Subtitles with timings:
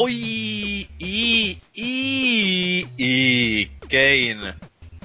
[0.00, 0.14] Oi,
[1.00, 4.38] i, i, i, kein.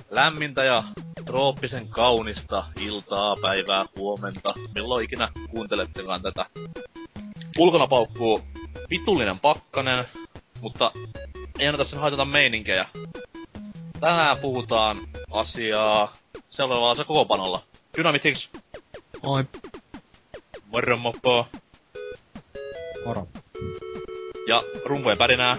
[0.09, 0.83] Lämmintä ja
[1.25, 6.45] trooppisen kaunista iltaa, päivää, huomenta, milloin ikinä kuuntelettekaan tätä.
[7.57, 8.41] Ulkona paukkuu
[8.89, 10.05] vitullinen pakkanen,
[10.61, 10.91] mutta
[11.59, 12.89] ei anneta sen haitata meininkejä.
[13.99, 14.97] Tänään puhutaan
[15.31, 16.13] asiaa
[16.49, 17.63] seuraavalla se koopanolla.
[17.97, 18.47] Dynamitix.
[19.23, 19.43] Oi.
[20.71, 21.47] Moro mopo.
[24.55, 25.57] Ja rumpujen pärinää.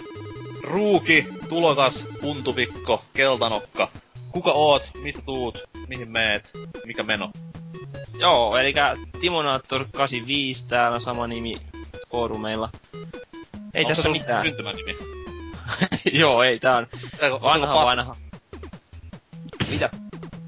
[0.63, 3.89] Ruuki, tulokas, puntuvikko, keltanokka.
[4.33, 5.59] Kuka oot, mistä tuut,
[5.89, 6.51] mihin meet,
[6.87, 7.31] mikä meno?
[8.19, 8.75] Joo, eli
[9.21, 11.55] Timonaattor 85 täällä sama nimi
[12.11, 12.71] foorumeilla.
[13.75, 14.47] Ei Onko tässä mitään.
[14.47, 14.97] Syntymänimi.
[16.21, 18.17] Joo, ei tää on Lukeeko- vanha lukeeko vanha.
[19.71, 19.91] Mitä?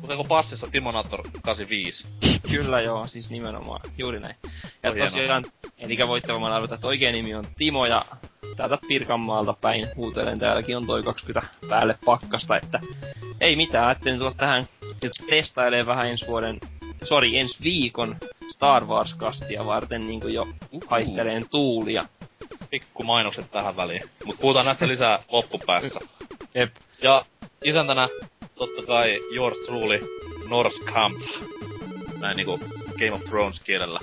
[0.03, 2.05] Lukeeko passissa Timonator 85?
[2.51, 4.37] Kyllä joo, siis nimenomaan, juuri näin.
[4.83, 5.45] Ja tosiaan,
[5.79, 8.05] eli voitte varmaan arvata, että oikea nimi on Timo ja
[8.59, 12.81] täältä Pirkanmaalta päin huutelen, täälläkin on toi 20 päälle pakkasta, että
[13.41, 14.67] ei mitään, ajattelin tulla tähän
[15.03, 16.59] nyt testailee vähän ensi vuoden,
[17.05, 18.17] sorry, ensi viikon
[18.51, 20.49] Star Wars-kastia varten niin kuin jo
[20.87, 22.05] haisteleen tuulia.
[22.71, 24.03] Pikku mainokset tähän väliin.
[24.25, 26.01] Mut puhutaan näistä lisää loppupäässä.
[26.55, 26.75] Jep.
[27.03, 27.25] Ja
[27.65, 28.09] isäntänä
[28.55, 30.01] totta kai yours truly
[30.49, 31.19] Norse Camp.
[32.19, 32.61] Näin niinku
[32.99, 34.01] Game of Thrones kielellä.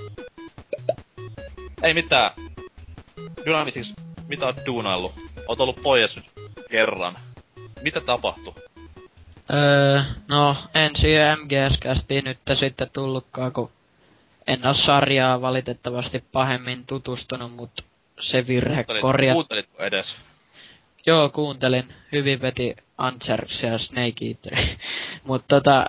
[1.83, 2.31] Ei mitään.
[3.45, 5.13] Dynamitix, mitä oot duunaillut?
[5.47, 6.25] Oot ollut pois nyt
[6.69, 7.15] kerran.
[7.81, 8.53] Mitä tapahtui?
[9.53, 11.07] Öö, no, ensi
[11.43, 13.71] MGS-kästi nyt sitten tullutkaan, kun
[14.47, 17.85] en oo sarjaa valitettavasti pahemmin tutustunut, mut
[18.19, 19.33] se virhe Kuuntelit- korjat...
[19.33, 20.15] Kuuntelitko edes?
[21.05, 21.93] Joo, kuuntelin.
[22.11, 24.57] Hyvin veti Ancherks ja Snake Eater.
[25.27, 25.85] Mut tota,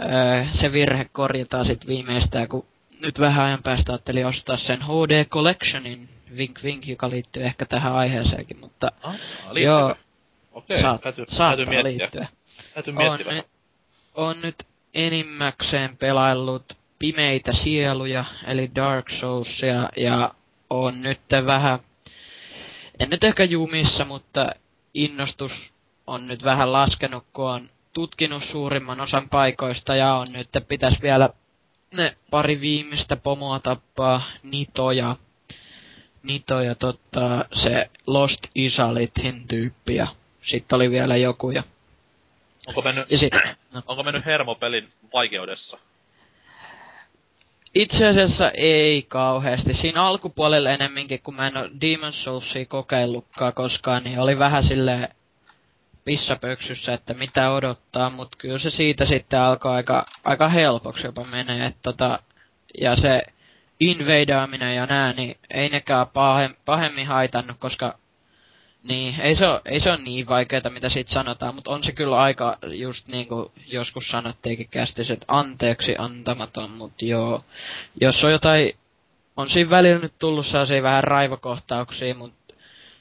[0.00, 2.66] öö, se virhe korjataan sit viimeistään, kun
[3.00, 7.92] nyt vähän ajan päästä ajattelin ostaa sen HD Collectionin, vink vink, joka liittyy ehkä tähän
[7.92, 9.14] aiheeseenkin, mutta Ah,
[9.62, 9.94] joo,
[10.52, 11.98] Okei, saat, täytyy, saattaa täytyy miettiä.
[11.98, 12.28] liittyä.
[12.74, 13.46] Täytyy On, miettiä nyt,
[14.14, 20.34] on nyt enimmäkseen pelaillut pimeitä sieluja, eli Dark Soulsia, ja
[20.70, 21.78] on nyt vähän,
[22.98, 24.50] en nyt ehkä jumissa, mutta
[24.94, 25.72] innostus
[26.06, 31.28] on nyt vähän laskenut, kun on tutkinut suurimman osan paikoista, ja on nyt, pitäisi vielä
[31.94, 35.16] ne pari viimeistä pomoa tappaa, Nito ja,
[36.26, 40.06] Nito ja totta, se Lost Isalithin tyyppi, ja
[40.42, 41.62] sitten oli vielä joku, ja
[42.66, 43.32] Onko mennyt, ja sit,
[43.72, 43.82] no.
[43.88, 45.78] onko mennyt hermopelin vaikeudessa?
[47.74, 49.74] Itse asiassa ei kauheasti.
[49.74, 55.08] Siinä alkupuolella enemminkin, kun mä en oo Demon's Soulsia kokeillutkaan koskaan, niin oli vähän silleen
[56.04, 61.74] pissapöksyssä, että mitä odottaa, mut kyllä se siitä sitten alkoi aika, aika helpoksi jopa menee,
[61.82, 62.18] tota,
[62.80, 63.22] ja se
[63.80, 67.98] invadeaaminen ja nää, niin ei nekään pahem, pahemmin haitannut, koska
[68.88, 71.92] niin, ei se, oo, ei se ole niin vaikeeta, mitä siitä sanotaan, mutta on se
[71.92, 77.44] kyllä aika, just niin kuin joskus sanottiinkin kästis, että anteeksi antamaton, mutta joo.
[78.00, 78.72] Jos on jotain,
[79.36, 82.54] on siinä välillä nyt tullut sellaisia vähän raivokohtauksia, mutta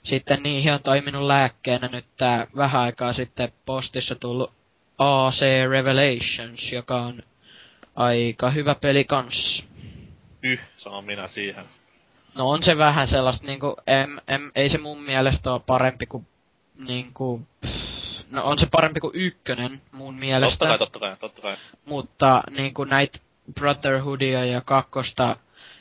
[0.03, 4.51] sitten niihin on toiminut lääkkeenä nyt tää vähän aikaa sitten postissa tullut
[4.97, 7.23] AC Revelations, joka on
[7.95, 9.67] aika hyvä peli kans.
[10.43, 11.65] Yh, sanon minä siihen.
[12.35, 16.27] No on se vähän sellaista niinku, em, em, ei se mun mielestä ole parempi kuin
[16.87, 20.65] niinku, pff, no on se parempi kuin ykkönen mun mielestä.
[20.65, 21.57] Totta kai, totta kai, totta kai.
[21.85, 23.19] Mutta niinku näitä
[23.53, 25.35] Brotherhoodia ja kakkosta,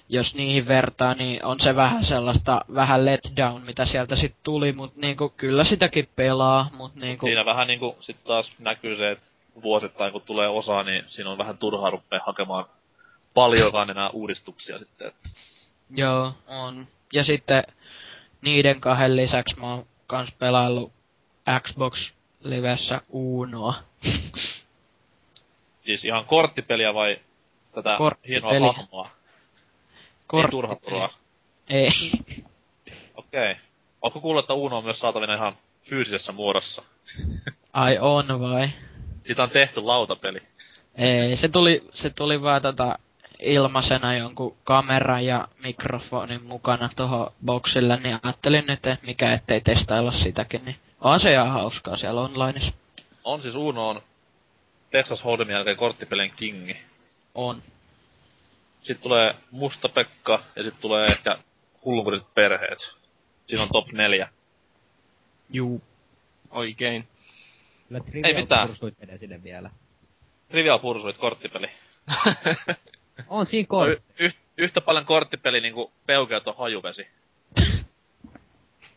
[0.09, 4.97] jos niihin vertaa, niin on se vähän sellaista, vähän letdown, mitä sieltä sit tuli, mut
[4.97, 9.25] niinku kyllä sitäkin pelaa, mut niinku, Siinä vähän niinku sit taas näkyy se, että
[9.63, 12.65] vuosittain kun tulee osa, niin siinä on vähän turhaa ruppea hakemaan
[13.35, 15.07] paljonkaan enää uudistuksia sitten.
[15.07, 15.15] Et
[15.91, 16.87] joo, on.
[17.13, 17.65] Ja sitten
[18.43, 20.93] niiden kahden lisäksi mä oon kans pelaillut
[21.61, 23.75] Xbox Livessä Unoa.
[25.85, 27.21] Siis ihan korttipeliä vai
[27.75, 28.73] tätä hienoa Korttipeliä.
[28.73, 29.11] hahmoa?
[30.33, 31.19] Ei turha turhaa.
[31.69, 31.89] Ei.
[33.15, 33.51] Okei.
[33.51, 33.55] Okay.
[34.03, 36.83] Ootko kuullut, että Uno on myös saatavina ihan fyysisessä muodossa?
[37.73, 38.71] Ai on vai?
[39.27, 40.43] Siitä on tehty lautapeli.
[40.95, 42.99] Ei, se tuli, se tuli vaan tota
[43.41, 50.13] ilmaisena jonkun kameran ja mikrofonin mukana toho boxille, niin ajattelin nyt, että mikä ettei testailla
[50.13, 52.73] sitäkin, niin on se ihan hauskaa siellä onlineissa.
[53.25, 54.03] On siis Uno on
[54.91, 56.77] Texas Hold'emin jälkeen korttipelien kingi.
[57.35, 57.63] On.
[58.79, 61.39] Sitten tulee Musta Pekka ja sitten tulee ehkä
[61.85, 62.79] hullunkuriset perheet.
[63.47, 64.29] Siinä on top neljä.
[65.51, 65.83] Juu.
[66.51, 67.09] Oikein.
[67.89, 68.69] Kyllä Ei Trivial mitään.
[68.69, 69.71] Pursuit menee sinne vielä.
[70.49, 71.71] Trivial Pursuit korttipeli.
[73.29, 74.03] On siinä No, kortti.
[74.19, 77.07] y- yh- yhtä paljon korttipeli niinku peukeut on hajuvesi.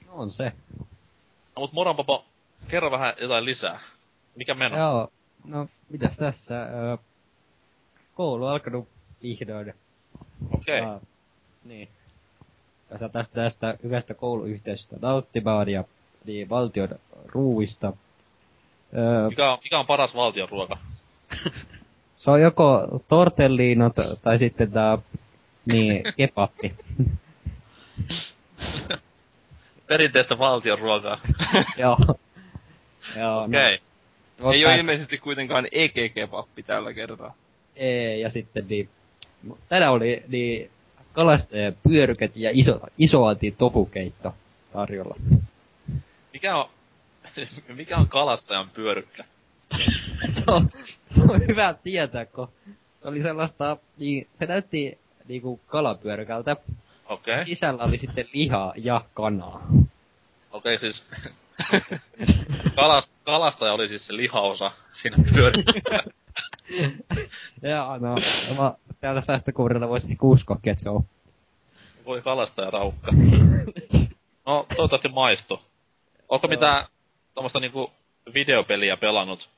[0.06, 0.52] No On se.
[0.80, 2.25] No, mut Moronpopo,
[2.68, 3.80] kerro vähän jotain lisää.
[4.36, 4.78] Mikä meno?
[4.78, 5.12] Joo.
[5.46, 6.64] No, mitäs tässä?
[6.64, 6.98] Öö,
[8.16, 8.88] koulu alkanut
[9.24, 9.74] vihdoin.
[10.54, 10.80] Okei.
[10.81, 11.00] Ja,
[11.64, 11.90] niin.
[12.90, 15.84] Tässä tästä, tästä hyvästä kouluyhteisöstä nauttimaan ja
[16.25, 16.90] niin valtion
[17.25, 17.94] ruuista.
[18.98, 20.78] Öö, Mikä on, mikä on paras valtion ruoka?
[22.28, 24.98] se on joko tortelliinot tai sitten tää,
[25.66, 26.74] niin, kebappi.
[29.88, 31.20] Perinteistä valtion ruokaa.
[31.78, 31.98] Joo.
[33.16, 33.80] Joo, Okei.
[34.40, 37.34] no, Ei tää- ilmeisesti kuitenkaan EG-kebappi tällä kertaa.
[37.76, 38.90] Ei, ja sitten niin,
[39.70, 40.72] tänään oli niin
[41.14, 44.36] kalastajien pyöryket ja iso, isoaltiin tofukeitto
[44.74, 45.16] tarjolla.
[46.34, 46.70] Mikä on,
[47.76, 49.24] mikä on kalastajan pyörykkä?
[50.36, 50.70] se, on,
[51.25, 52.48] se on hyvä tietää, kun
[53.02, 56.56] se oli sellaista, niin se näytti niinku kalapyörykältä.
[57.10, 57.46] Okei.
[57.46, 59.68] Sisällä oli sitten lihaa ja kanaa.
[60.52, 61.04] Okei, siis...
[62.75, 64.72] Kalast, kalastaja oli siis se lihaosa
[65.02, 66.04] siinä pyörykässä.
[67.62, 68.16] ja no,
[68.58, 71.04] mä täällä säästökuurilla voisi ehkä uskoakin, että se on.
[72.06, 73.12] Voi kalastaja raukka.
[74.46, 75.62] No, toivottavasti maistu.
[76.30, 76.86] Onko mitään
[77.34, 77.92] tommosta niinku
[78.34, 79.50] videopeliä pelannut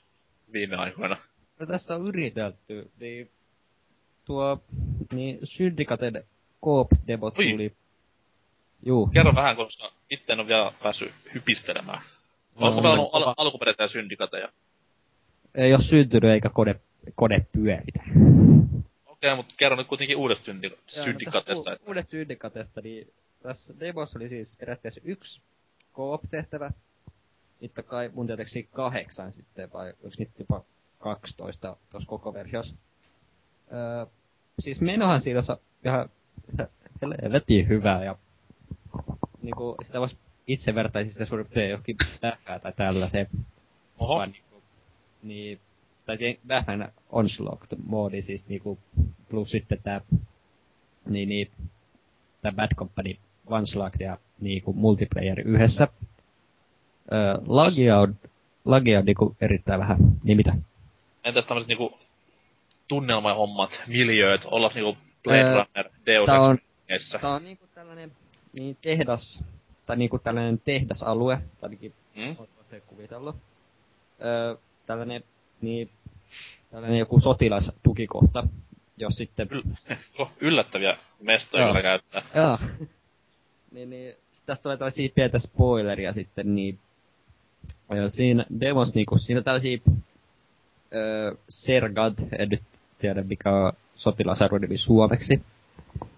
[0.54, 1.18] viime aikoina?
[1.60, 3.32] No tässä on yritelty, niin
[4.26, 4.64] tuo,
[5.14, 6.24] niin Syndicaten
[6.66, 7.32] Coop-demo Oi.
[7.32, 7.74] tuli.
[8.86, 9.08] Juu.
[9.08, 12.02] Kerro vähän, koska itse en ole vielä päässyt hypistelemään.
[12.60, 13.26] No, Onko pelannut kova.
[13.26, 14.50] al- alkuperäisiä syndikateja?
[15.56, 16.76] Ei oo syntynyt eikä kone,
[17.16, 18.04] kone pyöritä.
[19.06, 23.14] Okei, mutta kerro nyt kuitenkin uudesta syndi- Joo, no u- Uudesta syndikatesta, niin
[23.44, 25.42] tässä demossa oli siis periaatteessa yksi
[25.96, 26.72] co-op-tehtävä.
[27.62, 30.64] Niitä kai mun tietääkseni kahdeksan sitten, vai onko niitä jopa
[31.00, 32.76] 12 tuossa koko versiossa.
[33.74, 34.06] Öö,
[34.60, 36.10] siis menohan siinä on ihan
[37.22, 38.16] helvetin hyvää ja
[39.42, 40.18] niinku sitä vois
[40.48, 43.28] itse vertaisi sitä suurin piirtein johonkin lähkää tai tällaiseen.
[44.00, 44.64] Oho, Vaan niinku,
[45.24, 45.60] niin,
[46.06, 48.80] tai siihen vähän onslaught-moodi siis niinku,
[49.30, 50.02] plus sitten tää,
[51.10, 51.52] niin, niin,
[52.42, 53.16] tää Bad Company
[53.48, 55.88] Onslaught ja niinku multiplayer yhdessä.
[57.12, 58.16] Öö, lagia on,
[58.66, 60.56] lagia on niinku erittäin vähän, niin mitä?
[61.24, 62.00] Entäs tämmöset niinku
[62.88, 66.58] tunnelmahommat, miljööt, olla niinku Blade Öö, Runner, Deus tää on-
[66.90, 68.12] Ex Tää on niinku tällainen,
[68.60, 69.44] niin tehdas,
[69.86, 71.94] tai niinku tällainen tehdasalue, tai ainakin?
[72.40, 73.36] Ois se kuvitellut.
[74.22, 75.24] Öö, tällainen,
[75.62, 75.90] niin,
[76.72, 78.48] tällainen joku sotilastukikohta,
[78.98, 79.48] jos sitten...
[79.52, 82.22] Yl- yllättäviä mestoja kyllä käyttää.
[82.36, 82.58] Joo.
[83.72, 86.80] niin, niin, tästä tulee tällaisia pientä spoileria sitten, niin...
[87.96, 89.78] Ja siinä demos niinku, siinä tällaisia...
[90.94, 92.64] Öö, Sergad, en nyt
[93.00, 95.42] tiedä mikä on sotilasarvon nimi suomeksi.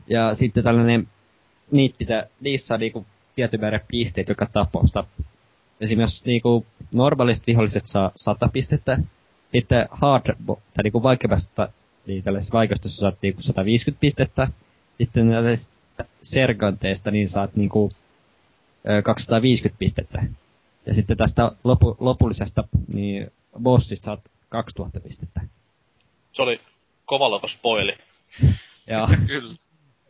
[0.08, 1.08] Ja sitten tällainen,
[1.72, 5.04] niitä pitää, niissä saa niinku tietyn määrä pisteet joka tapausta.
[5.82, 8.98] Esimerkiksi niinku normaaliset viholliset saa 100 pistettä,
[9.52, 11.70] sitten hard, tai niinku vaikeammasta,
[12.08, 14.48] niin tällaisessa vaikeustossa saat niinku 150 pistettä,
[14.98, 17.92] sitten tällaisesta serganteesta niin saat niinku
[18.90, 20.24] ö, 250 pistettä.
[20.86, 22.64] Ja sitten tästä lopu, lopullisesta
[22.94, 25.42] niin bossista saat 2000 pistettä.
[26.34, 26.62] Se oli
[27.06, 27.98] kovalla spoili.
[28.88, 29.56] Ja, Kyllä.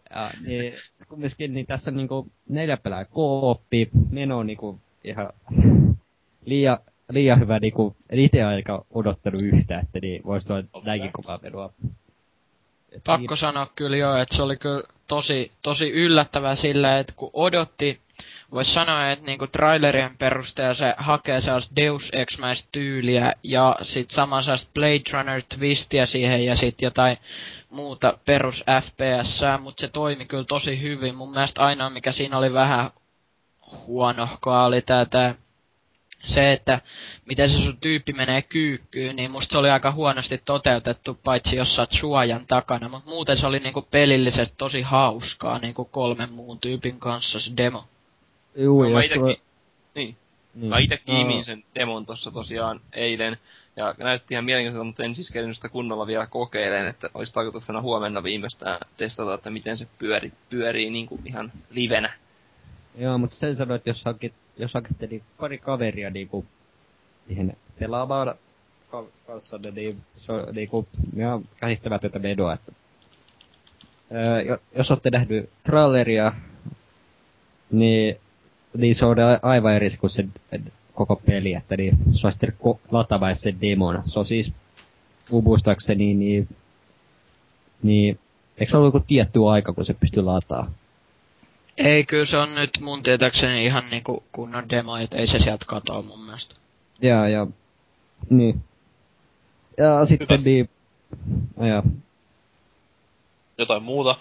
[0.10, 0.74] ja niin,
[1.08, 5.30] kumminkin niin tässä on niinku neljä pelää kooppi, meno on niinku ihan
[6.46, 6.78] liian,
[7.10, 10.86] liian hyvä niinku, en ite aika odottanut yhtään, että niin voisi tuoda Okei.
[10.86, 11.74] näinkin kovaa menoa.
[12.92, 17.30] Et Pakko sanoa kyllä joo, että se oli kyllä tosi, tosi yllättävää silleen, että kun
[17.34, 18.00] odotti,
[18.52, 22.38] voisi sanoa, että niinku trailerien perusteella se hakee sellaista Deus ex
[22.72, 27.18] tyyliä ja sit sama sellaista Blade Runner twistiä siihen ja sit jotain
[27.70, 31.16] muuta perus FPS, mutta se toimi kyllä tosi hyvin.
[31.16, 32.92] Mun mielestä ainoa mikä siinä oli vähän
[33.88, 35.36] huonohkoa oli tää, tää
[36.26, 36.82] se, että
[37.26, 41.76] miten se sun tyyppi menee kyykkyyn, niin musta se oli aika huonosti toteutettu, paitsi jos
[41.76, 42.90] sä oot suojan takana.
[42.90, 47.86] Mutta muuten se oli niinku pelillisesti tosi hauskaa niinku kolmen muun tyypin kanssa se demo.
[48.56, 49.26] Juu, No, mä itekin,
[49.96, 50.16] niin.
[50.56, 50.70] niin.
[50.70, 53.38] Mä ite No, sen demon tossa tosiaan eilen.
[53.76, 58.24] Ja näytti ihan mielenkiintoista, mutta en siis sitä kunnolla vielä kokeilen, että olisi tarkoituksena huomenna
[58.24, 62.14] viimeistään testata, että miten se pyöri, pyörii niin kuin ihan livenä.
[62.98, 66.46] Joo, mutta sen sanoin, että jos, hankit, jos hankitte niin pari kaveria niinku
[67.28, 68.36] siihen pelaamaan
[68.92, 72.72] ka- kanssanne, niin se on niinku ihan käsittämätöntä menoa, että
[74.12, 76.34] öö, jo- jos olette nähnyt traileria,
[77.72, 78.18] niin,
[78.78, 80.26] niin se on a- aivan eri kuin se
[80.94, 84.02] koko peli, että niin se on sitten ko- lataamaan sen demon.
[84.06, 84.54] Se on siis,
[85.32, 86.48] mun muistaakseni, niin,
[87.84, 88.20] niin,
[88.58, 90.74] eikö se ollut joku tietty aika, kun se pystyy lataamaan?
[91.78, 95.66] Ei, kyllä se on nyt mun tietääkseni ihan niinku kunnon demo, et ei se sieltä
[95.68, 96.56] katoa mun mielestä.
[97.02, 97.48] Ja, ja,
[98.30, 98.64] niin.
[99.78, 100.70] Ja sitten niin,
[101.68, 101.84] ja,
[103.58, 104.16] Jotain muuta?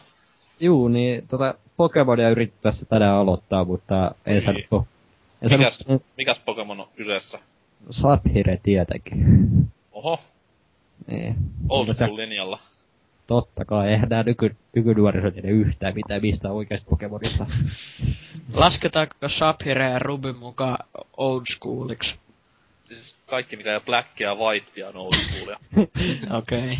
[0.60, 4.40] juu, niin tota Pokemonia yritti tässä tänään aloittaa, mutta ei Oi.
[4.40, 4.86] saanut,
[5.42, 7.38] ei Mikäs, saanut, mikäs Pokemon on kyseessä?
[7.90, 9.18] Sapphire tietenkin.
[9.92, 10.18] Oho,
[11.06, 11.36] Niin.
[11.68, 12.58] old school linjalla.
[13.26, 17.46] Totta kai, eihän nää nyky, nykynuoriso tiedä yhtään mitään mistä oikeasta Pokemonista.
[18.52, 20.78] Lasketaanko Sapphire ja Ruby mukaan
[21.16, 22.14] old schooliksi?
[22.88, 25.56] Siis kaikki mikä ei Black ja White on old schoolia.
[26.38, 26.58] Okei.
[26.60, 26.76] Okay.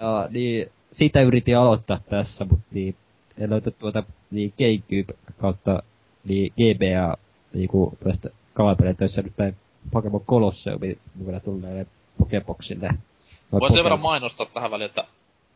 [0.00, 2.96] Ja, niin, sitä yritin aloittaa tässä, mutta niin,
[3.38, 5.82] en löytä tuota niin Gamecube kautta
[6.24, 7.16] niin GBA
[7.52, 9.52] niinku tästä kaapeleita, joissa nyt tää
[9.90, 11.86] Pokemon Colosseumi mukana tulee
[12.18, 12.88] Pokeboxille.
[13.52, 15.04] Voin sen verran mainostaa tähän väliin, että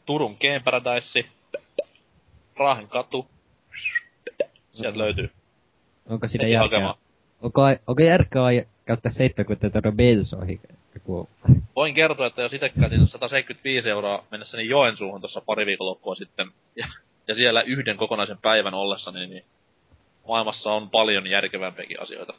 [0.07, 1.25] Turun Game Paradise,
[2.57, 3.27] Raahen katu,
[4.73, 5.31] sieltä löytyy.
[6.09, 6.95] Onko siinä järkeä?
[7.43, 10.61] Onko, onko järkeä käyttää 70 euroa bensoihin?
[10.95, 11.29] Joku...
[11.77, 16.47] Voin kertoa, että jos itse käytin 175 euroa mennessäni Joensuuhun tuossa pari viikonloppua sitten,
[16.77, 16.87] ja,
[17.31, 19.45] ja siellä yhden kokonaisen päivän ollessani, niin
[20.29, 22.33] maailmassa on paljon järkevämpiäkin asioita.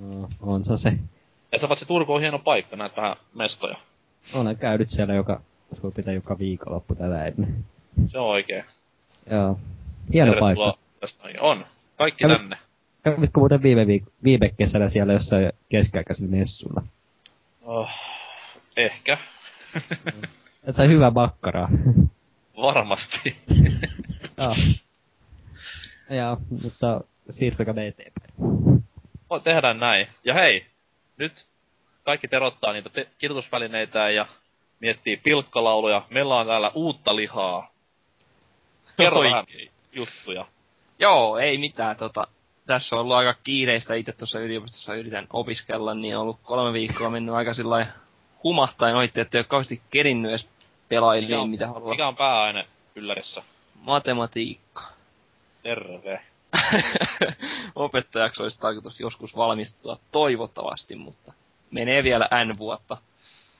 [0.00, 0.92] No, on se se.
[1.52, 3.76] Ja se paitsi Turku on hieno paikka, näet vähän mestoja.
[4.34, 5.40] Olen käynyt siellä joka,
[5.80, 7.64] sulla pitää joka viikonloppu tällä ennen.
[8.08, 8.64] Se on oikein.
[9.30, 9.58] Joo.
[10.12, 10.86] Hieno Tervetuloa paikka.
[11.00, 11.28] tästä.
[11.40, 11.66] On.
[11.98, 12.58] Kaikki Kävis- tänne.
[13.02, 16.82] Kävitkö muuten viime, viik- viime kesänä siellä jossain keskiaikaisella messulla?
[17.62, 17.88] Oh,
[18.76, 19.18] ehkä.
[20.68, 21.68] Et sai hyvää makkaraa.
[22.56, 23.36] Varmasti.
[24.42, 24.54] Joo.
[26.18, 28.32] Joo, mutta siirtykää me eteenpäin.
[29.30, 30.06] Voi tehdä näin.
[30.24, 30.66] Ja hei,
[31.16, 31.46] nyt
[32.04, 34.26] kaikki terottaa niitä te- kirjoitusvälineitä ja
[34.80, 36.02] miettii pilkkalauluja.
[36.10, 37.72] Meillä on täällä uutta lihaa.
[38.96, 39.44] Kerro vähän
[39.92, 40.46] juttuja.
[40.98, 41.96] Joo, ei mitään.
[41.96, 42.26] Tota,
[42.66, 43.94] tässä on ollut aika kiireistä.
[43.94, 47.86] Itse tuossa yliopistossa yritän opiskella, niin on ollut kolme viikkoa mennyt aika sillä
[48.44, 50.48] humahtain ohitti, että ei ole kauheasti kerinnyt edes
[50.88, 51.90] pelailemaan, mitä haluaa.
[51.90, 53.42] mikä on pääaine yllärissä?
[53.82, 54.82] Matematiikka.
[55.62, 56.20] Terve.
[57.74, 61.32] Opettajaksi olisi tarkoitus joskus valmistua toivottavasti, mutta
[61.70, 62.96] menee vielä N vuotta.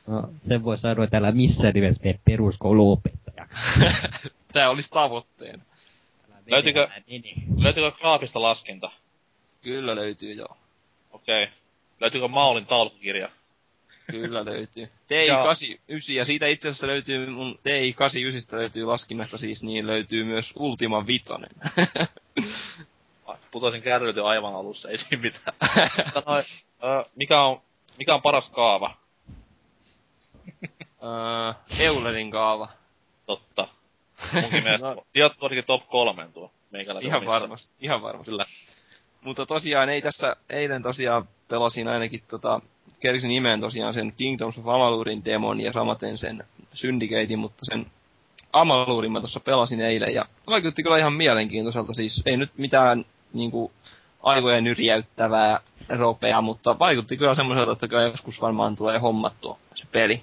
[0.06, 3.56] No, sen voi sanoa, että älä missään nimessä mene peruskouluopettajaksi.
[4.52, 5.62] Tää olisi tavoitteena.
[6.46, 6.88] Löytyykö-
[7.56, 8.90] Löytyykö graafista laskinta?
[9.62, 10.56] Kyllä löytyy joo.
[11.12, 11.48] Okei.
[12.00, 13.28] Löytyykö Maulin taulukirja?
[14.10, 14.88] Kyllä löytyy.
[15.08, 21.06] TI-89 ja siitä itse asiassa löytyy mun TI-89 löytyy laskimesta siis, niin löytyy myös Ultima
[21.06, 21.50] Vitonen.
[23.26, 25.56] Ai, Putosin kärryt jo aivan alussa, ei siinä mitään.
[26.14, 26.42] Sanoi,
[26.84, 27.60] ö, mikä on,
[27.98, 28.96] mikä on paras kaava?
[31.02, 32.68] Öö, Eulerin kaava.
[33.26, 33.68] Totta.
[34.32, 35.06] Munkin mielestä No.
[35.12, 36.52] sijoittuu ainakin top kolmeen tuo
[37.00, 38.30] Ihan varmasti, ihan varmasti.
[38.30, 38.44] Kyllä.
[39.20, 42.60] Mutta tosiaan ei tässä, eilen tosiaan pelasin ainakin tota,
[43.00, 47.86] kersin nimeen tosiaan sen Kingdoms of Amalurin demon ja samaten sen Syndicatein, mutta sen
[48.52, 53.72] Amalurin mä tuossa pelasin eilen ja vaikutti kyllä ihan mielenkiintoiselta, siis ei nyt mitään niinku
[54.22, 60.22] aivojen nyrjäyttävää ropea, mutta vaikutti kyllä semmoiselta, että kyllä joskus varmaan tulee hommattua se peli.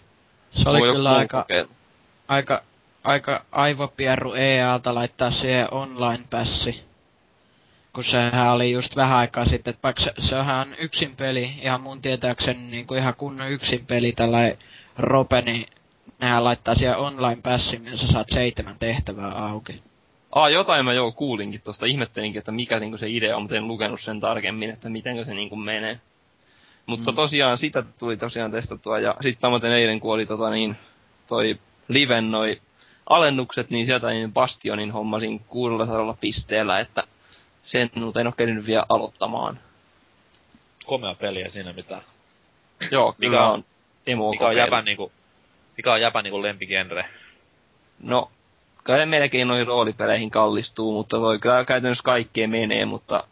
[0.51, 1.71] Se oli Voi kyllä aika, kokeilla.
[2.27, 2.63] aika,
[3.03, 6.88] aika aivopierru EAlta laittaa siihen online passi.
[7.99, 11.81] Kun sehän oli just vähän aikaa sitten, että vaikka se, sehän on yksin peli, ihan
[11.81, 14.37] mun tietääkseni niin kuin ihan kunnon yksin peli, tällä
[14.97, 15.65] rope, niin
[16.19, 19.83] nehän laittaa siihen online passin, missä saat seitsemän tehtävää auki.
[20.31, 23.67] Aa, jotain mä joo kuulinkin tosta, ihmettelinkin, että mikä niinku se idea on, mutta en
[23.67, 25.99] lukenut sen tarkemmin, että miten se niinku menee.
[26.85, 27.15] Mutta Mm.
[27.15, 30.75] tosiaan sitä tuli tosiaan testattua, ja sitten samaten eilen kun oli tota niin,
[31.27, 32.61] toi Liven noi
[33.09, 37.03] alennukset, niin sieltä niin Bastionin hommasin 600 pisteellä, että
[37.69, 39.59] sen nyt en ole kerinyt vielä aloittamaan.
[40.85, 42.01] Komea peliä siinä mitään.
[42.91, 43.65] Joo, Mikä kyllä on-
[44.07, 45.11] emo Mikä on jäpän niinku,
[45.77, 47.05] mikä on jäpän niinku lempigenre?
[48.03, 48.31] No,
[48.83, 53.23] kai melkein noihin roolipeleihin kallistuu, mutta voi kyllä käytännössä kaikkeen menee, mutta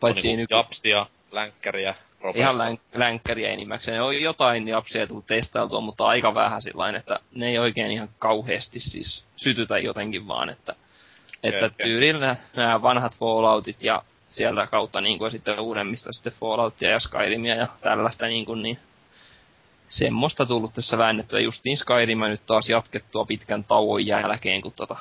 [0.00, 2.50] paitsi on nyt niinku japsia, länkkäriä, ropeista.
[2.50, 4.02] Ihan länk- länkkäriä enimmäkseen.
[4.02, 8.80] On jotain japsia tullut testailtua, mutta aika vähän sillain, että ne ei oikein ihan kauheasti
[8.80, 10.74] siis sytytä jotenkin vaan, että,
[11.42, 11.86] että okei.
[11.86, 17.54] tyylillä nämä vanhat Falloutit ja sieltä kautta niin kuin sitten uudemmista sitten Falloutia ja Skyrimia
[17.54, 18.78] ja tällaista niin kuin niin
[19.88, 21.40] semmoista tullut tässä väännettyä.
[21.40, 24.96] Justiin Skyrimia nyt taas jatkettua pitkän tauon jälkeen, kun tota,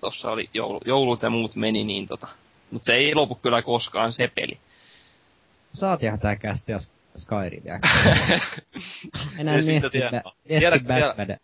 [0.00, 2.28] tossa oli joulu, joulut ja muut meni, niin tota,
[2.70, 4.58] mutta se ei lopu kyllä koskaan se peli.
[5.72, 6.78] Saatiinhan tää kästiä
[7.16, 7.74] Skyrimia.
[9.38, 9.56] Enää
[10.48, 11.36] Tiedätkö vielä- Batman.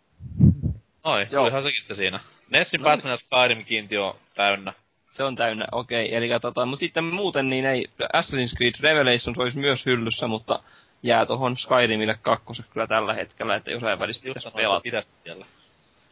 [1.05, 1.43] Noi, Joo.
[1.43, 2.19] tulihan sekin siinä.
[2.49, 4.73] Nessin No Batman ja Skyrim kiinti on täynnä.
[5.11, 6.05] se on täynnä, okei.
[6.05, 6.17] Okay.
[6.17, 10.59] Eli tota, mutta sitten muuten niin ei, Assassin's Creed Revelations olisi myös hyllyssä, mutta
[11.03, 14.81] jää tohon Skyrimille kakkoseksi kyllä tällä hetkellä, että jossain välissä pitäisi pelata.
[14.81, 15.45] Pidästä siellä.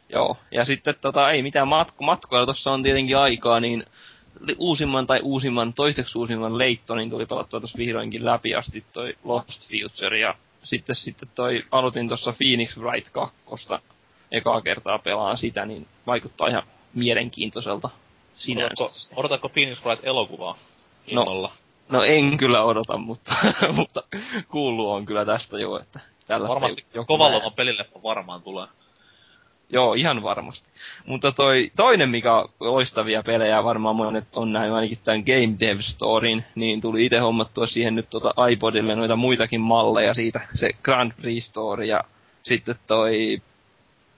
[0.08, 3.84] Joo, ja sitten tota, ei mitään matko, matkoilla, tuossa on tietenkin aikaa, niin
[4.58, 10.18] uusimman tai uusimman, toisteksi uusimman Leittonin tuli pelattua tuossa vihdoinkin läpi asti toi Lost Future,
[10.18, 13.36] ja sitten, sitten toi, aloitin tuossa Phoenix Wright 2
[14.32, 16.62] ekaa kertaa pelaan sitä, niin vaikuttaa ihan
[16.94, 17.90] mielenkiintoiselta
[18.36, 18.84] sinänsä.
[18.84, 20.58] Odotatko, odotatko Phoenix Wright elokuvaa?
[21.12, 21.50] No,
[21.88, 23.32] no en kyllä odota, mutta,
[23.76, 24.02] mutta
[24.48, 28.66] kuuluu on kyllä tästä jo, että tällaista Varmasti kovalla pelille varmaan tulee.
[29.70, 30.68] Joo, ihan varmasti.
[31.06, 32.30] Mutta toi toinen, mikä
[32.60, 37.66] loistavia pelejä, varmaan monet on näin ainakin tämän Game Dev Storin, niin tuli itse hommattua
[37.66, 42.04] siihen nyt tota iPodille noita muitakin malleja siitä, se Grand Prix Store ja
[42.42, 43.42] sitten toi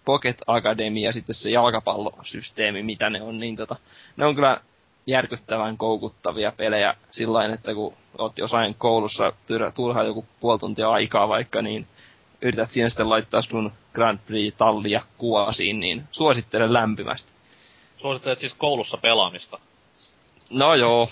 [0.08, 3.76] Pocket Academy ja sitten se jalkapallosysteemi, mitä ne on, niin tota,
[4.16, 4.60] ne on kyllä
[5.06, 9.32] järkyttävän koukuttavia pelejä sillä että kun oot jossain koulussa
[9.74, 11.86] turhaa joku puoli tuntia aikaa vaikka, niin
[12.42, 17.32] yrität siinä sitten laittaa sun Grand Prix-tallia kuosiin, niin suosittelen lämpimästi.
[17.96, 19.58] Suosittelet siis koulussa pelaamista?
[20.50, 21.08] No joo,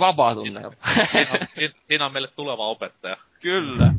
[0.00, 0.74] vapaa tunneilla.
[1.12, 3.16] Siinä, siinä, siinä on meille tuleva opettaja.
[3.40, 3.92] Kyllä.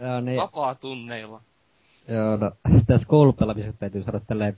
[0.00, 0.40] Joo, niin...
[0.40, 1.40] Vapaa tunneilla.
[2.08, 2.52] Joo, no
[2.86, 4.56] tässä koulupelaamisesta täytyy sanoa tälleen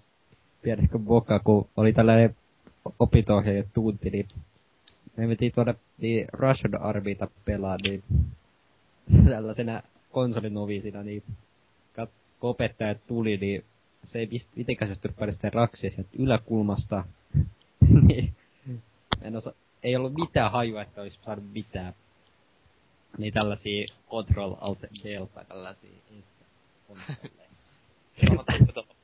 [0.63, 2.37] pienehkö boka, kun oli tällainen
[2.99, 3.43] opinto
[3.75, 4.29] tunti, niin
[5.17, 8.03] me mentiin tuonne niin Russian Armyta pelaa, niin
[9.31, 9.83] tällaisena
[10.13, 11.23] konsolinovisina, niin
[11.97, 13.65] kat, kun opettaja tuli, niin
[14.05, 17.05] se ei mitenkään paljon sitä raksia sieltä yläkulmasta.
[18.09, 18.35] niin,
[19.23, 21.93] en osa, ei ollut mitään hajua, että olisi saanut mitään.
[23.19, 25.91] Niin tällaisia Control Alt Delta, tällaisia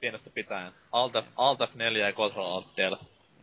[0.00, 0.72] pienestä pitäen.
[0.92, 2.96] Alt, Alt F4 ja Control Alt Del.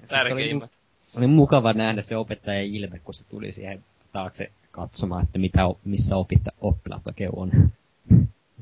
[0.08, 0.72] Tärkeimmät.
[1.04, 5.62] Se oli mukava nähdä se opettajan ilme, kun se tuli siihen taakse katsomaan, että mitä,
[5.86, 7.52] missä opitta, oppilaat oikein on.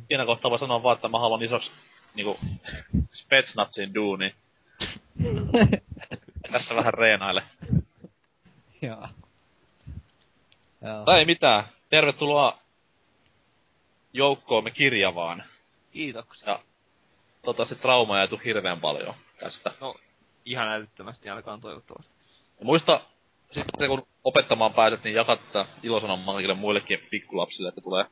[0.08, 1.72] Siinä kohtaa voi sanoa vaan, että mä haluan isoksi
[2.16, 2.40] niinku
[3.14, 4.36] Spetsnazin duuni.
[6.52, 7.44] Tässä vähän reenaile.
[8.82, 9.08] Joo.
[11.06, 11.64] Tai ei mitään.
[11.90, 12.60] Tervetuloa
[14.14, 15.44] joukkoomme kirjavaan.
[15.92, 16.50] Kiitoksia.
[16.50, 16.60] Ja
[17.42, 19.72] toivottavasti trauma ei tule hirveän paljon tästä.
[19.82, 19.96] No,
[20.46, 22.16] ihan älyttömästi alkaa toivottavasti.
[22.60, 23.02] Ja muista,
[23.52, 28.06] sitten kun opettamaan pääset, niin jakat tätä ilosanomaa kaikille muillekin pikkulapsille, että tulee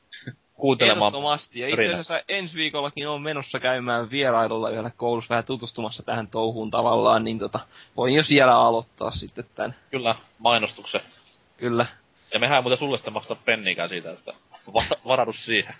[0.54, 1.08] kuuntelemaan.
[1.08, 1.60] Ehdottomasti.
[1.60, 6.70] Ja itse asiassa ensi viikollakin on menossa käymään vierailulla yhdellä koulussa vähän tutustumassa tähän touhuun
[6.70, 7.60] tavallaan, niin tota,
[7.96, 9.74] voin jo siellä aloittaa sitten tän.
[9.90, 11.00] Kyllä, mainostuksen.
[11.56, 11.86] Kyllä.
[12.34, 14.32] Ja mehän ei muuten sulle sitä maksaa pennikään siitä, että
[14.74, 15.74] va- varaudu siihen.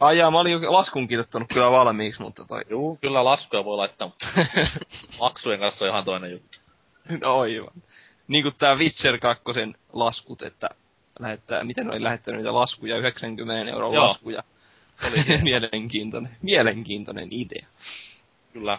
[0.00, 2.62] Ai jaa, mä olin jo laskun kirjoittanut kyllä valmiiksi, mutta toi...
[2.70, 4.26] Juu, kyllä laskuja voi laittaa, mutta
[5.20, 6.58] maksujen kanssa on ihan toinen juttu.
[7.20, 7.82] No aivan.
[8.28, 9.44] Niin kuin tää Witcher 2
[9.92, 10.68] laskut, että
[11.18, 14.06] lähettää, miten ne oli lähettänyt niitä laskuja, 90 euron Joo.
[14.06, 14.42] laskuja.
[15.08, 17.66] Oli mielenkiintoinen, mielenkiintoinen idea.
[18.52, 18.78] Kyllä.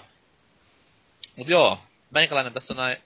[1.36, 1.80] Mut joo,
[2.12, 2.98] meikäläinen tässä näin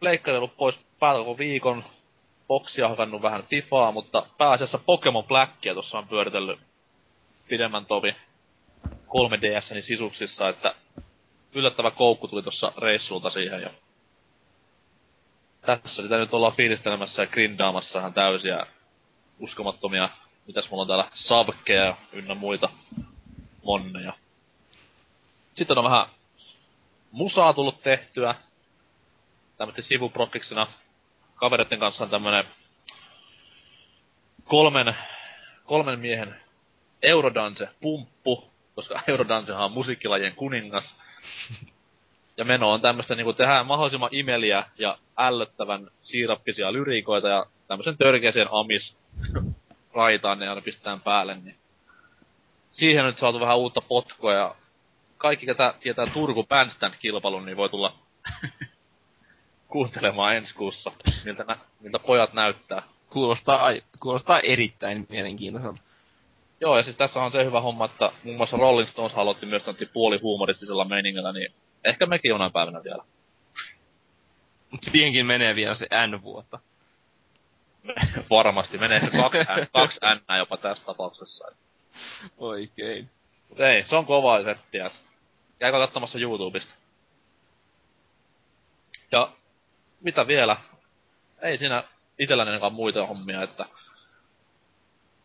[0.00, 1.84] leikkaillut pois päältä koko viikon,
[2.50, 6.60] boksia hakannut vähän Fifaa, mutta pääasiassa Pokemon Blackia tuossa on pyöritellyt
[7.48, 8.16] pidemmän tovi
[8.88, 10.74] 3DSni sisuksissa, että
[11.54, 13.70] yllättävä koukku tuli tuossa reissulta siihen ja
[15.60, 18.66] tässä sitä nyt ollaan fiilistelemässä ja grindaamassa ihan täysiä
[19.38, 20.08] uskomattomia,
[20.46, 22.68] mitäs mulla on täällä, sabkeja ynnä muita
[23.64, 24.12] monneja.
[25.54, 26.06] Sitten on vähän
[27.12, 28.34] musaa tullut tehtyä.
[29.56, 30.66] Tämmöisten sivuproffiksena
[31.40, 32.44] kavereiden kanssa on tämmönen
[34.44, 34.96] kolmen,
[35.64, 36.36] kolmen miehen
[37.02, 40.96] Eurodance-pumppu, koska Eurodance on musiikkilajien kuningas.
[42.36, 48.48] Ja meno on tämmöstä niinku tehdään mahdollisimman imeliä ja ällöttävän siirappisia lyriikoita ja tämmösen törkeeseen
[48.50, 48.96] amis
[49.94, 51.56] raitaan ne aina pistetään päälle, niin
[52.70, 54.54] siihen nyt saatu vähän uutta potkua ja
[55.18, 57.94] kaikki, ketä tietää Turku Bandstand-kilpailun, niin voi tulla
[59.70, 60.92] kuuntelemaan ensi kuussa,
[61.24, 62.82] miltä, nä- miltä pojat näyttää.
[63.10, 65.82] Kuulostaa, kuulostaa erittäin mielenkiintoiselta.
[66.60, 69.62] Joo, ja siis tässä on se hyvä homma, että muun muassa Rolling Stones aloitti myös
[69.92, 71.52] puoli huumoristisella meiningillä, niin
[71.84, 73.04] ehkä mekin jonain päivänä vielä.
[74.70, 76.58] Mut siihenkin menee vielä se N vuotta.
[78.30, 81.44] Varmasti menee se kaksi N, kaksi N jopa tässä tapauksessa.
[82.38, 83.10] Oikein.
[83.48, 84.90] Mut ei, se on kovaa settiä.
[85.58, 86.74] Käykää katsomassa YouTubesta.
[89.12, 89.32] Ja
[90.00, 90.56] mitä vielä?
[91.42, 91.84] Ei siinä
[92.18, 93.64] itselläni ainakaan muita hommia, että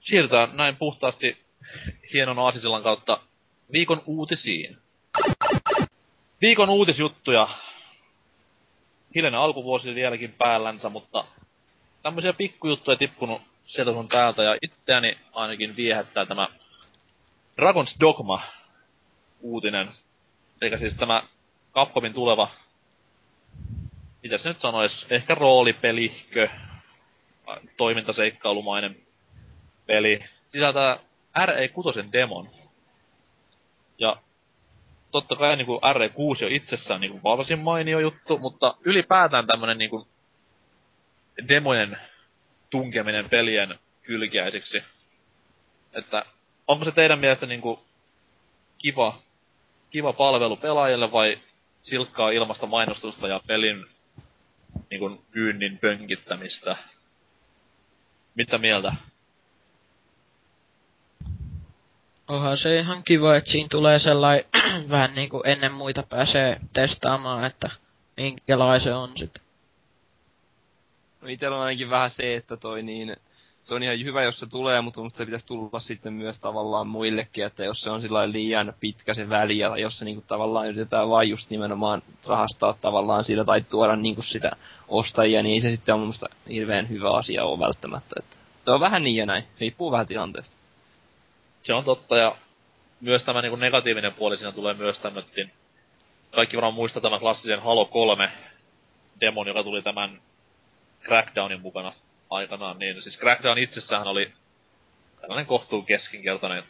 [0.02, 1.38] siirrytään näin puhtaasti
[2.14, 3.20] hienon aasisillan kautta
[3.72, 4.78] viikon uutisiin.
[6.42, 7.48] Viikon uutisjuttuja.
[9.16, 11.26] hiljainen alkuvuosi vieläkin päällänsä, mutta
[12.04, 16.48] tämmöisiä pikkujuttuja tippunut sieltä sun täältä, ja itseäni ainakin viehättää tämä
[17.62, 18.42] Dragon's Dogma
[19.42, 19.92] uutinen.
[20.62, 21.24] Eikä siis tämä
[21.74, 22.50] Capcomin tuleva,
[24.26, 26.50] mitä se nyt sanois, ehkä roolipelikö,
[27.78, 28.96] toimintaseikkailumainen
[29.86, 30.26] peli.
[30.50, 31.00] Sisältää
[31.38, 32.50] RE6 demon.
[34.00, 34.18] Ja
[35.12, 40.08] totta kai niinku RE6 on itsessään niinku varsin mainio juttu, mutta ylipäätään tämmönen niinku
[41.48, 41.98] demojen
[42.70, 44.84] tunkeminen pelien kylkiäisiksi.
[45.94, 46.26] Että
[46.68, 47.86] onko se teidän mielestä niinku
[48.78, 49.20] kiva,
[49.90, 51.40] kiva palvelu pelaajille vai
[51.84, 53.95] silkkaa ilmasta mainostusta ja pelin
[54.90, 56.78] niinku myynnin pönkittämistä?
[58.36, 58.94] Mitä mieltä?
[62.28, 64.46] Onhan se ihan kiva, että siinä tulee sellainen
[64.90, 67.70] vähän niinku ennen muita pääsee testaamaan, että
[68.18, 69.44] minkälainen on sitten.
[71.22, 73.16] No itellä on ainakin vähän se, että toi niin,
[73.66, 77.46] se on ihan hyvä, jos se tulee, mutta se pitäisi tulla sitten myös tavallaan muillekin,
[77.46, 81.30] että jos se on liian pitkä se väli, ja jos se niinku tavallaan yritetään vain
[81.30, 84.52] just nimenomaan rahastaa tavallaan sillä tai tuoda niinku sitä
[84.88, 88.16] ostajia, niin ei se sitten on mun mielestä hirveän hyvä asia ole välttämättä.
[88.20, 90.58] Että se on vähän niin ja näin, riippuu vähän tilanteesta.
[91.64, 92.36] Se on totta, ja
[93.02, 95.52] myös tämä niinku negatiivinen puoli siinä tulee myös tämmöttiin.
[96.32, 98.32] Kaikki varmaan muistaa tämän klassisen Halo 3
[99.22, 100.22] demon, joka tuli tämän
[101.04, 101.94] Crackdownin mukana
[102.30, 104.34] aikanaan, niin siis Crackdown itsessään oli
[105.22, 106.64] tällainen kohtuu keskinkertainen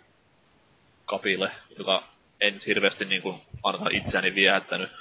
[1.06, 2.04] kapile, joka
[2.42, 4.92] en nyt hirveästi niin kuin ainakaan itseäni viehättänyt.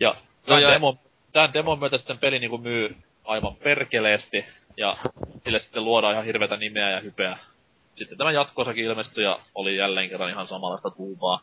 [0.00, 0.14] Ja
[0.46, 0.98] tämän, demo,
[1.32, 4.44] tämän demon myötä sitten peli niin kuin myy aivan perkeleesti,
[4.76, 4.96] ja
[5.44, 7.38] sille sitten luodaan ihan hirveätä nimeä ja hypeä.
[7.94, 11.40] Sitten tämä jatkoosakin ilmestyi ja oli jälleen kerran ihan samanlaista tuubaa.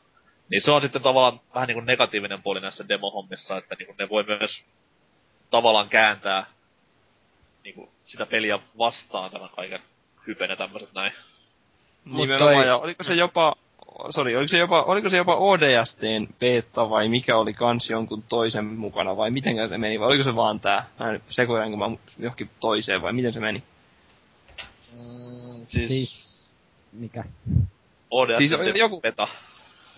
[0.49, 3.95] Niin se on sitten tavallaan vähän niin kuin negatiivinen puoli näissä demohommissa, että niin kuin
[3.99, 4.63] ne voi myös
[5.49, 6.45] tavallaan kääntää
[7.69, 9.79] niinku sitä peliä vastaan tämän kaiken
[10.27, 11.13] hypen ja tämmöset näin.
[12.05, 12.67] Nimenomaan, toi...
[12.67, 13.55] ja oliko se jopa,
[14.09, 18.65] sorry, oliko se jopa, oliko se jopa ODSTn beta vai mikä oli kans jonkun toisen
[18.65, 20.85] mukana vai miten se meni, vai oliko se vaan tää?
[20.99, 23.63] Mä en sekoitan, kun mä johonkin toiseen vai miten se meni?
[24.93, 25.87] Mm, siis...
[25.87, 26.29] siis...
[26.93, 27.23] Mikä?
[28.11, 29.01] ODST siis joku...
[29.01, 29.27] beta.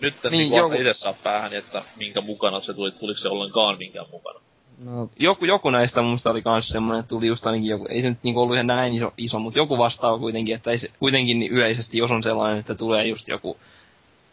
[0.00, 0.74] Nyt en niin, niin joku...
[0.74, 4.40] itse saa päähän, että minkä mukana se tuli, tuliko se ollenkaan minkään mukana.
[4.84, 5.08] No.
[5.18, 8.18] Joku, joku näistä musta oli kans semmonen, että tuli just ainakin joku, ei se nyt
[8.22, 11.52] niinku ollut ihan näin iso, iso mutta joku vastaava kuitenkin, että ei se, kuitenkin niin
[11.52, 13.56] yleisesti, jos on sellainen, että tulee just joku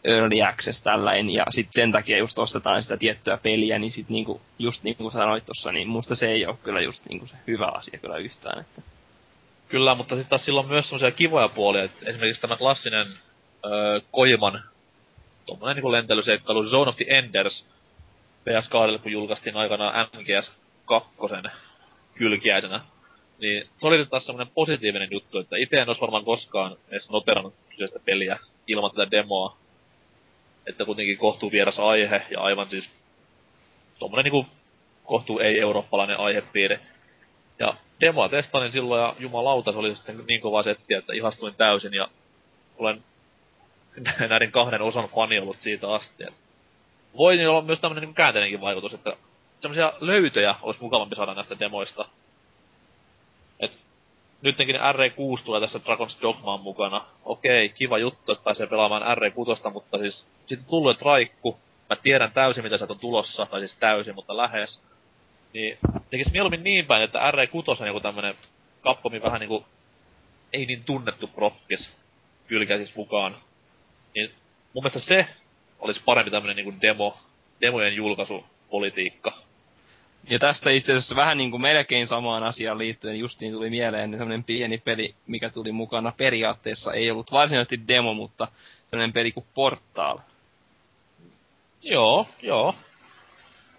[0.04, 4.40] early access tällainen, ja sit sen takia just ostetaan sitä tiettyä peliä, niin sit niinku,
[4.58, 7.66] just niin kuin sanoit tossa, niin musta se ei ole kyllä just niinku se hyvä
[7.66, 8.82] asia kyllä yhtään, että.
[9.68, 13.06] Kyllä, mutta sitten taas sillä on myös semmoisia kivoja puolia, että esimerkiksi tämä klassinen
[13.64, 14.62] öö, Koiman
[15.46, 17.64] tuommoinen niin lentelyseikkailu Zone of the Enders,
[18.40, 20.52] PS2, kun julkaistiin aikanaan MGS
[20.84, 21.10] 2
[22.14, 22.80] kylkiäisenä.
[23.38, 27.54] Niin se oli taas semmonen positiivinen juttu, että itse en olisi varmaan koskaan edes noterannut
[27.68, 29.56] kyseistä peliä ilman tätä demoa.
[30.66, 32.90] Että kuitenkin kohtuu vieras aihe ja aivan siis
[33.98, 34.46] tuommoinen niinku
[35.04, 36.78] kohtuu ei-eurooppalainen aihepiiri.
[37.58, 41.94] Ja demoa testasin silloin ja jumalauta, se oli sitten niin kova setti, että ihastuin täysin
[41.94, 42.08] ja
[42.78, 43.04] olen
[44.28, 46.24] näiden kahden osan fani ollut siitä asti.
[46.24, 46.49] Että
[47.16, 49.16] voi niin olla myös tämmönen niin käänteinenkin vaikutus, että
[49.60, 52.08] semmoisia löytöjä olisi mukavampi saada näistä demoista.
[53.60, 53.72] Et
[54.42, 57.06] nytkin RE6 tulee tässä Dragon's Dogmaan mukana.
[57.24, 61.58] Okei, kiva juttu, että pääsee pelaamaan RE6, mutta siis sitten tullut traikku.
[61.90, 64.80] Mä tiedän täysin, mitä sieltä on tulossa, tai siis täysin, mutta lähes.
[65.52, 65.78] Niin
[66.10, 68.34] tekis mieluummin niin päin, että RE6 on joku tämmönen
[68.80, 69.66] kappomi vähän niinku
[70.52, 71.90] ei niin tunnettu prokkis
[72.46, 73.36] kylkäisis mukaan.
[74.14, 74.30] Niin
[74.72, 75.26] mun mielestä se
[75.80, 77.16] olisi parempi tämmönen niinku demo,
[77.60, 79.38] demojen julkaisupolitiikka.
[80.30, 84.78] Ja tästä itse asiassa vähän niinku melkein samaan asiaan liittyen justiin tuli mieleen tämmönen pieni
[84.78, 86.92] peli, mikä tuli mukana periaatteessa.
[86.92, 88.48] Ei ollut varsinaisesti demo, mutta
[88.90, 90.18] tämmönen peli kuin Portal.
[91.82, 92.74] Joo, joo.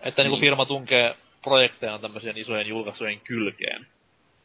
[0.02, 0.24] Että niinku niin.
[0.24, 3.88] niinku firma tunkee projekteja tämmöisien isojen julkaisujen kylkeen.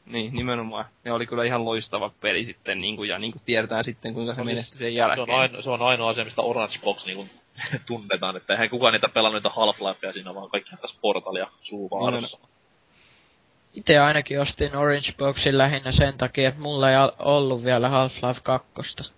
[0.06, 0.84] Niin, nimenomaan.
[1.04, 4.34] Ne oli kyllä ihan loistava peli sitten, niin kuin, ja niin kuin tiedetään sitten, kuinka
[4.34, 5.26] se no, siis menestyi sen jälkeen.
[5.26, 7.30] Se on, aino, se on ainoa asia, mistä Orange Box niin kuin,
[7.86, 12.38] tunnetaan, että eihän kukaan niitä pelannut niitä Half-Lifeja siinä, vaan kaikki tässä Portalia suuvaarassa.
[12.42, 12.48] No,
[13.74, 19.12] Itse ainakin ostin Orange Boxin lähinnä sen takia, että mulla ei ollut vielä Half-Life 2.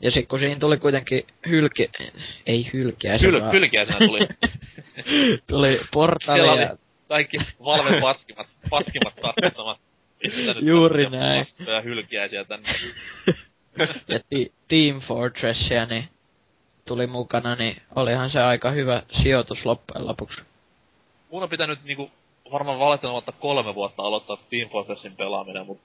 [0.00, 1.90] Ja sit kun siinä tuli kuitenkin hylki...
[2.46, 3.52] Ei hylkiä, Hyl, vaan...
[3.52, 4.20] Hylkiäisenä tuli.
[5.50, 6.76] tuli portaali ja...
[7.08, 9.14] Kaikki Valven paskimat, paskimat
[9.56, 9.78] samat.
[10.60, 11.46] Juuri näin.
[11.66, 12.68] Ja hylkiäisiä tänne.
[14.08, 16.08] ja ti- Team Fortressia, niin
[16.88, 20.42] tuli mukana, niin olihan se aika hyvä sijoitus loppujen lopuksi.
[21.30, 22.10] mun on pitänyt niinku
[22.52, 25.80] varmaan valehtelematta kolme vuotta aloittaa Team Fortressin pelaaminen, mut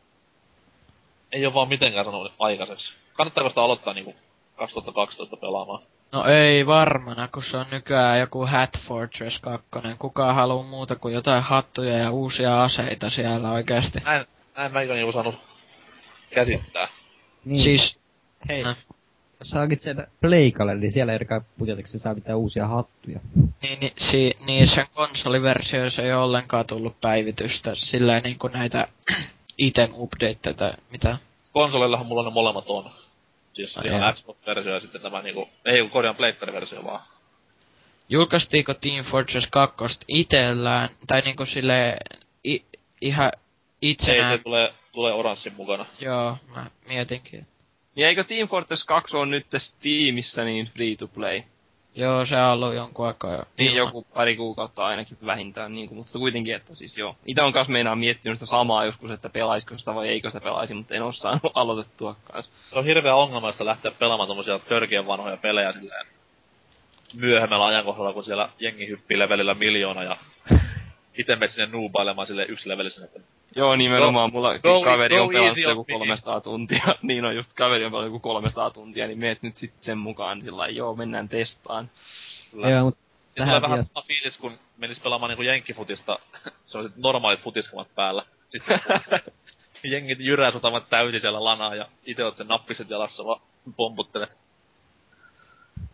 [1.31, 2.93] ei oo vaan mitenkään sanonut aikaiseksi.
[3.13, 4.15] Kannattaako sitä aloittaa niinku
[4.55, 5.83] 2012 pelaamaan?
[6.11, 9.69] No ei varmana, kun se on nykyään joku Hat Fortress 2.
[9.99, 13.99] Kuka haluu muuta kuin jotain hattuja ja uusia aseita siellä oikeasti.
[13.99, 14.25] Näin,
[14.57, 15.35] näin mäkin on niinku saanut
[16.29, 16.87] käsittää.
[17.45, 17.63] Niin.
[17.63, 17.99] Siis,
[18.49, 18.77] hei, Häh?
[19.53, 23.19] Hakit sen Pleikalle, niin siellä ei kai pujoteksi saa mitään uusia hattuja.
[23.61, 27.71] niin, niin, si, niin sen konsoliversioissa ei ole ollenkaan tullut päivitystä.
[27.75, 28.87] Sillä niinku näitä
[29.57, 31.17] item updateita, mitä
[31.51, 32.91] Konsoleillahan mulla ne molemmat on.
[33.53, 34.13] Siis Ai ihan.
[34.13, 37.01] Xbox-versio ja sitten tämä niinku, ei kun korjaan Pleikkari-versio vaan.
[38.09, 39.75] Julkaistiinko Team Fortress 2
[40.07, 41.97] itellään, tai niinku sille
[42.45, 42.65] i,
[43.01, 44.37] ihan Ei, itsenään?
[44.37, 45.85] se tulee, tulee oranssin mukana.
[45.99, 47.47] Joo, mä mietinkin.
[47.99, 51.41] Niin eikö Team Fortress 2 on nyt Steamissa niin free to play?
[51.95, 53.43] Joo, se on ollut jonkun aikaa jo.
[53.57, 53.87] Niin ilman.
[53.87, 57.15] joku pari kuukautta ainakin vähintään, niin kuin, mutta kuitenkin, että siis joo.
[57.25, 60.73] Itä on kanssa meinaa miettinyt sitä samaa joskus, että pelaisiko sitä vai eikö sitä pelaisi,
[60.73, 62.51] mutta en oo saanut aloitettua kanssa.
[62.69, 66.07] Se on hirveä ongelmallista lähteä pelaamaan tommosia törkeän vanhoja pelejä silleen
[67.15, 70.17] myöhemmällä ajankohdalla, kun siellä jengi hyppii levelillä miljoona ja
[71.19, 73.19] ite menet sinne nuubailemaan sille yksi levelisen, että
[73.55, 74.31] Joo, nimenomaan.
[74.33, 75.93] Mulla go- kaveri go on pelannut on joku me.
[75.93, 76.83] 300 tuntia.
[77.01, 80.41] niin on just, kaveri on pelannut joku 300 tuntia, niin meet nyt sitten sen mukaan
[80.41, 81.89] sillä lailla, joo, mennään testaan.
[82.51, 82.69] kyllä.
[82.69, 82.99] Joo, mut Ja
[83.35, 86.19] tulee tähän vähän sama fiilis, kun menis pelaamaan niinku jenkkifutista.
[86.67, 88.25] Sellaiset normaalit futiskamat päällä.
[88.49, 88.79] Sitten
[89.91, 93.41] jengit jyrää sutavat täysin siellä lanaa ja ite ootte nappiset jalassa vaan
[93.75, 94.27] pomputtele.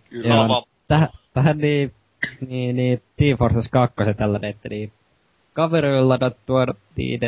[0.09, 0.35] Kyllä.
[0.35, 0.47] Joo.
[0.47, 1.93] Vaan- tähän, tähän niin,
[2.47, 4.91] niin, niin Team Fortress 2 tällainen, että niin
[5.53, 6.65] kavereilla ladattua
[6.95, 7.19] niin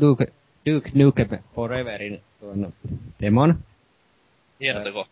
[0.00, 0.26] Duke,
[0.66, 2.72] Duke Nukem Foreverin tuon
[3.20, 3.58] demon.
[4.60, 5.06] Hieno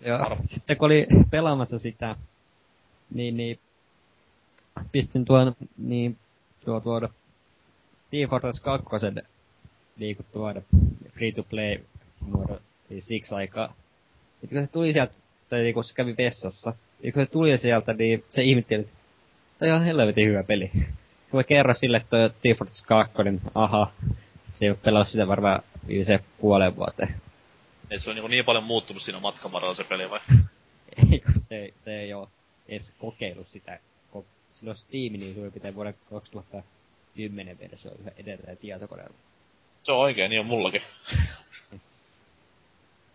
[0.00, 0.18] Joo.
[0.18, 0.42] Arvo.
[0.44, 2.16] sitten kun oli pelaamassa sitä,
[3.14, 3.58] niin, niin
[4.92, 6.18] pistin tuon, niin,
[6.64, 7.08] tuo tuoda
[8.10, 8.86] Team Fortress 2
[9.96, 10.62] niin kuin tuoda
[11.12, 11.78] free to play
[12.20, 13.74] muodo, niin siksi aikaa.
[14.40, 15.12] Sitten kun se tuli sieltä,
[15.48, 18.92] tai niin kun se kävi vessassa, niin kun se tuli sieltä, niin se ihmetteli, että
[19.58, 20.70] toi on helvetin hyvä peli.
[21.32, 23.92] Mä kerron sille, että Team Fortress 2, niin aha,
[24.50, 27.14] se ei ole pelannut sitä varmaan viimeiseen puoleen vuoteen.
[27.90, 30.20] Et se on niinku niin paljon muuttunut siinä matkan varrella se peli vai?
[31.12, 32.28] Ei, kun se, se ei oo
[32.68, 33.78] edes kokeillut sitä.
[34.48, 39.14] Silloin Steam niin suurin piirtein vuoden 2010 versio yhä edelleen tietokoneella.
[39.82, 40.82] Se on oikein, niin on mullakin.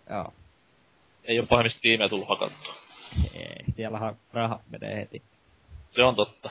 [0.09, 0.33] Joo.
[1.23, 2.75] Ei oo pahemmista tiimiä tullut hakattua.
[3.33, 5.21] Ei, siellähän rahat menee heti.
[5.95, 6.49] Se on totta.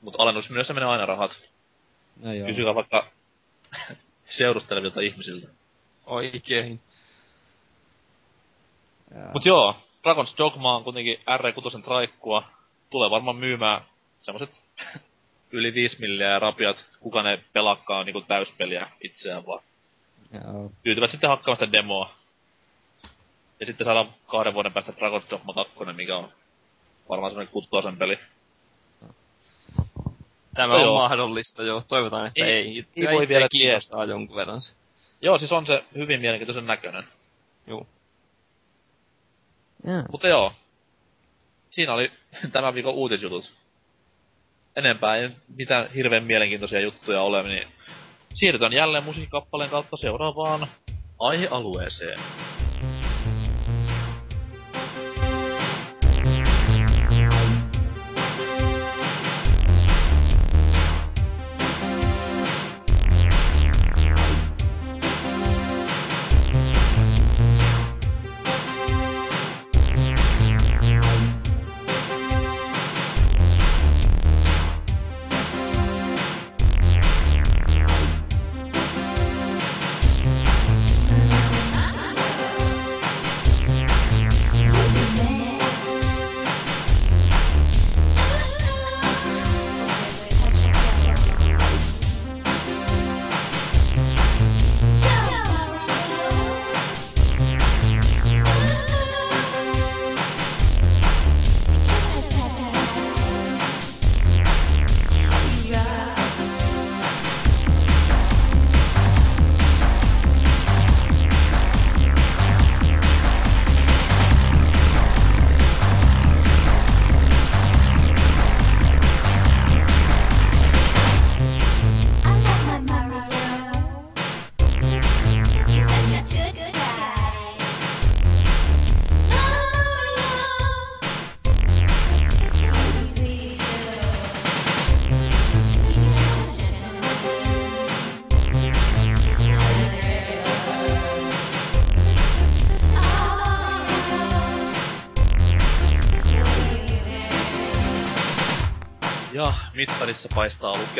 [0.00, 1.30] Mut alennusmyynnissä menee aina rahat.
[2.22, 2.46] No joo.
[2.46, 3.06] Kysykää vaikka
[4.38, 5.48] seurustelevilta ihmisiltä.
[6.06, 6.80] Oikein.
[9.14, 9.32] Joo.
[9.32, 12.42] Mut joo, Dragon's Dogma on kuitenkin R6 traikkua.
[12.90, 13.82] Tulee varmaan myymään
[14.22, 14.50] semmoset
[15.52, 19.62] yli 5 milliä ja rapiat, kuka ne pelakkaa niinku täyspeliä itseään vaan.
[20.34, 20.72] joo.
[20.82, 22.14] Tyytyvät sitten hakkaamaan sitä demoa.
[23.60, 26.32] Ja sitten saadaan kahden vuoden päästä Dragon's Dogma 2, mikä on
[27.08, 28.18] varmaan semmonen kuttuasen peli.
[30.60, 30.94] Tämä No on joo.
[30.94, 31.82] mahdollista, joo.
[31.88, 32.84] Toivotaan, että Ei- ei.
[32.96, 34.74] ei voi vielä kiinnostaa jonkun verran se.
[35.22, 37.04] Joo, siis on se hyvin mielenkiintoisen näköinen.
[37.66, 37.86] Joo.
[39.86, 40.02] Joo.
[40.10, 40.52] Mutta joo.
[41.70, 42.12] Siinä oli
[42.52, 43.52] tämän viikon uutisjutut.
[44.76, 47.68] Enempää ei mitään hirveän mielenkiintoisia juttuja ole, niin
[48.34, 50.66] siirrytään jälleen musiikkikappaleen kautta seuraavaan
[51.18, 52.18] aihealueeseen.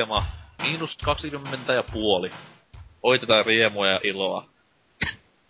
[0.00, 0.24] Lukema
[0.62, 2.30] miinus 20 ja puoli.
[3.02, 4.48] Oi tätä riemua ja iloa.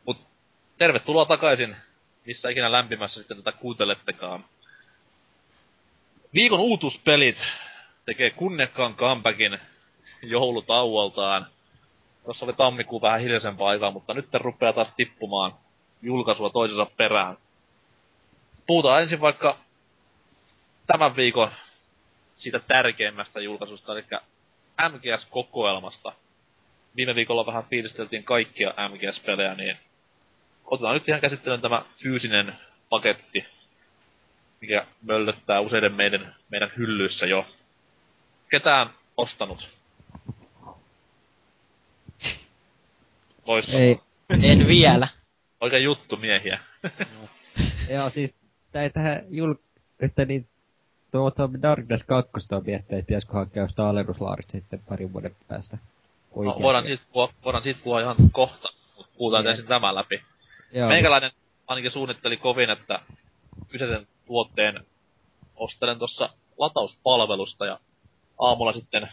[0.07, 0.17] Mut
[0.79, 1.77] tervetuloa takaisin,
[2.27, 4.45] missä ikinä lämpimässä sitten tätä kuuntelettekaan.
[6.35, 7.39] Viikon uutuspelit
[8.07, 9.59] tekee kunnekkaan comebackin
[10.23, 11.47] joulutauoltaan.
[12.25, 15.55] Tuossa oli tammikuun vähän hiljaisempaa aikaa, mutta nyt rupeaa taas tippumaan
[16.03, 17.37] julkaisua toisensa perään.
[18.67, 19.57] Puhutaan ensin vaikka
[20.87, 21.51] tämän viikon
[22.37, 24.05] siitä tärkeimmästä julkaisusta, eli
[24.89, 26.13] MGS-kokoelmasta.
[26.97, 29.77] Viime viikolla vähän fiilisteltiin kaikkia MGS-pelejä, niin
[30.65, 32.57] otetaan nyt ihan käsittelyyn tämä fyysinen
[32.89, 33.45] paketti,
[34.61, 37.47] mikä möllöttää useiden meidän, meidän hyllyissä jo.
[38.51, 39.69] Ketään ostanut?
[43.47, 43.81] Loistavaa.
[43.81, 44.01] Ei.
[44.43, 45.09] En vielä.
[45.61, 46.61] Oikein juttu miehiä.
[47.91, 48.39] Joo, siis
[48.73, 49.55] tähän jul...
[50.01, 50.50] Että niin
[51.11, 55.79] tuo Tom Darkness 2 on miettiä, että pitäisikö hakea jostain alennuslaarista sitten parin vuoden päästä.
[56.37, 59.51] No, voidaan, siitä puhua, voidaan siitä puhua ihan kohta, mutta puhutaan Niin.
[59.51, 60.23] ensin tämä läpi.
[60.73, 61.31] Joo, Meikäläinen
[61.67, 63.01] ainakin suunnitteli kovin, että
[63.69, 64.85] kyseisen tuotteen
[65.57, 67.79] ostelen tuossa latauspalvelusta ja
[68.39, 69.09] aamulla sitten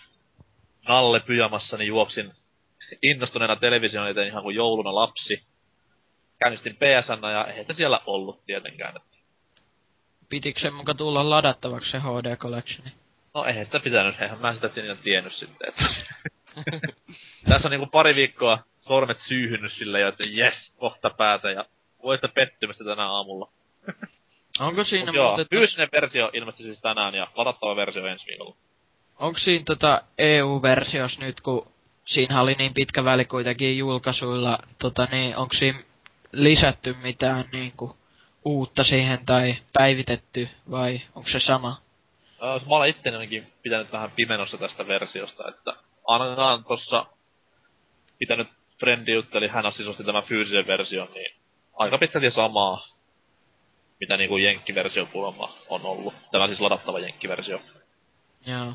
[0.88, 2.34] Nalle pyjamassani juoksin
[3.02, 5.44] innostuneena television eteen ihan kuin jouluna lapsi.
[6.40, 8.94] Käynnistin PSN ja ei sitä siellä ollut tietenkään.
[10.30, 12.92] Pitikö se muka tulla ladattavaksi se HD Collectioni?
[13.34, 14.70] No eihän sitä pitänyt, eihän mä sitä
[15.04, 15.70] tiennyt sitten.
[15.70, 15.84] Että.
[17.50, 21.66] Tässä on niinku pari viikkoa sormet syyhynyt sille jo, että jes, kohta pääsee ja
[22.04, 23.52] voi sitä pettymystä tänä aamulla.
[24.60, 25.48] Onko siinä Mut joo, muuten...
[25.50, 28.56] fyysinen versio ilmestyi siis tänään ja ladattava versio ensi viikolla.
[29.20, 31.68] Onko siinä tota EU-versios nyt, kun
[32.06, 35.80] siinä oli niin pitkä väli kuitenkin julkaisuilla, tota niin, onko siinä
[36.32, 37.98] lisätty mitään niinku
[38.48, 41.82] uutta siihen tai päivitetty vai onko se sama?
[42.44, 45.74] Äh, mä olen itse ainakin pitänyt vähän pimenossa tästä versiosta, että
[46.06, 47.06] ainakaan tossa
[48.20, 48.48] pitänyt
[48.80, 51.36] frendi jutteli, hän siis osti tämän fyysisen version, niin
[51.78, 52.88] aika pitkälti samaa,
[54.00, 56.14] mitä niinku jenkkiversio kuulemma on ollut.
[56.32, 57.62] Tämä siis ladattava jenkkiversio.
[58.46, 58.74] Joo.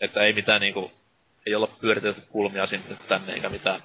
[0.00, 0.92] Että ei mitään niinku,
[1.46, 3.82] ei olla pyöritelty kulmia sinne tänne eikä mitään.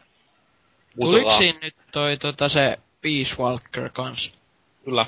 [1.00, 4.34] Tuliko siinä nyt toi tota se Peace Walker kans?
[4.86, 5.06] Kyllä.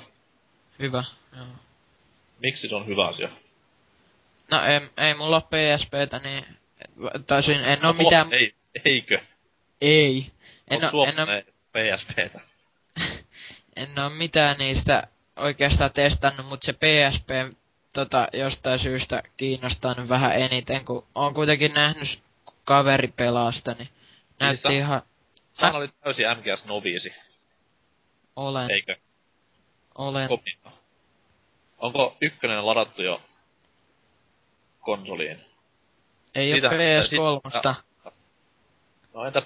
[0.79, 1.03] Hyvä.
[1.37, 1.45] Joo.
[2.39, 3.29] Miksi se on hyvä asia?
[4.51, 6.45] No ei, ei mulla oo PSPtä, niin...
[7.27, 8.33] Taisin, en oo No, mitään...
[8.33, 8.53] Ei,
[8.85, 9.19] eikö?
[9.81, 10.31] Ei.
[10.71, 11.25] En En oo, en oo,
[11.71, 12.39] PSPtä.
[13.75, 17.29] en oo mitään niistä oikeastaan testannut, mut se PSP
[17.93, 22.19] tota, jostain syystä kiinnostaa nyt vähän eniten, kun on kuitenkin nähnyt
[22.65, 23.89] kaveri pelaa sitä, niin
[24.39, 25.01] näytti ihan...
[25.57, 27.13] Hän oli täysin MGS noviisi,
[28.41, 28.95] Olen, eikö?
[29.97, 30.27] olen.
[30.27, 30.53] Kopio.
[31.77, 33.21] Onko ykkönen ladattu jo
[34.79, 35.45] konsoliin?
[36.35, 37.75] Ei Sitä- PS3.
[39.13, 39.41] No entä,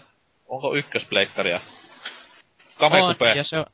[0.48, 1.56] onko ykköspleikkaria?
[1.56, 3.32] On, Kamekupe.
[3.32, 3.66] ja se on,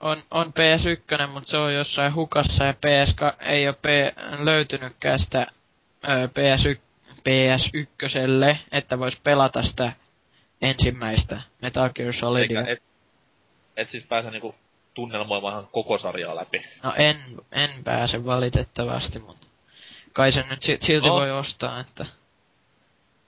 [0.00, 3.84] on, on PS1, mutta se on jossain hukassa ja PS ei ole P,
[4.44, 5.46] löytynytkään sitä
[6.04, 6.80] ö, PS1,
[7.18, 9.92] PS1, että vois pelata sitä
[10.62, 12.60] ensimmäistä Metal Gear Solidia.
[12.60, 12.82] Eikä, et,
[13.76, 14.54] et siis pääse niinku
[15.00, 16.62] tunnelmoimaan ihan koko sarjaa läpi.
[16.82, 17.16] No en,
[17.52, 19.46] en pääse valitettavasti, mutta
[20.12, 21.14] kai sen nyt si- silti No.
[21.14, 22.06] voi ostaa, että...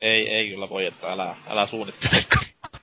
[0.00, 2.24] Ei, ei kyllä voi, että älä, älä suunnittele.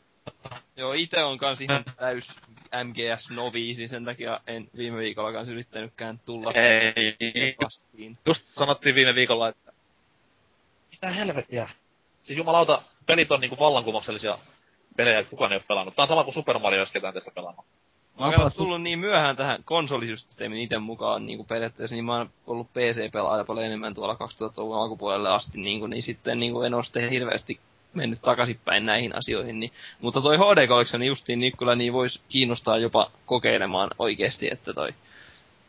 [0.77, 2.35] Joo, ite on kans ihan täys
[2.83, 7.55] MGS noviisi, sen takia en viime viikolla kans yrittänytkään tulla ei.
[7.63, 8.17] vastiin.
[8.25, 9.71] Just sanottiin viime viikolla, että
[10.91, 11.69] mitä helvettiä.
[12.23, 14.37] Siis jumalauta, pelit on niinku vallankumouksellisia
[14.97, 15.95] pelejä, että kukaan ei ole pelannut.
[15.95, 17.65] Tää on sama kuin Super Mario, jos ketään tästä pelannut.
[18.19, 22.29] Mä oon pelasin- tullut niin myöhään tähän konsolisysteemiin ite mukaan niinku periaatteessa, niin mä oon
[22.47, 27.09] ollut PC-pelaaja paljon enemmän tuolla 2000-luvun alkupuolelle asti, niinku, niin sitten niinku en oo sitten
[27.09, 27.59] hirveästi
[27.93, 29.59] mennyt takaisinpäin näihin asioihin.
[29.59, 34.73] Niin, mutta toi HD Collection justiin niin kyllä niin vois kiinnostaa jopa kokeilemaan oikeesti, että
[34.73, 34.89] toi,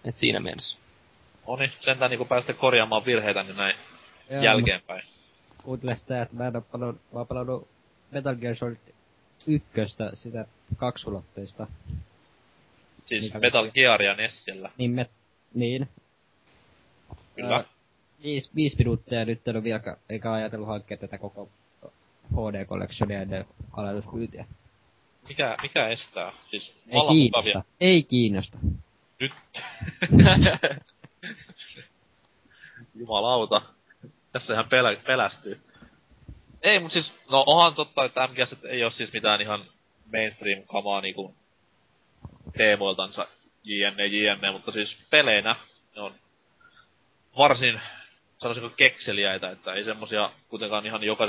[0.05, 0.78] et siinä mielessä.
[1.46, 3.74] Oni, No niin, sentään niinku päästä korjaamaan virheitä niin näin
[4.30, 5.03] Joo, jälkeenpäin.
[5.64, 7.68] Kuuntele sitä, että mä en oo pelannut, mä oon pelannut
[8.11, 8.76] Metal Gear Solid
[9.46, 10.46] ykköstä, sitä
[10.76, 11.66] kaksulotteista.
[13.11, 14.70] Siis Mikä- Metal Gearia Nessillä.
[14.78, 15.06] Niin me,
[15.54, 15.88] niin.
[17.36, 17.56] Kyllä.
[17.56, 17.64] Ää,
[18.22, 21.48] viisi, viisi minuuttia ja nyt en ole vielä, eikä ajatellut hankkia tätä koko
[22.32, 24.44] HD Collectionia ennen alennusmyyntiä.
[25.28, 26.32] Mikä, mikä estää?
[26.50, 27.38] Siis Ei kiinnosta.
[27.38, 27.62] mukavia.
[27.80, 28.58] Ei kiinnosta.
[29.20, 29.32] Nyt.
[32.94, 33.62] Jumalauta.
[34.32, 35.61] Tässä ihan pelä, pelästyy.
[36.62, 39.64] Ei, mut siis, no onhan totta, että MGS ei oo siis mitään ihan
[40.12, 41.34] mainstream-kamaa niinku
[42.59, 43.29] teemoiltansa
[43.64, 45.57] jne, jne, mutta siis peleinä
[45.97, 46.14] ne on
[47.39, 47.81] varsin
[48.39, 51.25] sanoisinko kekseliäitä, että ei semmosia kuitenkaan ihan joka,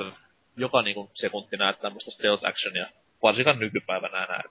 [0.57, 2.87] joka niinku sekunti näe tämmöistä stealth actionia,
[3.23, 4.43] varsinkaan nykypäivänä enää.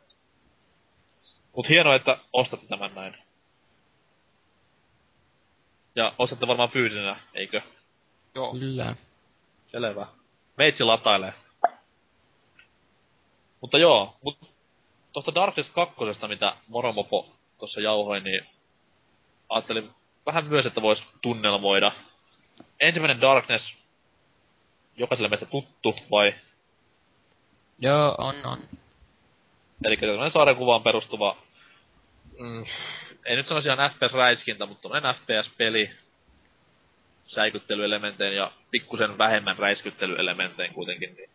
[1.57, 3.17] Mut hienoa, että ostatte tämän näin.
[5.95, 7.63] Ja ostatte varmaan fyysisenä, eikö?
[8.35, 8.53] Joo.
[8.53, 8.97] Kyllä.
[9.67, 10.07] Selvä.
[10.57, 11.35] Meitsi latailee.
[13.61, 14.50] Mutta joo, mut
[15.13, 15.95] tosta Darkness 2,
[16.29, 18.47] mitä Moromopo tuossa jauhoi, niin
[19.49, 19.91] ajattelin
[20.27, 21.93] vähän myös, että vois tunnelmoida.
[22.81, 23.75] Ensimmäinen Darkness,
[24.97, 26.35] jokaiselle meistä tuttu, vai?
[27.79, 28.59] Joo, on, on.
[29.85, 31.37] Eli tämmönen sarjakuvaan perustuva,
[32.39, 32.65] mm,
[33.25, 35.91] ei nyt sanoisi ihan FPS-räiskintä, mutta tommonen FPS-peli,
[37.27, 41.31] säikyttelyelementein ja pikkusen vähemmän räiskyttelyelementein kuitenkin niin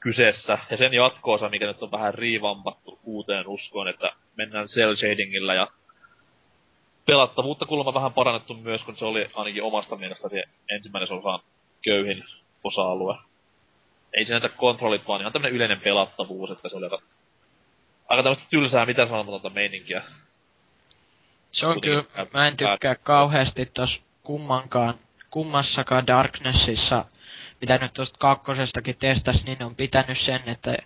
[0.00, 0.58] kyseessä.
[0.70, 5.68] Ja sen jatkoosa, mikä nyt on vähän riivampattu uuteen uskoon, että mennään cell shadingilla ja
[7.06, 11.38] pelattavuutta kuulemma vähän parannettu myös, kun se oli ainakin omasta mielestä se ensimmäinen osa
[11.82, 12.24] köyhin
[12.64, 13.16] osa-alue.
[14.14, 16.98] Ei sinänsä kontrollit, vaan ihan tämmönen yleinen pelattavuus, että se oli aika,
[18.08, 20.02] aika tämmöistä tylsää mitä sanomatonta meininkiä.
[21.52, 24.94] Se on kyllä, mä en tykkää kauheasti tos kummankaan,
[25.30, 27.04] kummassakaan Darknessissa
[27.60, 30.76] mitä nyt tuosta kakkosestakin testas, niin on pitänyt sen, että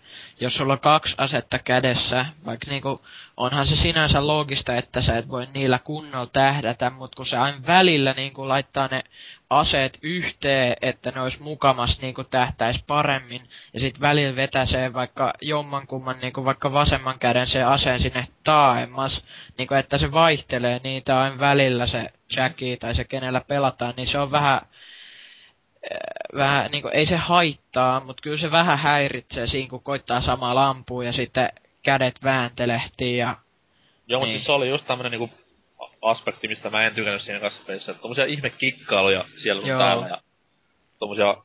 [0.41, 3.01] jos sulla on kaksi asetta kädessä, vaikka niinku,
[3.37, 7.59] onhan se sinänsä loogista, että sä et voi niillä kunnolla tähdätä, mutta kun se aina
[7.67, 9.03] välillä niinku laittaa ne
[9.51, 13.43] aseet yhteen, että ne olisi mukamas niinku tähtäis paremmin,
[13.75, 19.25] ja sit välillä vetäsee vaikka jommankumman niinku vaikka vasemman käden se aseen sinne taaemmas,
[19.59, 24.19] niinku että se vaihtelee niitä aina välillä se Jackie tai se kenellä pelataan, niin se
[24.19, 24.61] on vähän
[26.37, 31.05] vähän, niinku, ei se haittaa, mutta kyllä se vähän häiritsee siinä, kun koittaa samaa lampua
[31.05, 31.49] ja sitten
[31.83, 33.37] kädet vääntelehtii ja...
[34.07, 34.39] Joo, mutta Niin.
[34.39, 35.31] siis se oli just tämmönen niinku
[36.03, 37.91] aspekti, mistä mä en tykännyt siinä kasveissa.
[37.91, 39.79] Että tommosia ihme kikkailuja siellä Joo.
[39.79, 40.21] täällä ja
[40.99, 41.37] tommosia...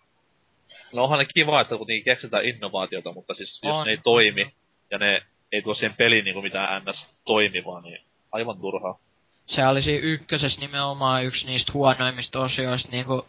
[0.93, 3.85] No onhan ne kiva, että kuitenkin keksitään innovaatiota, mutta siis jos On.
[3.85, 4.53] ne ei toimi
[4.91, 5.21] ja ne
[5.51, 8.97] ei tuo siihen peliin niinku mitään ns toimivaa, niin aivan turhaa.
[9.45, 13.27] Se oli siinä ykkösessä nimenomaan yksi niistä huonoimmista osioista, niinku,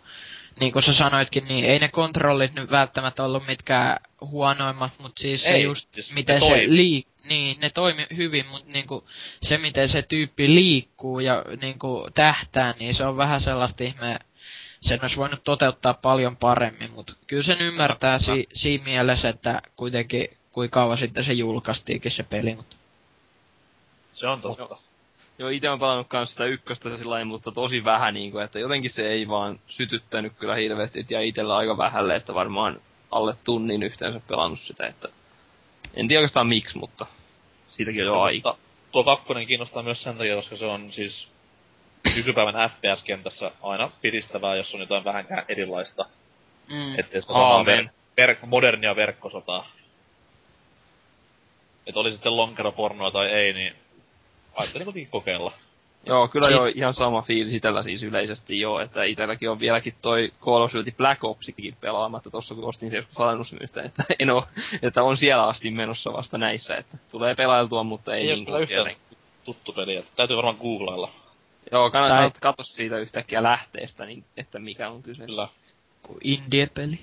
[0.61, 5.43] niin kuin sä sanoitkin, niin ei ne kontrollit nyt välttämättä ollut mitkään huonoimmat, mutta siis
[5.43, 7.07] se Ei, just, siis miten ne se liik...
[7.25, 9.05] Niin, ne toimi hyvin, mutta niinku,
[9.43, 14.19] se miten se tyyppi liikkuu ja niinku tähtää, niin se on vähän sellaista ihme...
[14.81, 20.29] Sen olisi voinut toteuttaa paljon paremmin, mutta kyllä sen ymmärtää si- siinä mielessä, että kuitenkin
[20.53, 22.77] kuinka kauan sitten se julkaistiinkin se peli, mutta
[24.15, 24.88] Se on totta.
[25.39, 25.49] Joo.
[25.49, 29.09] Itse on pelannut kanssa sitä ykköstä sillä lailla, mutta tosi vähän niinku, että jotenkin se
[29.09, 32.81] ei vaan sytyttänyt kyllä hirveästi, että jäi itellä aika vähälle, että varmaan
[33.11, 35.09] alle tunnin yhteensä pelannut sitä, että
[35.95, 37.07] en tiedä oikeastaan miksi, mutta
[37.69, 38.57] siitäkin on jo aika.
[38.93, 41.29] Tuo kakkonen kiinnostaa myös sen takia, koska se on siis
[42.17, 46.05] nykypäivän FPS-kentässä aina piristävää, jos on jotain vähänkään erilaista.
[46.71, 46.99] mm.
[46.99, 47.91] Ettei sitä Aamen.
[48.21, 49.71] ver- ver- modernia verkkosotaa.
[51.87, 53.77] Et oli sitten lonkeropornoa tai ei, niin
[54.59, 55.53] ajattelin kuitenkin kokeilla.
[56.07, 60.33] Joo, kyllä joo, ihan sama fiilis itellä siis yleisesti joo, että itelläkin on vieläkin toi
[60.41, 64.47] Call of Duty Black Opsikin pelaamatta tossa kun ostin se joskus alennusmyystä, että en oo,
[64.83, 68.63] että on siellä asti menossa vasta näissä, että tulee pelailtua, mutta ei, Ei, niin kuin
[68.63, 68.97] yhtään
[69.45, 71.11] tuttu peli, että täytyy varmaan googlailla.
[71.73, 75.49] Joo, kannattaa Tai- katsoa siitä yhtäkkiä lähteestä, niin, että mikä on kyseessä.
[76.07, 76.19] Kyllä.
[76.25, 76.99] Indie-peli.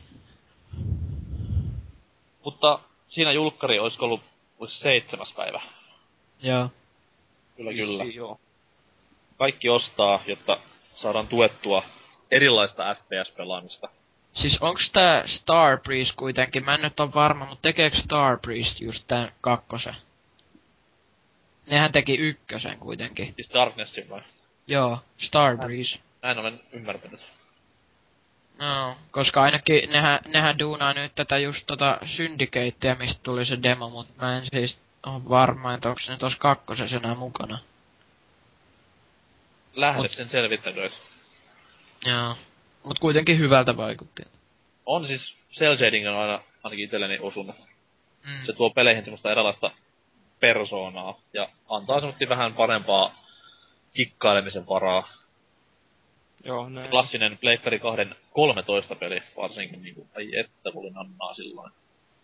[2.44, 4.22] Mutta siinä julkkari olisiko ollut
[4.60, 5.62] olisi seitsemäs päivä.
[6.42, 6.70] Joo.
[7.58, 8.04] Kyllä, kyllä.
[8.04, 8.40] Vissiin, Joo.
[9.38, 10.60] Kaikki ostaa, jotta
[10.96, 11.84] saadaan tuettua
[12.32, 13.90] erilaista FPS-pelaamista.
[14.34, 19.32] Siis onks tää Starbreeze kuitenkin, mä en nyt on varma, mutta tekeekö Starbreeze just tän
[19.42, 19.96] kakkosen?
[21.70, 23.34] Nehän teki ykkösen kuitenkin.
[23.36, 24.22] Siis Darknessin vai?
[24.68, 26.00] Joo, Starbreeze.
[26.22, 27.22] Näin olen ymmärtänyt.
[28.60, 33.90] No, koska ainakin nehän, nehän duunaa nyt tätä just tota Syndicatea, mistä tuli se demo,
[33.90, 37.60] mut mä en siis oo varma, että onks ne tos kakkosessa enää mukana.
[39.76, 40.98] Lähde Mut- sen selvittäkööt.
[42.06, 42.36] Joo.
[42.84, 44.24] Mut kuitenkin hyvältä vaikutti.
[44.86, 47.56] On siis, cell shading on aina ainakin itselleni osunut.
[48.26, 48.46] Mm.
[48.46, 49.72] Se tuo peleihin semmoista erilaista
[50.40, 53.16] persoonaa ja antaa semmoista vähän parempaa
[53.94, 55.08] kikkailemisen varaa.
[56.44, 56.90] Joo, näin.
[56.90, 61.72] Klassinen Pleikkari 2 13 peli varsinkin niinku, ai että kun oli nannaa silloin.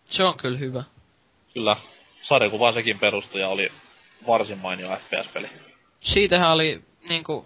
[0.06, 0.84] Se on kyllä hyvä.
[1.54, 1.78] Kyllä,
[2.22, 3.72] sarjakuvaan sekin perustui ja oli
[4.28, 5.50] varsin mainio FPS-peli.
[6.00, 7.46] Siitähän oli niinku,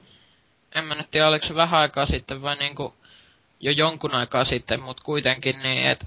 [0.76, 2.93] en mä nyt tiedä oliko se vähän aikaa sitten vai niinku
[3.59, 6.05] jo jonkun aikaa sitten, mut kuitenkin niin, että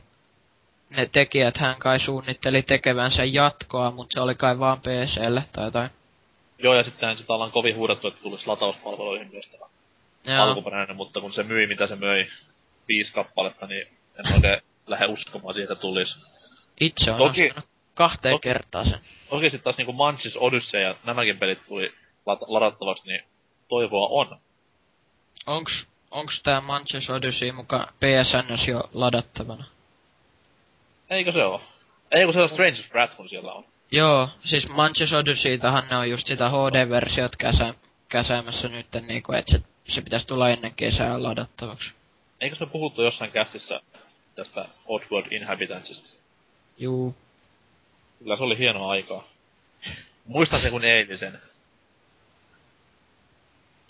[0.90, 5.90] ne tekijät hän kai suunnitteli tekevänsä jatkoa, mutta se oli kai vaan PClle tai jotain.
[6.58, 9.66] Joo, ja sittenhän sitä ollaan kovin huudettu, että tulisi latauspalveluihin myös tämä
[10.36, 10.44] Joo.
[10.44, 12.26] alkuperäinen, mutta kun se myi mitä se möi,
[12.88, 13.88] viisi kappaletta, niin
[14.18, 16.18] en oikein lähde uskomaan siitä tulisi.
[16.80, 19.00] Itse on Toki- ostanut kahteen toki- kertaan sen.
[19.30, 21.88] Toki sitten taas niinku Manchis Odyssey ja nämäkin pelit tuli
[22.26, 23.22] lat- ladattavaksi, niin
[23.68, 24.38] toivoa on.
[25.46, 29.64] Onks, onks tää Manchester Odyssey muka PSNs jo ladattavana?
[31.10, 31.62] Eikö se oo?
[32.10, 33.64] Ei kun se on Strange Brat, kun siellä on.
[33.90, 37.74] Joo, siis Manchester Odysseytahan ne on just sitä HD-versiot käsä,
[38.08, 41.92] käsäämässä nytten niinku, et se, se pitäisi tulla ennen kesää ladattavaksi.
[42.40, 43.80] Eikö me puhuttu jossain kästissä
[44.34, 46.08] tästä Oddworld Inhabitantsista?
[46.78, 47.14] Juu.
[48.18, 49.24] Kyllä se oli hienoa aikaa.
[50.26, 51.40] Muistan sen kuin eilisen.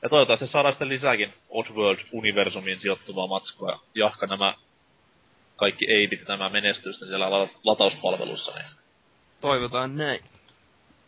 [0.03, 3.81] Ja toivottavasti saadaan sitten lisääkin Oddworld-universumiin sijoittuvaa matskua.
[3.95, 4.55] Jahka nämä
[5.57, 8.53] kaikki eipit nämä menestyy sitten siellä la- latauspalvelussa.
[8.55, 8.67] Niin
[9.41, 10.21] Toivotaan näin.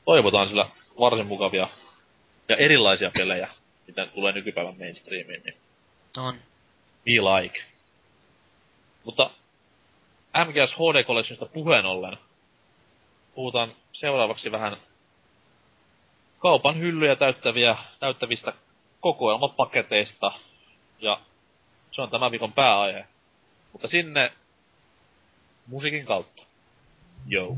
[0.05, 0.67] toivotaan sillä
[1.01, 1.69] varsin mukavia
[2.49, 3.49] ja erilaisia pelejä,
[3.87, 5.43] mitä tulee nykypäivän mainstreamiin.
[5.45, 5.57] Niin
[6.19, 6.35] On.
[7.07, 7.13] we
[7.43, 7.63] like.
[9.05, 9.31] Mutta
[10.47, 12.17] MGS HD Collectionista puheen ollen,
[13.35, 14.77] puhutaan seuraavaksi vähän
[16.39, 18.53] kaupan hyllyjä täyttäviä, täyttävistä
[19.01, 20.33] kokoelmapaketeista.
[20.99, 21.21] Ja
[21.93, 23.07] se on tämän viikon pääaihe.
[23.73, 24.33] Mutta sinne
[25.67, 26.43] musiikin kautta.
[27.27, 27.57] Joo.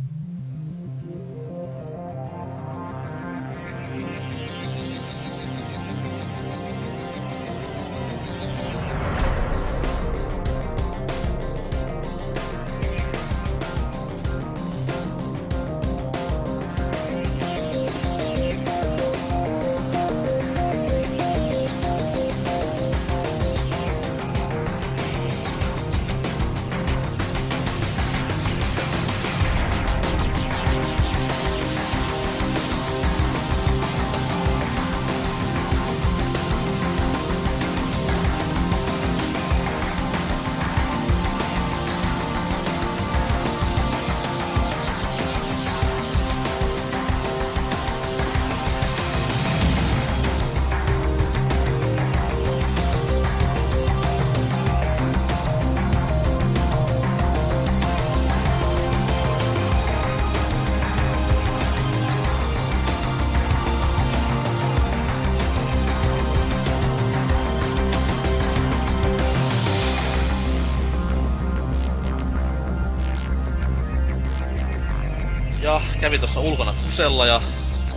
[76.93, 77.41] Kusella ja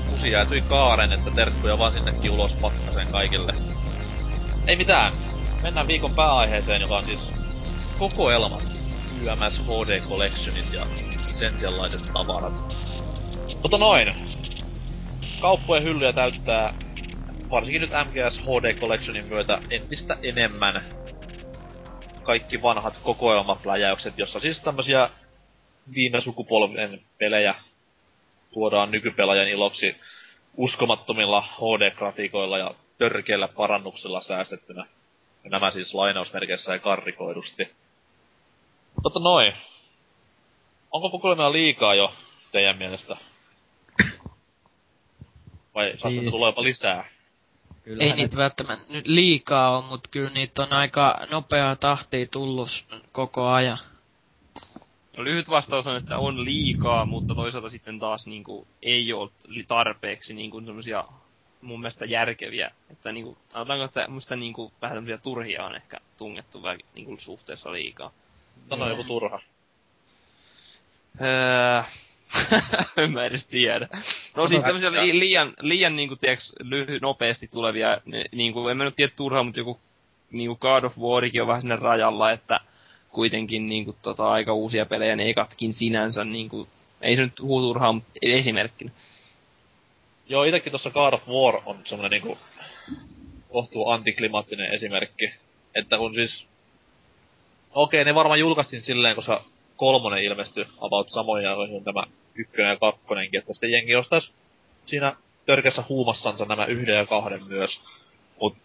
[0.10, 3.54] kusi jäätyi kaaren, että terkkuja vaan sinnekin ulos pakkaseen kaikille.
[4.68, 5.14] Ei mitään.
[5.64, 7.20] Mennään viikon pääaiheeseen, joka on siis
[8.00, 8.64] kokoelmat
[9.22, 10.86] YMS HD Collectionit ja
[11.40, 12.54] sen sellaiset tavarat.
[13.64, 14.16] Mutta noin.
[15.42, 16.74] Kauppojen hyllyjä täyttää
[17.50, 20.84] varsinkin nyt MGS HD Collectionin myötä entistä enemmän
[22.24, 25.10] kaikki vanhat kokoelmapläjäykset, jossa siis tämmösiä
[25.94, 27.56] viime sukupolven pelejä
[28.56, 29.96] tuodaan nykypelaajan iloksi
[30.58, 34.86] uskomattomilla HD-grafiikoilla ja törkeillä parannuksilla säästettynä.
[35.44, 37.76] Ja nämä siis lainausmerkeissä ja karrikoidusti.
[39.04, 39.54] Mutta noin.
[40.92, 42.14] Onko kokoelmia liikaa jo
[42.52, 43.18] teidän mielestä?
[45.76, 46.32] Vai siis...
[46.32, 47.10] Tuleepa lisää?
[47.84, 52.70] Kyllähän Ei niitä välttämättä nyt liikaa on, mut kyllä niitä on aika nopeaa tahtia tullut
[53.12, 53.80] koko ajan.
[55.18, 59.30] No, lyhyt vastaus on, että on liikaa, mutta toisaalta sitten taas niinku, ei ole
[59.68, 61.06] tarpeeksi niinku, semmosia
[61.62, 62.72] mun mielestä järkeviä.
[62.90, 67.72] Että niinku, sanotaanko, että musta niinku, vähän tämmösiä turhia on ehkä tungettu vähän niinku, suhteessa
[67.72, 68.12] liikaa.
[68.70, 69.40] Sano joku turha.
[71.22, 71.84] Öö,
[73.04, 73.88] en mä edes tiedä.
[74.36, 78.84] No siis tämmösiä li- liian, liian niinku, tiiäks, lyhy, nopeasti tulevia, ne- niinku, en mä
[78.84, 79.80] nyt tiedä turhaa, mutta joku
[80.32, 82.60] niinku God of Warikin on vähän sinne rajalla, että
[83.16, 86.68] kuitenkin niinku, tota, aika uusia pelejä, ne ekatkin sinänsä, niinku,
[87.02, 88.92] ei se nyt huu turhaa, mutta esimerkkinä.
[90.30, 92.38] Joo, itekin tuossa God of War on semmonen niinku
[93.50, 95.32] kohtuu antiklimaattinen esimerkki.
[95.76, 96.46] Että kun siis...
[97.72, 99.38] Okei, ne varmaan julkaistiin silleen, se
[99.76, 102.04] kolmonen ilmestyi about samoja kuin tämä
[102.36, 104.32] ykkönen ja kakkonenkin, että sitten jengi ostais
[104.86, 107.80] siinä törkeässä huumassansa nämä yhden ja kahden myös.
[108.42, 108.58] Mut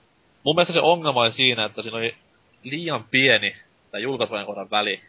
[0.44, 2.14] mun mielestä se ongelma oli siinä, että siinä oli
[2.62, 3.56] liian pieni
[3.90, 5.02] tämä julkaisujen kohdan väli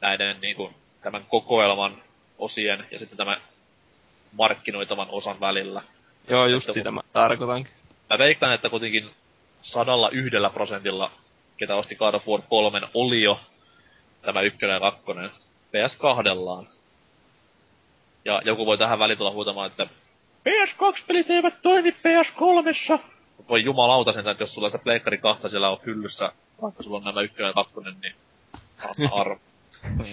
[0.00, 0.70] näiden niinku,
[1.02, 2.02] tämän kokoelman
[2.38, 3.40] osien ja sitten tämän
[4.32, 5.82] markkinoitavan osan välillä.
[6.28, 7.72] Joo, just Että- sitä mä tarkoitankin.
[8.10, 9.10] Mä veikkaan, että kuitenkin
[9.62, 11.10] sadalla yhdellä prosentilla,
[11.56, 13.40] ketä osti God of War 3, oli jo
[14.22, 15.30] tämä ykkönen ja kakkonen
[15.72, 16.66] PS2.
[18.24, 19.86] Ja joku voi tähän väliin tulla huutamaan, että
[20.48, 22.98] PS2-pelit eivät toimi PS3.
[23.48, 26.32] Voi jumalauta sen, että jos sulla se pleikkari kahta siellä on hyllyssä,
[26.62, 28.14] vaikka sulla on nämä ykkönen ja kakkonen, niin
[28.78, 29.40] anna arvo.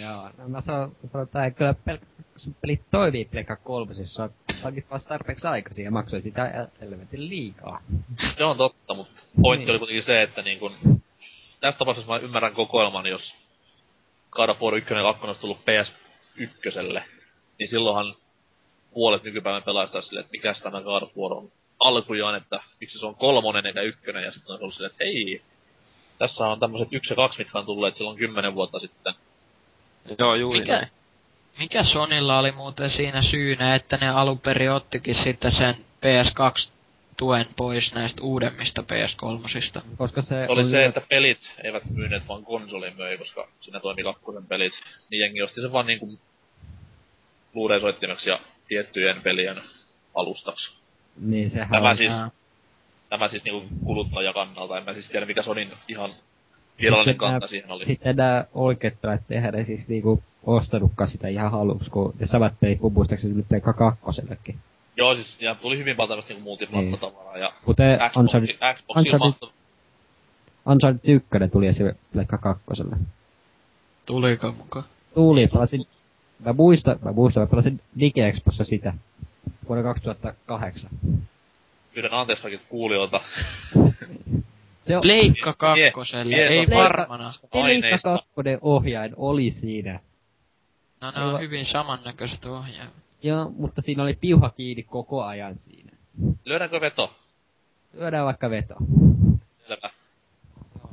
[0.01, 2.05] Joo, no mä sanon, että kyllä pelkkä
[2.61, 4.29] pelit toimii Pleikka kolmosessa.
[4.63, 7.81] Hankit vasta tarpeeksi aikaisin ja maksoi sitä helvetin liikaa.
[8.37, 11.01] Se on totta, mutta pointti oli kuitenkin se, että niin kun,
[11.59, 13.33] tässä tapauksessa mä ymmärrän kokoelman, jos
[14.31, 17.01] God of War 1 ja 2 olisi tullut PS1,
[17.59, 18.15] niin silloinhan
[18.93, 23.05] puolet nykypäivän pelaajista silleen, että mikäs tämä God of War on alkujaan, että miksi se
[23.05, 25.41] on kolmonen eikä ykkönen, ja sitten on ollut silleen, että hei,
[26.19, 29.13] tässä on tämmöiset yksi ja kaksi, mitkä on tulleet silloin kymmenen vuotta sitten.
[30.19, 30.87] Joo, juuri Mikä, näin.
[31.59, 36.69] mikä Sonilla oli muuten siinä syynä, että ne alun perin ottikin sitten sen PS2
[37.17, 39.81] tuen pois näistä uudemmista PS3.
[39.97, 44.03] Koska se, oli on se, että pelit eivät myyneet, vaan konsoli möi, koska siinä toimi
[44.03, 44.73] kakkosen pelit.
[45.09, 46.19] Niin jengi osti sen vaan niinku
[47.53, 49.61] Blu-ray-soittimeksi ja tiettyjen pelien
[50.15, 50.71] alustaksi.
[51.17, 51.97] Niin sehän Tämä on...
[51.97, 52.11] siis.
[53.13, 56.13] Tämä siis niinku kuluttajakannalta, en mä siis tiedä mikä Sonin ihan
[56.81, 57.85] virallinen Sitten kanta nää- siihen oli.
[57.85, 62.53] Sitten nää oikeet pelit eihän ne siis niinku ostanutkaan sitä ihan haluksi, kun ne samat
[62.59, 64.55] pelit mun muistaakseni tuli Pleikka kakkosellekin.
[64.97, 69.19] Joo, siis ja tuli hyvin paljon tämmöstä niinku multiplattatavaraa ja Kuten Xbox, Uncharted, Xbox Uncharted-
[69.19, 69.51] mahtu,
[70.65, 71.87] Uncharted 1 tuli esim.
[72.13, 72.95] Pleikka kakkoselle.
[74.05, 74.85] Tuliko mukaan?
[75.13, 75.85] Tuli, pelasin...
[76.45, 78.93] Mä muistan, mä muistan, mä pelasin DigiExpossa sitä.
[79.69, 80.89] Vuonna 2008.
[81.93, 83.21] pyydän anteeksi kaikilta kuulijoilta.
[84.81, 85.01] Se on...
[85.01, 87.33] Pleikka kakkoselle, mie- ei Pleikka- varmana.
[87.51, 89.99] Pleikka kakkonen ohjain oli siinä.
[91.01, 92.93] No ne on hyvin samannäköiset ohjaavat.
[93.23, 95.91] Joo, mutta siinä oli piuha kiinni koko ajan siinä.
[96.45, 97.15] Lyödäänkö veto?
[97.93, 98.75] Lyödään vaikka veto.
[99.67, 99.89] Selvä.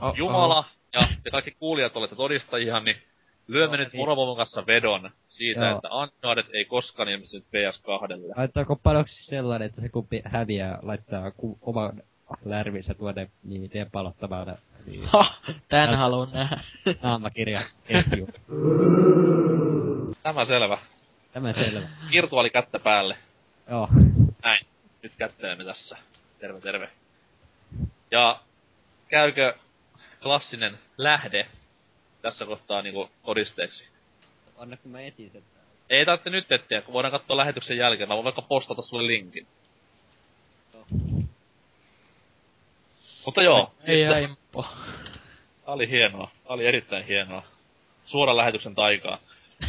[0.01, 2.97] Oh, Jumala ja te kaikki kuulijat olette todistajia, niin
[3.51, 4.01] lyömme Joo, nyt niin.
[4.01, 5.75] Morovovon kanssa vedon siitä, Joo.
[5.77, 8.33] että Uncharted ei koskaan ilmestynyt PS2.
[8.37, 12.03] Laittaako panoksi sellainen, että se kumpi häviää, laittaa ku- oman
[12.45, 14.59] lärvinsä tuonne niin tien palottamalle.
[14.87, 15.35] Niin, Ha,
[15.69, 16.61] tän haluun nähdä.
[17.03, 18.29] naamakirja ketju.
[20.23, 20.79] Tämä selvä.
[21.33, 21.89] Tämä selvä.
[22.11, 23.17] Virtuaali kättä päälle.
[23.71, 23.89] Joo.
[24.43, 24.67] Näin.
[25.03, 25.97] Nyt kättelemme tässä.
[26.41, 26.89] Terve, terve.
[28.11, 28.41] Ja
[29.09, 29.55] käykö
[30.23, 31.47] klassinen lähde
[32.23, 33.85] tässä kohtaa niinku todisteeksi?
[34.59, 35.43] Anna kun mä etin sen.
[35.91, 38.09] Ei tarvitse nyt etsiä, kun voidaan katsoa lähetyksen jälkeen.
[38.09, 39.47] Mä voin vaikka postata sulle linkin.
[43.25, 44.67] Mutta joo, Ei sitten- äimpo.
[45.65, 46.31] Tää oli hienoa.
[46.45, 47.43] Tää oli erittäin hienoa.
[48.07, 49.19] Suoran lähetyksen taikaa.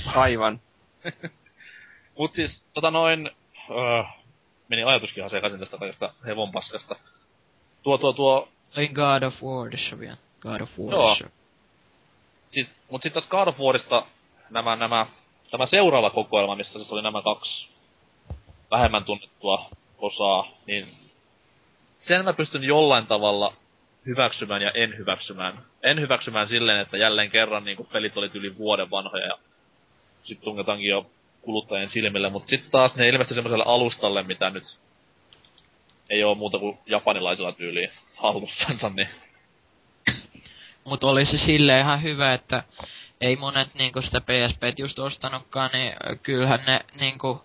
[0.05, 0.59] Aivan.
[2.17, 3.31] Mut siis, tota noin...
[3.69, 4.03] Öö,
[4.67, 6.95] meni ajatuskin ihan sekaisin tästä kaikesta hevonpaskasta.
[7.83, 8.49] Tuo, tuo, tuo...
[8.77, 10.17] Olin God of Warissa vielä.
[10.39, 11.17] God of Joo.
[12.51, 14.05] Siis, mut sit taas God of Warista
[14.49, 15.07] nämä, nämä...
[15.51, 17.67] Tämä seuraava kokoelma, missä siis oli nämä kaksi
[18.71, 20.87] vähemmän tunnettua osaa, niin
[22.01, 23.53] sen mä pystyn jollain tavalla
[24.05, 25.65] hyväksymään ja en hyväksymään.
[25.83, 29.37] En hyväksymään silleen, että jälleen kerran niin pelit oli yli vuoden vanhoja ja
[30.23, 31.05] sit tungetaankin jo
[31.41, 34.77] kuluttajien silmille, mutta sitten taas ne ilmestyi semmoiselle alustalle, mitä nyt
[36.09, 39.09] ei oo muuta kuin japanilaisilla tyyliin hallussansa, niin
[40.91, 42.63] Mut oli se silleen ihan hyvä, että
[43.21, 47.43] ei monet niinku sitä PSP just ostanutkaan, niin ö, kyllähän ne niinku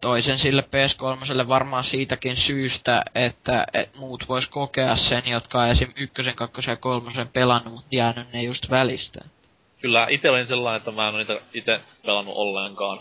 [0.00, 5.92] toisen sille PS3 varmaan siitäkin syystä, että et muut vois kokea sen, jotka on esim.
[5.96, 9.20] ykkösen, kakkosen ja kolmosen pelannut, mut jäänyt ne just välistä.
[9.80, 13.00] kyllä itse olin sellainen, että mä en niitä itse pelannut ollenkaan.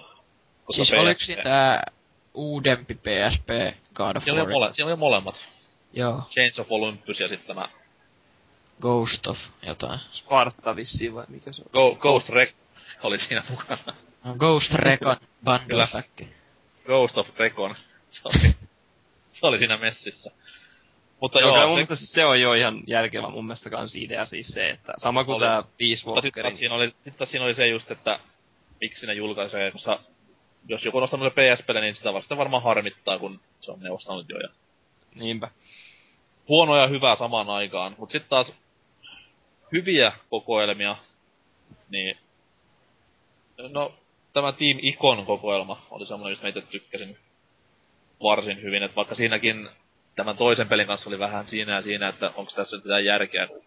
[0.70, 1.84] Siis PSP oliko siinä tää
[2.34, 3.50] uudempi PSP
[3.94, 5.36] God of Siinä oli, mole, siinä oli molemmat.
[5.94, 7.81] Joo, Chains of Olympus ja sitten tämä
[8.82, 10.00] Ghost of jotain.
[10.12, 11.70] Sparta vissiin vai mikä se on?
[11.72, 12.54] Go, Ghost Rec
[13.04, 13.84] oli siinä mukana.
[14.24, 15.88] No, Ghost Recon Bundle.
[16.86, 17.76] Ghost of Recon.
[18.12, 18.56] Se oli,
[19.32, 20.32] se oli siinä messissä.
[21.22, 24.26] Mutta Joo, joo, mun se, mielestä se on jo ihan järkevä mun mielestä kans idea
[24.26, 25.46] siis se, että sama kuin Oli.
[25.46, 28.20] tää Peace mutta sitten siinä oli, sit taas siinä oli se just, että
[28.82, 30.00] miksi ne julkaisee, koska
[30.68, 33.90] jos joku on ostanut se PSPlle, niin sitä vasta varmaan harmittaa, kun se on ne
[33.92, 34.38] ostanut jo.
[34.38, 34.50] Ja
[35.16, 35.50] Niinpä.
[36.48, 37.96] huono ja hyvä samaan aikaan.
[37.98, 38.54] Mut sitten taas
[39.72, 40.96] hyviä kokoelmia,
[41.90, 42.18] niin
[43.70, 43.94] no
[44.34, 47.18] tämä Team Icon kokoelma oli semmoinen, josta mä itse tykkäsin
[48.24, 49.70] varsin hyvin, että vaikka siinäkin
[50.16, 53.48] tämän toisen pelin kanssa oli vähän siinä ja siinä, että onko tässä nyt mitään järkeä,
[53.48, 53.64] kun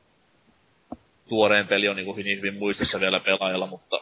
[1.29, 4.01] tuoreen peli on niin hyvin, hyvin muistissa vielä pelaajalla, mutta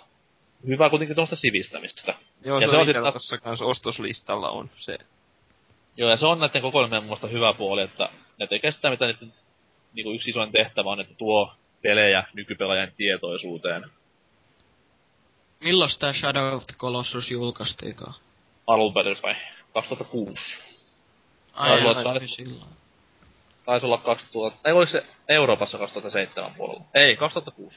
[0.67, 2.15] hyvä kuitenkin tuommoista sivistämistä.
[2.45, 4.99] Joo, Ja se, se on on sit itsellä taas- tossa kans ostoslistalla on se.
[5.97, 9.33] Joo, ja se on näiden kokoelmien mielestä hyvä puoli, että ne tekee sitä, mitä niiden
[9.95, 11.53] niin yksi isoin tehtävä on, että tuo
[11.83, 13.83] pelejä nykypelaajan tietoisuuteen
[15.61, 18.15] Milloin tää Shadow of the Colossus julkaistiinkaan?
[18.67, 19.37] alun perin vai
[19.73, 20.59] 2006.
[21.53, 22.71] Ai, Taisi ai, ai, silloin.
[23.67, 26.85] taisi olla 2000, ei oliko se Euroopassa 2007 puolella?
[26.95, 27.77] Ei, 2006.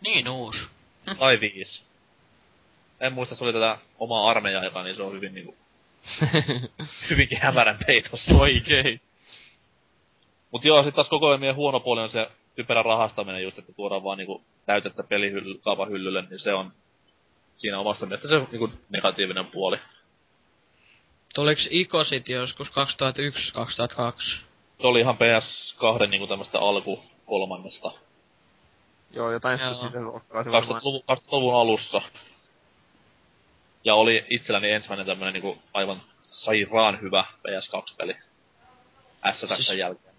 [0.00, 0.66] Niin uusi.
[1.18, 1.82] Tai 5.
[3.00, 5.56] En muista, se oli tätä omaa armeija niin se on hyvin niinku,
[7.10, 8.34] hyvinkin hämärän peitossa.
[8.34, 9.00] Oikein.
[10.52, 14.04] Mut joo, sit taas koko ajan huono puoli on se typerä rahastaminen just, että tuodaan
[14.04, 16.72] vaan niinku täytettä pelihylly, kaupan hyllylle, niin se on
[17.56, 19.78] siinä omasta mielestä se on niinku negatiivinen puoli.
[21.34, 22.72] Tuliks Iko sit joskus 2001-2002?
[24.80, 27.92] Se oli ihan PS2 niinku tämmöstä alku kolmannesta.
[29.10, 29.74] Joo, jotain Joo.
[29.74, 32.02] sitä luokkaa se 2000-luvun, 2000-luvun alussa.
[33.84, 38.14] Ja oli itselläni ensimmäinen tämmönen niinku aivan sairaan hyvä PS2-peli.
[39.32, 40.11] SSX Siis- jälkeen.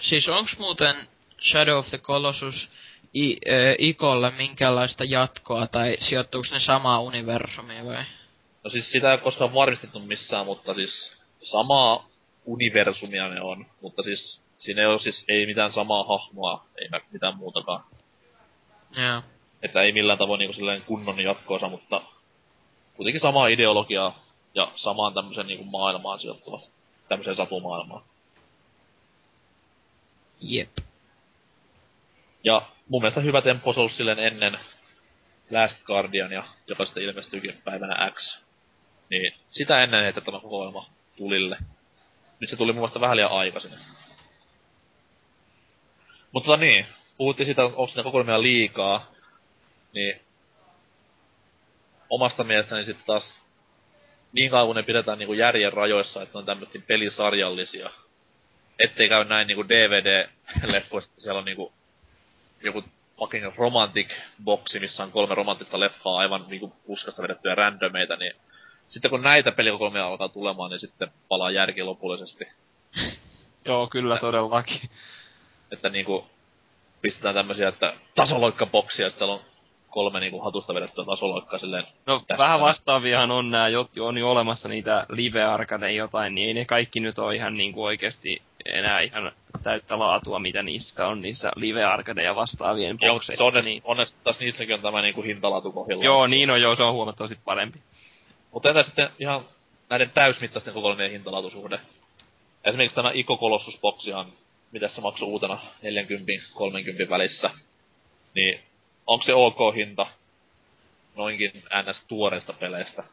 [0.00, 1.08] Siis onks muuten
[1.42, 2.70] Shadow of the Colossus
[3.14, 8.04] I, äh, Ikolle minkäänlaista jatkoa, tai sijoittuuks ne samaa universumiin vai?
[8.64, 12.08] No siis sitä ei ole koskaan varmistettu missään, mutta siis samaa
[12.44, 13.66] universumia ne on.
[13.80, 17.84] Mutta siis siinä ei ole siis ei mitään samaa hahmoa, eikä mitään muutakaan.
[18.96, 19.22] Joo.
[19.62, 22.02] Että ei millään tavoin niinku silleen kunnon jatkoosa, mutta
[22.96, 24.18] kuitenkin samaa ideologiaa
[24.54, 26.60] ja samaan tämmöisen niinku maailmaan sijoittuva.
[27.08, 28.02] Tämmöiseen satumaailmaan.
[30.40, 30.70] Jep.
[32.44, 34.58] Ja mun mielestä hyvä tempo ollut silleen ennen
[35.50, 38.38] Last Guardiania, joka sitten ilmestyykin päivänä X.
[39.10, 41.58] Niin sitä ennen heitettä tämä kokoelma tulille.
[42.40, 43.72] Nyt se tuli mun mielestä vähän liian aikaisin.
[46.32, 46.86] Mutta tota niin,
[47.16, 49.12] puhuttiin siitä, onko siinä kokoelmia liikaa.
[49.92, 50.20] Niin
[52.10, 53.34] omasta mielestäni sitten taas
[54.32, 57.90] niin kauan ne pidetään niinku järjen rajoissa, että on tämmöisiä pelisarjallisia.
[58.78, 61.72] Ettei käy näin niinku DVD-leffoista, siellä on niinku
[62.64, 62.84] joku
[63.18, 64.08] fucking romantic
[64.44, 68.32] boksi, missä on kolme romanttista leffaa aivan niinku puskasta vedettyjä randomeita, niin
[68.88, 72.44] sitten kun näitä pelikokoelmia alkaa tulemaan, niin sitten palaa järki lopullisesti.
[73.64, 74.90] Joo, kyllä todellakin.
[75.72, 76.26] Että niinku
[77.02, 79.48] pistetään tämmösiä, että tasoloikkaboksia, ja sitten siellä on
[79.90, 81.84] kolme niinku hatusta vedettyä tasoloikkaa silleen.
[82.06, 86.48] No Tästä vähän vastaaviahan on nää, jot, on jo olemassa niitä live arcade jotain, niin
[86.48, 89.32] ei ne kaikki nyt ole ihan niinku oikeesti enää ihan
[89.62, 93.44] täyttä laatua, mitä niissä on niissä live arcade ja vastaavien Joo, se bokseissa.
[93.44, 93.82] onneksi, niin.
[93.84, 96.04] onneksi taas niissäkin on tämä niinku hintalaatu kohdillaan.
[96.04, 97.78] Joo, niin on joo, se on huomattavasti parempi.
[98.52, 99.44] Mutta entä sitten ihan
[99.90, 101.80] näiden täysmittaisten kokoelmien hintalaatusuhde?
[102.64, 104.32] Esimerkiksi tämä Ico Colossus boksihan,
[104.72, 105.58] mitä se maksoi uutena
[107.06, 107.50] 40-30 välissä.
[108.34, 108.60] Niin,
[109.06, 110.06] onko se ok hinta
[111.16, 111.52] noinkin
[111.90, 112.02] ns.
[112.08, 113.04] tuoreista peleistä?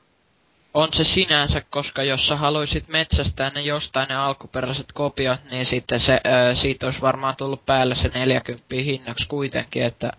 [0.75, 5.99] On se sinänsä, koska jos sä haluisit metsästää ne jostain ne alkuperäiset kopiot, niin sitten
[5.99, 10.11] se, ö, siitä olisi varmaan tullut päälle se 40 hinnaksi kuitenkin, että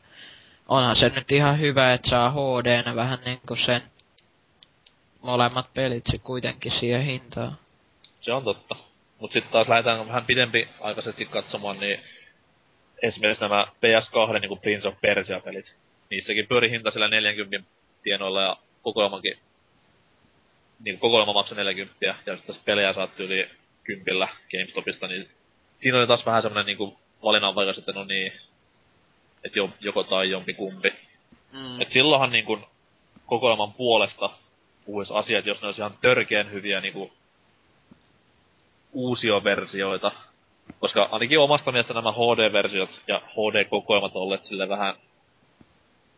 [0.69, 3.83] onhan se nyt ihan hyvä, että saa HD-nä vähän niinku sen
[5.23, 7.59] molemmat pelit se kuitenkin siihen hintaan.
[8.21, 8.77] Se on totta.
[9.21, 12.01] Mut sitten taas lähdetään vähän pidempi aikaisesti katsomaan, niin
[13.03, 15.75] esimerkiksi nämä PS2 niin kuin Prince of Persia-pelit.
[16.11, 17.71] Niissäkin pyöri hinta sillä 40
[18.03, 19.39] tienoilla ja kokoelmankin
[20.85, 23.51] niin kokoelma maksoi 40 ja sitten taas pelejä saat yli
[23.85, 25.29] kympillä GameStopista, niin
[25.81, 28.33] siinä oli taas vähän semmonen niinku valinnanvaika että no niin,
[29.45, 30.93] että jo, joko tai jompi kumpi.
[31.53, 31.81] Mm.
[31.81, 32.59] Et silloinhan niinku
[33.27, 34.31] kokoelman puolesta
[34.87, 37.13] puhuis asiat, jos ne olisi ihan törkeän hyviä niinku
[38.93, 40.13] uusioversioita.
[40.81, 44.95] Koska ainakin omasta mielestä nämä HD-versiot ja HD-kokoelmat on olleet sille vähän...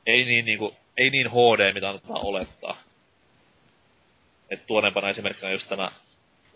[0.06, 2.87] Ei niin niinku, ei niin HD, mitä annetaan olettaa.
[4.50, 5.90] Et tuonempana esimerkkinä just tämä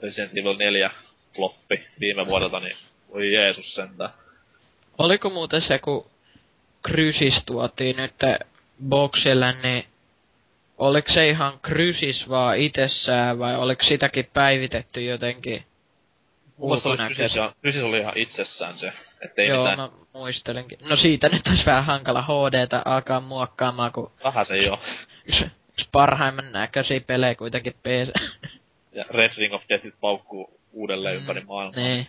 [0.02, 0.90] Resident Evil 4
[1.36, 2.76] floppi viime vuodelta, niin
[3.12, 4.10] voi Jeesus sentään.
[4.98, 6.10] Oliko muuten se, kun
[6.88, 8.14] Crysis tuotiin nyt
[8.88, 9.84] boksille, niin
[10.78, 15.64] oliko se ihan Crysis vaan itsessään vai oliko sitäkin päivitetty jotenkin
[16.58, 17.16] ulkonäköisesti?
[17.16, 18.92] Krysis, ja, Krysis oli ihan itsessään se.
[19.24, 20.78] Ettei Joo, mitään, mä muistelenkin.
[20.82, 24.78] No siitä nyt olisi vähän hankala HDtä alkaa muokkaamaan, kun vähän se oo.
[25.82, 28.12] yksi, parhaimman näköisiä pelejä kuitenkin PC.
[28.94, 31.80] Ja Red Ring of Death paukkuu uudelleen ympäri maailmaa.
[31.84, 32.06] Niin.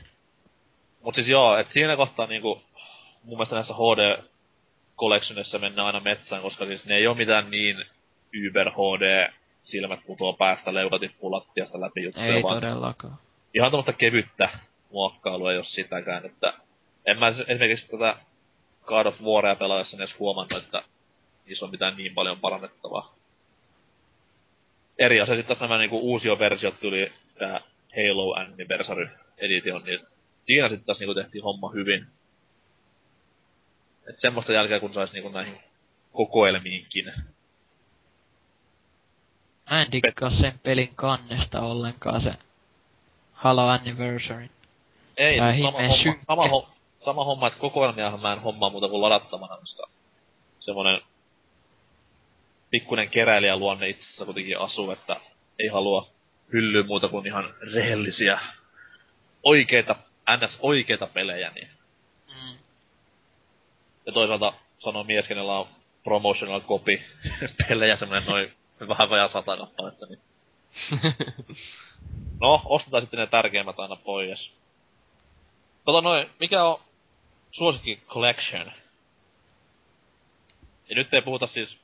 [1.01, 2.61] Mut siis joo, et siinä kohtaa niinku,
[3.24, 4.24] mun mielestä näissä HD
[4.97, 7.86] collectionissa mennään aina metsään, koska siis ne ei oo mitään niin
[8.49, 9.32] Uber HD
[9.63, 13.17] silmät putoo päästä leuka tippuu lattiasta läpi juttuja, Ei vaan todellakaan.
[13.53, 14.49] ihan tommoista kevyttä
[14.91, 16.53] muokkailua, jos sitäkään, että
[17.05, 18.15] en mä s- esimerkiksi tätä
[18.86, 20.84] God of Waria pelaajassa edes huomannut, että
[21.45, 23.13] niissä on mitään niin paljon parannettavaa.
[25.03, 27.61] Eri asia sitten taas nämä niinku uusioversiot tuli tää
[27.95, 29.99] Halo Anniversary Edition, niin
[30.45, 32.07] siinä sitten taas niinku tehtiin homma hyvin.
[34.09, 35.57] Et semmoista jälkeä kun sais niinku näihin
[36.11, 37.13] kokoelmiinkin.
[39.69, 42.33] Mä en dikkaa sen pelin kannesta ollenkaan se
[43.33, 44.49] Halo Anniversary.
[45.17, 45.93] Ei, sama homma,
[46.27, 46.69] sama, ho,
[47.05, 49.87] sama homma, että kokoelmiahan mä en hommaa muuta kuin ladattavana, koska
[50.59, 51.01] semmonen
[52.74, 55.21] pikkunen keräilijä luonne itsessä kuitenkin asuu, että
[55.59, 56.11] ei halua
[56.53, 58.39] hyllyä muuta kuin ihan rehellisiä,
[59.43, 59.95] oikeita,
[60.38, 60.57] ns.
[60.61, 61.67] oikeita pelejä, niin.
[62.28, 62.57] Mm.
[64.05, 65.67] Ja toisaalta sanoo mies, kenellä on
[66.03, 67.01] promotional copy
[67.67, 68.53] pelejä semmonen noin
[68.88, 70.19] vähän vajaa sata kappaletta, niin.
[72.41, 74.51] No, ostetaan sitten ne tärkeimmät aina pois.
[75.86, 76.82] Tota noin, mikä on
[77.51, 78.71] suosikki collection?
[80.89, 81.82] Ja nyt ei puhuta siis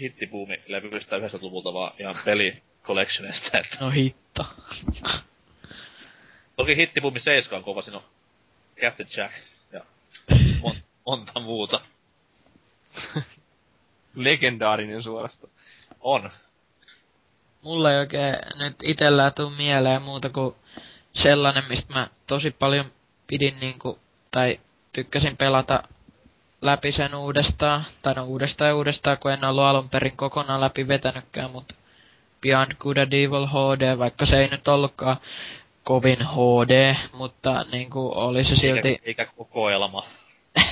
[0.00, 4.46] hittibuumi-levyistä 90-luvulta, vaan ihan peli collectionista, että No hitto.
[6.56, 8.04] Toki hittibuumi 7 on kova, siinä on
[8.80, 9.34] Captain Jack
[9.72, 9.80] ja
[10.62, 10.76] mon,
[11.06, 11.80] monta muuta.
[14.14, 15.52] Legendaarinen suorastaan.
[16.00, 16.30] On.
[17.62, 20.54] Mulla ei oikein nyt itellä tuu mieleen muuta kuin
[21.14, 22.92] sellainen, mistä mä tosi paljon
[23.26, 23.98] pidin niinku,
[24.30, 24.60] tai
[24.92, 25.82] tykkäsin pelata
[26.62, 30.88] läpi sen uudestaan, tai no uudestaan ja uudestaan, kun en ollut alun perin kokonaan läpi
[30.88, 31.74] vetänytkään, mutta
[32.40, 35.16] Beyond Good and Evil HD, vaikka se ei nyt ollutkaan
[35.84, 38.88] kovin HD, mutta niinku oli se silti...
[38.88, 40.04] Eikä, eikä kokoelma.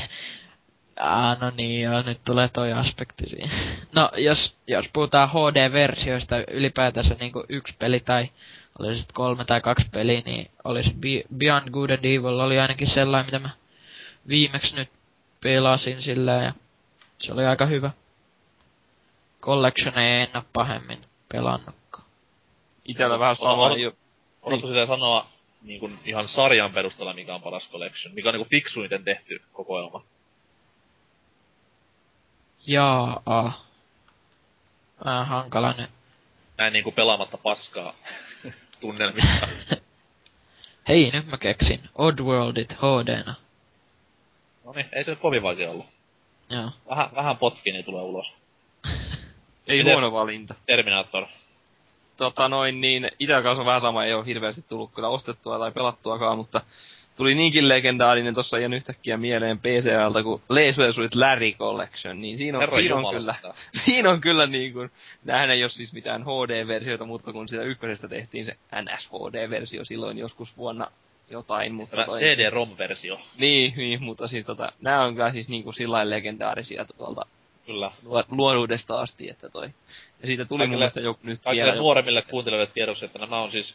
[1.01, 3.51] Ah, no niin, joo, nyt tulee toi aspekti siihen.
[3.95, 8.31] No, jos, jos puhutaan HD-versioista ylipäätänsä niinku yksi peli tai
[8.79, 12.59] oli se sit kolme tai kaksi peliä, niin olisi Be- Beyond Good and Evil oli
[12.59, 13.51] ainakin sellainen, mitä mä
[14.29, 14.89] viimeksi nyt
[15.43, 16.53] pelasin sillä ja
[17.19, 17.91] se oli aika hyvä.
[19.43, 21.01] Collection ei en oo pahemmin
[21.33, 22.07] pelannutkaan.
[22.85, 23.71] Itellä vähän sama.
[24.43, 25.27] Oletko sitä sanoa
[25.63, 28.15] niin kuin ihan sarjan perusteella, mikä on paras collection?
[28.15, 30.05] Mikä on niin kuin fiksuiten tehty kokoelma?
[32.67, 33.23] Jaa.
[35.05, 35.91] Vähän hankala nyt.
[36.59, 37.95] Näin niin kuin pelaamatta paskaa
[38.81, 39.49] tunnelmista.
[40.89, 41.81] Hei, nyt mä keksin.
[41.95, 43.35] Oddworldit HD-na.
[44.67, 45.87] No niin, ei se nyt kovin vaikea ollut.
[46.51, 46.71] Joo.
[46.91, 48.33] Vähän, vähän potki, niin tulee ulos.
[49.67, 50.55] ei Mites- huono valinta.
[50.67, 51.27] Terminator.
[52.17, 55.73] Tota noin, niin itellä kanssa on vähän sama, ei ole hirveästi tullut kyllä ostettua tai
[55.73, 56.61] pelattuakaan, mutta
[57.17, 62.63] tuli niinkin legendaarinen tossa ihan yhtäkkiä mieleen PCLtä kuin Leisuesuit Larry Collection, niin siinä on,
[62.63, 63.35] Herra siinä on kyllä,
[63.85, 64.91] siinä on kyllä niin kuin,
[65.25, 70.57] nämähän ei ole siis mitään HD-versioita, mutta kun sitä ykkösestä tehtiin se NS-HD-versio silloin joskus
[70.57, 70.91] vuonna
[71.31, 73.21] jotain, mutta toi, CD-ROM-versio.
[73.39, 77.27] niin, niin, mutta siis tota, nämä on kyllä siis niinku sillä lailla legendaarisia tuolta
[77.67, 77.91] Kyllä.
[78.05, 79.71] luo- luoruudesta asti, että toi.
[80.21, 81.79] Ja siitä tuli mun Kaikille- mielestä jo nyt Kaikille vielä...
[81.81, 83.75] nuoremmille kuuntelijoille tiedoksi, että nämä on siis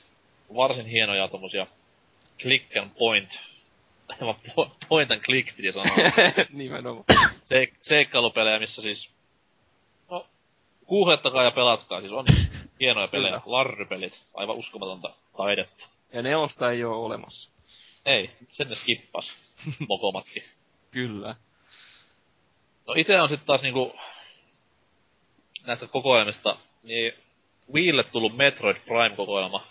[0.55, 1.67] varsin hienoja tommosia
[2.39, 3.39] click and point.
[4.89, 5.95] Point and click piti sanoa.
[6.53, 7.05] Nimenomaan.
[7.49, 9.09] Se- seikkailupelejä, missä siis...
[10.09, 10.25] No,
[10.89, 12.25] googlettakaa ja pelatkaa, siis on
[12.79, 13.41] hienoja pelejä.
[13.45, 15.85] Larrypelit, aivan uskomatonta taidetta.
[16.13, 17.51] Ja neosta ei ole olemassa.
[18.05, 19.33] Ei, sen ne skippas.
[19.89, 20.43] Mokomatkin.
[20.91, 21.35] Kyllä.
[22.87, 23.95] No ite on sitten taas niinku
[25.65, 27.13] näistä kokoelmista, niin
[27.73, 29.67] Wiille tullut Metroid Prime-kokoelma.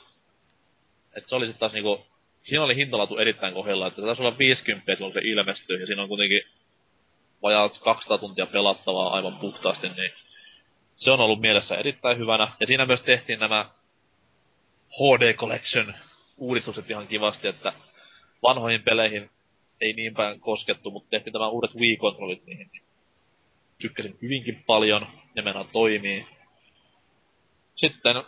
[1.16, 2.06] Et se oli sitten taas niinku,
[2.42, 6.08] siinä oli hintalatu erittäin kohdalla, että taisi olla 50 silloin se ilmestyi, ja siinä on
[6.08, 6.42] kuitenkin
[7.42, 10.12] vajaat 200 tuntia pelattavaa aivan puhtaasti, niin
[10.96, 12.52] se on ollut mielessä erittäin hyvänä.
[12.60, 13.70] Ja siinä myös tehtiin nämä
[14.90, 15.94] HD Collection
[16.40, 17.72] uudistukset ihan kivasti, että
[18.42, 19.30] vanhoihin peleihin
[19.80, 22.70] ei niin päin koskettu, mutta tehtiin tämä uudet Wii-kontrollit niihin.
[23.78, 26.26] Tykkäsin hyvinkin paljon, ne mennään toimii.
[27.76, 28.24] Sitten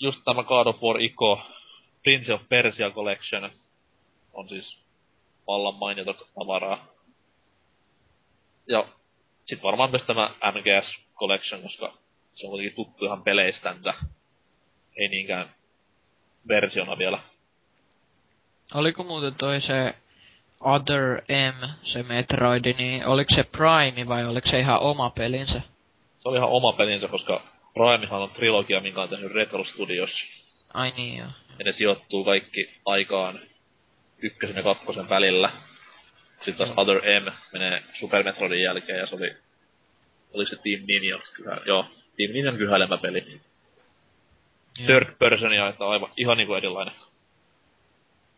[0.00, 1.40] just tämä God of War Ico
[2.02, 3.50] Prince of Persia Collection
[4.32, 4.78] on siis
[5.46, 6.86] vallan mainiota tavaraa.
[8.66, 8.88] Ja
[9.46, 11.98] sit varmaan myös tämä MGS Collection, koska
[12.34, 13.94] se on kuitenkin tuttu ihan peleistänsä.
[14.96, 15.54] Ei niinkään
[16.48, 17.18] versiona vielä.
[18.74, 19.94] Oliko muuten toi se
[20.60, 25.60] Other M, se Metroid, niin oliko se Prime vai oliko se ihan oma pelinsä?
[26.20, 27.42] Se oli ihan oma pelinsä, koska
[27.74, 30.10] Primehan on trilogia, minkä on tehnyt Retro Studios.
[30.74, 31.28] Ai niin joo.
[31.58, 33.40] Ja ne sijoittuu kaikki aikaan
[34.18, 35.50] ykkösen ja kakkosen välillä.
[36.44, 39.36] Sitten taas Other M menee Super Metroidin jälkeen ja se oli...
[40.34, 41.18] Oliko se Team Ninja?
[41.34, 41.86] Kyllä, joo.
[42.16, 43.40] Team Ninjan kyhäilemä peli.
[44.78, 44.86] Joo.
[44.86, 46.94] Third personia, että aivan ihan niinku erilainen.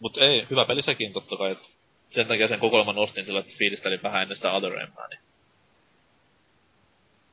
[0.00, 1.50] Mut ei, hyvä peli sekin totta kai.
[1.52, 1.58] Et
[2.10, 5.20] sen takia sen kokoelman ostin sillä, että fiilistelin vähän ennen sitä Other Mää, niin...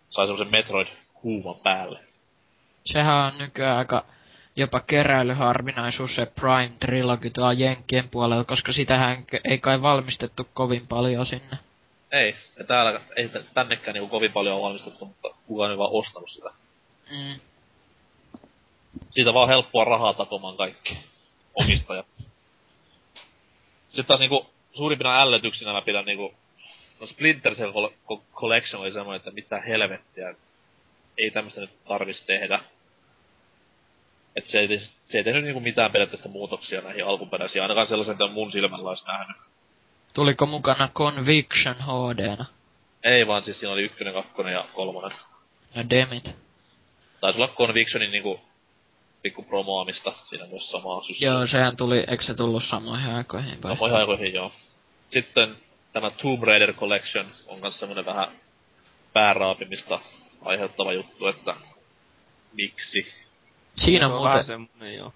[0.10, 0.88] Sai semmosen Metroid
[1.24, 2.00] huuman päälle.
[2.84, 4.06] Sehän on nykyään aika
[4.56, 11.26] jopa keräilyharvinaisuus se Prime Trilogy tuolla Jenkkien puolella, koska sitähän ei kai valmistettu kovin paljon
[11.26, 11.58] sinne.
[12.12, 15.92] Ei, ja täällä ei tä- tännekään niinku kovin paljon ole valmistettu, mutta kukaan ei vaan
[15.92, 16.50] ostanut sitä.
[17.12, 17.40] Mm.
[19.10, 20.98] Siitä vaan helppoa rahaa takomaan kaikki
[21.56, 22.06] omistajat.
[23.92, 26.34] Sitten taas niinku suurimpina ällötyksinä mä pidän niinku...
[27.00, 27.90] No Splinter Cell
[28.34, 30.36] Collection oli semmoinen, että mitä helvettiä.
[31.18, 32.60] Ei tämmöstä nyt tarvis tehdä.
[34.36, 38.28] Et se ei, se ei tehnyt niinku mitään periaatteessa muutoksia näihin alkuperäisiin, ainakaan sellaisen, että
[38.28, 39.38] mun silmällä olisi nähnyt.
[40.14, 42.46] Tuliko mukana Conviction hd
[43.04, 45.18] Ei vaan, siis siinä oli ykkönen, kakkonen ja kolmonen.
[45.76, 46.36] Ja demit.
[47.22, 48.42] Taisi olla Convictionin niinku
[49.22, 51.38] pikku promoamista siinä myös samaa systeemiä.
[51.38, 53.62] Joo, sehän tuli, eikö se tullut samoihin aikoihin?
[53.64, 53.72] Vai?
[53.72, 54.52] Samoihin aikoihin, joo.
[55.10, 55.56] Sitten
[55.94, 58.32] tämä Tomb Raider Collection on myös semmonen vähän
[59.14, 60.00] pääraapimista
[60.42, 61.56] aiheuttava juttu, että
[62.54, 63.14] miksi.
[63.76, 65.14] Siinä on, muuten, joo.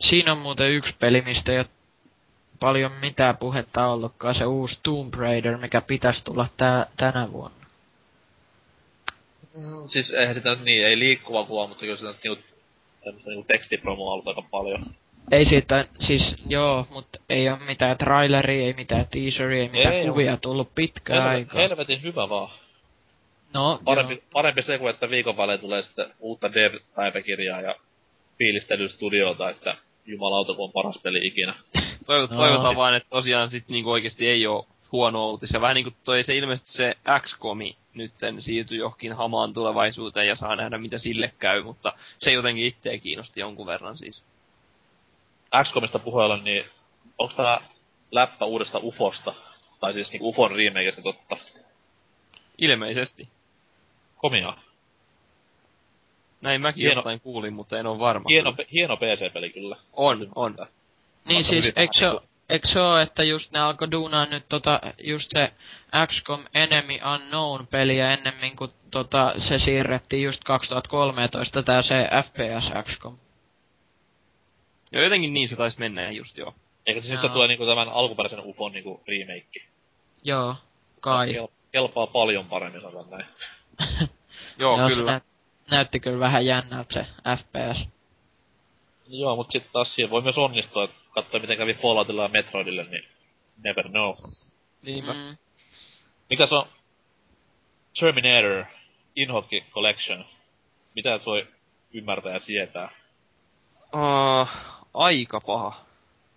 [0.00, 1.66] Siinä on muuten yksi peli, mistä ei ole
[2.60, 7.66] paljon mitään puhetta ollutkaan, se uusi Tomb Raider, mikä pitäisi tulla tää, tänä vuonna.
[9.54, 12.55] Mm, siis eihän sitä nyt niin, ei liikkuva kuva, mutta kyllä sitä nyt niinku,
[13.06, 14.86] tämmöstä niinku tekstipromoa ollut aika paljon.
[15.32, 20.06] Ei siitä, siis joo, mutta ei oo mitään traileria, ei mitään teaseria, ei mitään ei,
[20.06, 21.60] kuvia tullut pitkään Helvet, aikaa.
[21.60, 22.50] Helvetin hyvä vaan.
[23.54, 24.22] No, parempi, joo.
[24.32, 27.74] parempi se kuin, että viikon välein tulee sitten uutta dev-päiväkirjaa ja
[28.38, 29.76] fiilistelystudiota, että
[30.06, 31.54] jumalauta kun on paras peli ikinä.
[32.06, 32.36] Toivot, no.
[32.36, 35.52] Toivotaan vaan, että tosiaan sit niinku oikeesti ei oo huono uutis.
[35.52, 40.56] Ja vähän niinku toi se ilmeisesti se XCOMi nytten siirtyi johonkin hamaan tulevaisuuteen ja saa
[40.56, 44.24] nähdä mitä sille käy, mutta se jotenkin itseä kiinnosti jonkun verran siis.
[45.64, 46.64] XCOMista puheella, niin
[47.18, 47.60] onko tää
[48.10, 49.34] läppä uudesta UFOsta?
[49.80, 51.36] Tai siis niinku UFOn remakeista totta?
[52.58, 53.28] Ilmeisesti.
[54.16, 54.56] Komia.
[56.40, 58.28] Näin mäkin hieno, jostain kuulin, mutta en ole varma.
[58.28, 59.76] Hieno, hieno PC-peli kyllä.
[59.92, 60.56] On, on.
[61.24, 65.30] Niin siis, eikö se, eikö se ole, että just ne alkoi duunaa nyt tota, just
[65.30, 65.52] se
[66.06, 73.18] XCOM Enemy Unknown peliä ennemmin kuin tota, se siirrettiin just 2013 tää se FPS XCOM.
[74.92, 76.54] Joo, jotenkin niin se taisi mennä just joo.
[76.86, 79.66] Eikö se sitten tule niinku tämän alkuperäisen UFOn niinku remake?
[80.24, 80.54] Joo,
[81.00, 81.32] kai.
[81.32, 83.26] Kel- kelpaa paljon paremmin sanotaan näin.
[84.58, 85.12] joo, joo, kyllä.
[85.12, 85.20] Nä-
[85.70, 87.88] näytti kyllä vähän jännältä se FPS.
[89.08, 92.84] Joo, mut sitten taas siihen voi myös onnistua, että katsoo miten kävi Falloutilla ja Metroidille,
[92.84, 93.08] niin
[93.64, 94.14] never know.
[94.82, 95.12] Niinpä.
[95.12, 95.36] Mm.
[96.30, 96.66] Mikä se on
[98.00, 98.64] Terminator
[99.16, 100.24] Inhokki Collection?
[100.94, 101.46] Mitä voi
[101.92, 102.88] ymmärtää ja sietää?
[103.94, 104.48] Uh,
[104.94, 105.84] aika paha.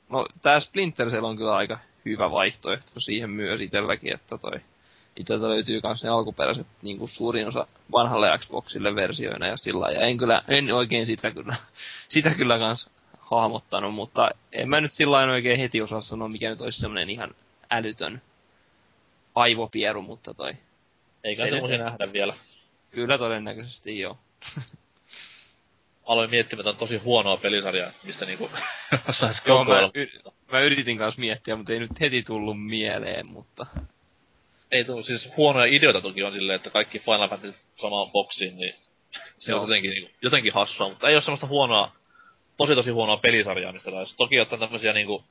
[0.10, 4.62] No, tää Splinter Cell on kyllä aika hyvä vaihtoehto siihen myös itelläkin, että toi
[5.16, 10.18] itseltä löytyy kans ne alkuperäiset niinku suurin osa vanhalle Xboxille versioina ja sillä ja en
[10.18, 11.56] kyllä, en oikein sitä kyllä,
[12.10, 12.90] sitä kyllä kans
[13.32, 17.36] hahmottanut, mutta en mä nyt sillä oikein heti osaa sanoa, mikä nyt olisi semmonen ihan
[17.72, 18.22] älytön
[19.36, 20.54] aivopieru, mutta toi.
[21.24, 22.34] Eikä se semmosia nähdä vielä.
[22.92, 24.18] Kyllä todennäköisesti joo.
[26.06, 28.50] Aloin miettimään, että on tosi huonoa pelisarjaa, mistä niinku
[29.20, 30.20] sais Joo, mä, y-
[30.52, 33.66] mä yritin kanssa miettiä, mutta ei nyt heti tullut mieleen, mutta...
[34.72, 38.76] Ei tullut, siis huonoja ideoita toki on silleen, että kaikki Final Fantasy samaan boksiin, niin
[39.40, 41.92] se on jotenkin, niinku, jotenkin hassua, mutta ei ole semmoista huonoa
[42.60, 44.18] tosi tosi huonoa pelisarjaa, mistä taisi.
[44.18, 45.24] Toki ottaa tämmösiä niinku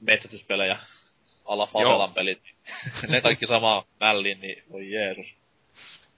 [0.00, 0.78] metsästyspelejä,
[1.44, 2.42] ala Favelan pelit.
[3.08, 5.26] ne kaikki sama mälliin, niin voi Jeesus.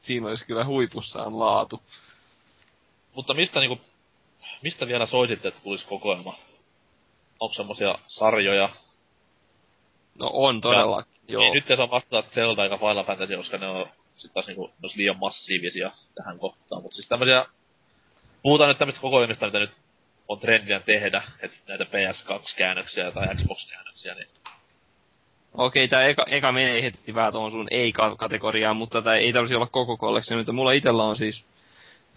[0.01, 1.83] Siinä olisi kyllä huipussaan laatu.
[3.15, 3.81] Mutta mistä niinku,
[4.63, 6.39] mistä vielä soisitte, että tulisi kokoelma?
[7.41, 8.69] Onko semmosia sarjoja?
[10.19, 11.43] No on todella, ja, joo.
[11.43, 13.87] Niin, nyt ei saa vastata Zelda eikä Final Fantasy, koska ne on
[14.17, 16.83] sit taas niinku, ne liian massiivisia tähän kohtaan.
[16.83, 17.47] Mutta siis tämmösiä
[18.43, 19.71] puhutaan nyt tämmöistä kokoelmista, mitä nyt
[20.29, 24.29] on trendiä tehdä, että näitä PS2-käännöksiä tai Xbox-käännöksiä, niin...
[25.55, 29.67] Okei, tää eka, eka menee heti vähän tuohon sun ei-kategoriaan, mutta tää ei tarvitse olla
[29.67, 31.47] koko kolleksio, mutta mulla itellä on siis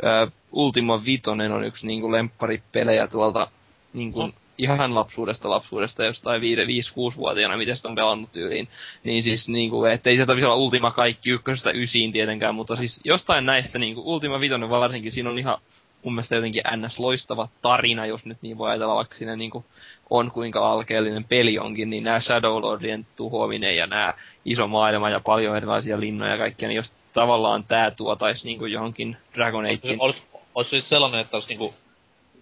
[0.03, 3.47] uh, Ultima Vitonen on yksi niinku lempparipelejä tuolta
[3.93, 4.33] niinku no.
[4.57, 8.67] ihan lapsuudesta lapsuudesta, jostain 5-6-vuotiaana, miten sitä on pelannut tyyliin.
[9.03, 13.45] Niin siis niinku, ettei se tarvitse olla Ultima kaikki ykkösestä ysiin tietenkään, mutta siis jostain
[13.45, 15.57] näistä niinku Ultima Vitonen varsinkin, siinä on ihan
[16.03, 16.99] mun mielestä jotenkin ns.
[16.99, 19.51] loistava tarina, jos nyt niin voi ajatella, vaikka siinä niin
[20.09, 24.13] on kuinka alkeellinen peli onkin, niin nämä Shadow Lordien tuhoaminen ja nämä
[24.45, 29.17] iso maailma ja paljon erilaisia linnoja ja kaikkia, niin jos tavallaan tämä tuotaisi niin johonkin
[29.33, 30.01] Dragon Agein...
[30.01, 30.21] Olisi,
[30.55, 31.73] olisi siis sellainen, että olisi niinku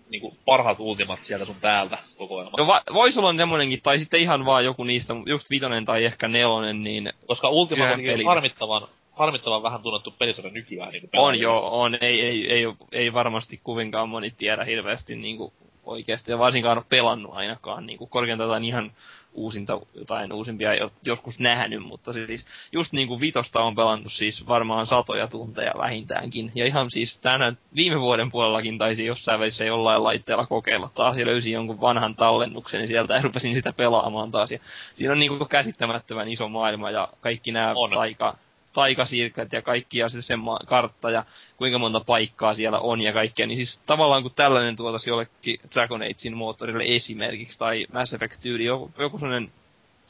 [0.09, 2.51] niinku parhaat ultimat sieltä sun päältä koko ajan.
[2.57, 6.27] No va- vois olla semmonenkin, tai sitten ihan vaan joku niistä, just vitonen tai ehkä
[6.27, 7.13] nelonen, niin...
[7.27, 8.87] Koska Ultima on harmittavan
[9.17, 10.91] harmittavan vähän tunnettu pelisarja nykyään.
[10.91, 11.97] Niin on joo, on.
[12.01, 15.53] Ei, ei, ei, ei, varmasti kuvinkaan moni tiedä hirveästi niin kuin
[15.85, 18.91] oikeesti, ja varsinkaan ole pelannut ainakaan, niinku korkeintaan jotain ihan
[19.33, 24.85] uusinta, jotain uusimpia jo, joskus nähnyt, mutta siis just niinku vitosta on pelannut siis varmaan
[24.85, 26.51] satoja tunteja vähintäänkin.
[26.55, 31.25] Ja ihan siis tänään viime vuoden puolellakin taisi jossain välissä jollain laitteella kokeilla taas ja
[31.25, 34.51] löysin jonkun vanhan tallennuksen niin sieltä ja rupesin sitä pelaamaan taas.
[34.51, 34.59] Ja
[34.93, 38.37] siinä on niinku käsittämättömän iso maailma ja kaikki nämä taika,
[38.77, 41.25] taikasiirkät ja kaikki ja se ma- kartta ja
[41.57, 46.01] kuinka monta paikkaa siellä on ja kaikkea, niin siis tavallaan kun tällainen tuotaisi jollekin Dragon
[46.01, 49.51] Agein moottorille esimerkiksi tai Mass Effect tyyli, joku, joku sellainen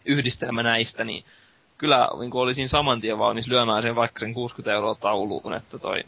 [0.05, 1.23] yhdistelmä näistä, niin
[1.77, 6.03] kyllä niin olisin saman tien valmis lyömään sen vaikka sen 60 euroa tauluun, että toi...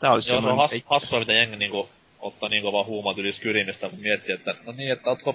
[0.00, 1.88] Tää olisi Joo, se on has, hassua, mitä jengi niinku
[2.20, 5.34] ottaa niin kovaa huumat yli Skyrimistä, kun miettii, että no niin, että ootko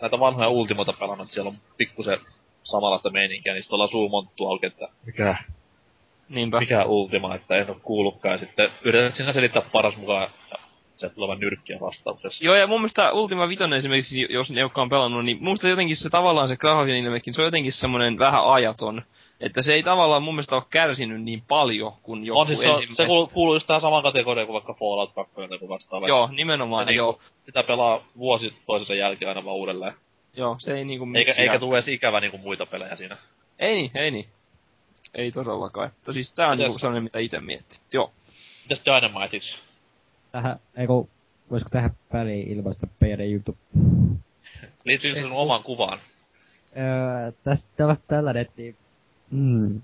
[0.00, 2.18] näitä vanhoja Ultimota pelannut, siellä on pikkusen
[2.64, 5.36] samanlaista meininkiä, niin sitten ollaan suu monttu auki, että mikä
[6.28, 6.60] Niinpä.
[6.60, 8.38] mikä Ultima, että en oo kuullutkaan.
[8.38, 10.28] Sitten yrität sinä selittää paras mukaan
[10.96, 12.44] se tulevan nyrkkiä vastauksessa.
[12.44, 15.68] Joo, ja mun mielestä Ultima Vitoinen esimerkiksi, jos ne, jotka on pelannut, niin mun mielestä
[15.68, 19.02] jotenkin se tavallaan se graafinen ilmekin, se on jotenkin semmoinen vähän ajaton.
[19.40, 22.94] Että se ei tavallaan mun mielestä ole kärsinyt niin paljon kuin joku on, siis se,
[22.94, 26.08] se kuuluu, kuuluu just tähän samaan kategoriaan kuin vaikka Fallout 2 tai vastaava.
[26.08, 27.18] Joo, nimenomaan, se, joo.
[27.46, 29.94] Sitä pelaa vuosi toisensa jälkeen aina vaan uudelleen.
[30.36, 33.16] Joo, se ei niinku eikä, eikä tule edes ikävä niinku muita pelejä siinä.
[33.58, 34.26] Ei niin, ei niin
[35.14, 35.88] ei todellakaan.
[35.88, 37.78] Että siis tää on niinku sellainen, mitä itse miettii.
[37.92, 38.12] Joo.
[38.70, 39.54] Mitäs Dynamiteiksi?
[40.32, 41.10] Tähän, eiku,
[41.50, 43.58] voisiko tähän väliin ilmaista PD YouTube?
[44.84, 45.98] Liittyy sun omaan kuvaan?
[46.76, 48.80] Öö, tästä on tällainen, että
[49.30, 49.82] mm,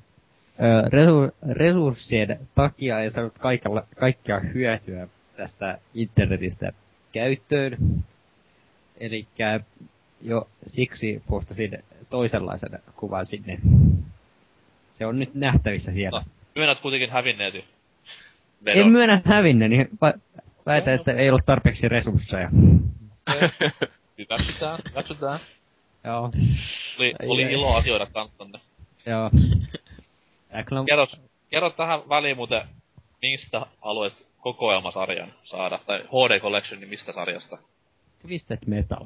[0.62, 1.12] öö, resu,
[1.52, 6.72] resurssien takia ei saanut kaikella, kaikkea hyötyä tästä internetistä
[7.12, 8.04] käyttöön.
[8.96, 9.26] Eli
[10.20, 13.58] jo siksi postasin toisenlaisen kuvan sinne.
[14.90, 16.18] Se on nyt nähtävissä siellä.
[16.20, 17.64] No, myönnät kuitenkin hävinneesi.
[18.64, 18.86] Vedon.
[18.86, 19.76] En myönnä hävinneeni.
[19.76, 19.98] Niin
[20.66, 22.50] väitän, että ei ollut tarpeeksi resursseja.
[24.18, 25.40] Hyväksytään, hyväksytään.
[26.04, 26.32] Joo.
[26.98, 28.60] Oli, oli ilo asioida kanssanne.
[29.06, 29.30] Joo.
[30.86, 31.06] Kerro,
[31.50, 32.62] kerro tähän väliin muuten,
[33.22, 37.58] mistä haluaisit kokoelmasarjan saada, tai HD Collection, niin mistä sarjasta?
[38.22, 39.04] Twisted Metal.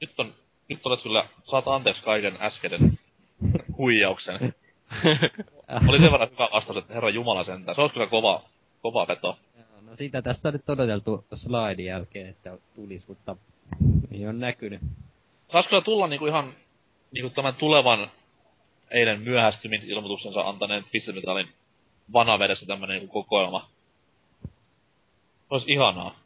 [0.00, 0.34] Nyt on,
[0.68, 2.98] nyt olet kyllä, saat anteeksi kaiken äskeisen
[3.78, 4.54] huijauksen.
[5.88, 7.74] Oli sen verran hyvä vastaus, että herra Jumala sentään.
[7.74, 8.42] Se olisi kyllä kova,
[8.82, 9.38] kova veto.
[9.82, 13.36] No sitä tässä on nyt odoteltu slaidin jälkeen, että tulisi, mutta
[14.12, 14.80] ei ole näkynyt.
[15.52, 16.54] Saisi kyllä tulla niinku ihan
[17.12, 18.10] niinku tämän tulevan
[18.90, 21.48] eilen myöhästymisilmoituksensa antaneen pistemetalin
[22.12, 23.70] vanavedessä tämmönen niinku kokoelma.
[25.50, 26.18] Olisi ihanaa.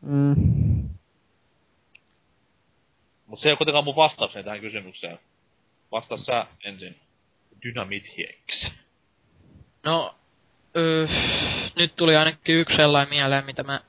[0.00, 0.88] Mm.
[3.26, 5.18] Mut se ei ole kuitenkaan mun vastaukseni tähän kysymykseen.
[5.92, 6.96] Vastaa sä ensin.
[7.62, 8.70] Dynamithiex.
[9.84, 10.14] No,
[10.76, 11.06] öö,
[11.76, 13.80] nyt tuli ainakin yksi sellainen mieleen, mitä mä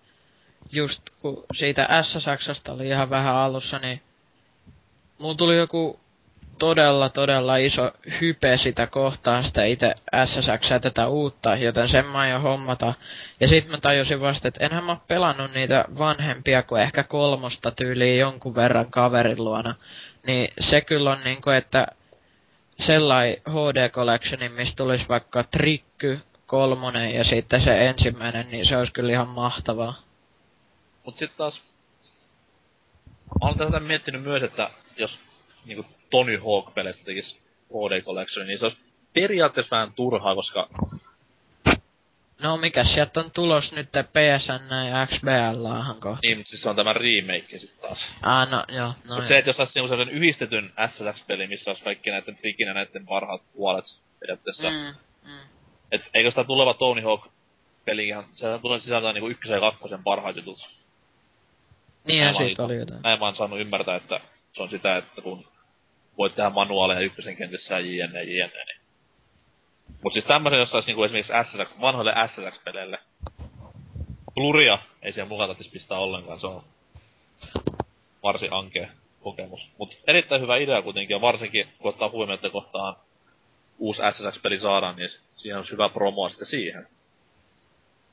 [0.71, 4.01] just kun siitä S-Saksasta oli ihan vähän alussa, niin
[5.17, 5.99] mulla tuli joku
[6.59, 7.91] todella, todella iso
[8.21, 9.93] hype sitä kohtaan sitä itse
[10.25, 12.93] SSX tätä uutta, joten sen mä jo hommata.
[13.39, 18.19] Ja sit mä tajusin vasta, että enhän mä pelannut niitä vanhempia kuin ehkä kolmosta tyyliin
[18.19, 19.75] jonkun verran kaverin luona.
[20.27, 21.87] Niin se kyllä on niinku, että
[22.80, 28.93] sellai HD Collectionin, mistä tulisi vaikka Trikky, kolmonen ja sitten se ensimmäinen, niin se olisi
[28.93, 30.01] kyllä ihan mahtavaa.
[31.06, 31.61] Mut sit taas...
[33.41, 35.19] Mä olen tätä miettinyt myös, että jos
[35.65, 37.38] niinku Tony Hawk-peleistä tekis
[37.68, 38.77] HD Collection, niin se olisi
[39.14, 40.69] periaatteessa vähän turhaa, koska
[42.39, 46.19] No mikä sieltä on tulos nyt PSN ja XBL-ahan kohta?
[46.23, 48.07] Niin, mutta siis se on tämä remake sit taas.
[48.21, 48.93] Ah, no joo.
[49.03, 53.05] No Mut se, että jos saisi sellaisen yhdistetyn SSX-peli, missä olisi kaikki näiden trikinä näiden
[53.05, 53.85] parhaat puolet
[54.19, 54.69] periaatteessa.
[54.69, 54.95] Mm,
[55.31, 55.39] mm.
[55.91, 60.35] Et eikö sitä tuleva Tony Hawk-peli ihan, se tulee sisältää niinku ykkösen ja kakkosen parhaat
[60.35, 60.69] jutut.
[62.07, 63.01] Niin, siitä oli jotain.
[63.01, 64.19] Näin mä oon saanut ymmärtää, että
[64.53, 65.47] se on sitä, että kun
[66.17, 68.78] voit tehdä manuaaleja ykkösen kentissä ja jne, jne, niin
[70.03, 72.99] Mut siis tämmösen, jos niinku esimerkiksi SSX, vanhoille SSX-peleille.
[74.33, 76.63] Pluria ei siihen mukaan tarvitsisi pistää ollenkaan, se on
[78.23, 78.89] varsin ankea
[79.21, 79.61] kokemus.
[79.77, 82.95] Mut erittäin hyvä idea kuitenkin, ja varsinkin kun ottaa huomioon, että kohtaan
[83.77, 86.87] uusi SSX-peli saadaan, niin siihen on hyvä promoa sitten siihen.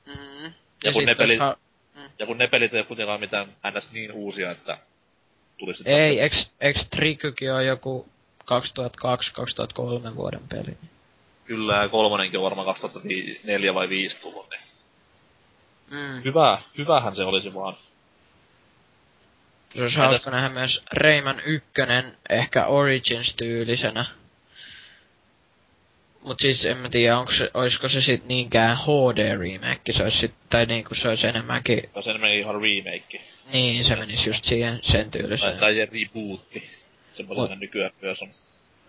[0.06, 0.44] Mm.
[0.44, 0.52] Ja,
[0.84, 1.56] ja, kun ne pelit, ha-
[1.94, 2.10] mm.
[2.18, 4.78] ja kun ne pelit ei ole kuitenkaan mitään ns niin uusia, että
[5.58, 5.82] tulisi...
[5.86, 8.08] Ei, eks, eks Trikykin on joku
[8.42, 10.76] 2002-2003 vuoden peli?
[11.46, 14.60] Kyllä, ja kolmonenkin on varmaan 2004 vai 5 tullut, niin...
[15.90, 16.24] Mm.
[16.24, 17.76] Hyvä, hyvähän se olisi vaan.
[19.74, 21.68] Se olisi hauska nähdä myös Rayman 1
[22.30, 24.04] ehkä Origins-tyylisenä.
[26.22, 30.20] Mut siis en mä tiedä, onko se, oisko se sit niinkään HD remake, se ois
[30.20, 33.20] sit, tai niinku se ois enemmänkin, Se on enemmän ihan remake.
[33.52, 35.58] niin se menis just siihen sen Tai, tyyliseen.
[35.58, 36.70] tai rebootti.
[37.14, 38.28] Semmoinen Mut- nykyään myös on.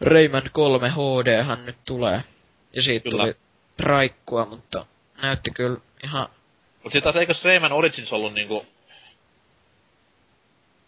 [0.02, 2.24] Rayman 3 HDhan nyt tulee.
[2.74, 3.24] Ja siitä Kyllä.
[3.24, 3.36] tuli
[3.80, 4.86] raikkua, mutta
[5.22, 6.30] näytti kyllä ihan...
[6.84, 8.66] Mut sit taas eikös Rayman Origins ollut niinku...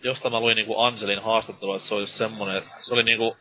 [0.04, 3.38] Josta mä luin niinku Anselin haastattelua, että se olisi semmonen, että se oli niinku...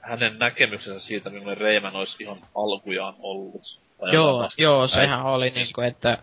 [0.00, 3.78] Hänen näkemyksensä siitä, millainen Rayman olisi ihan alkujaan ollut.
[4.12, 4.88] Joo, joo, Näin.
[4.88, 6.18] sehän oli Siis- niinku, että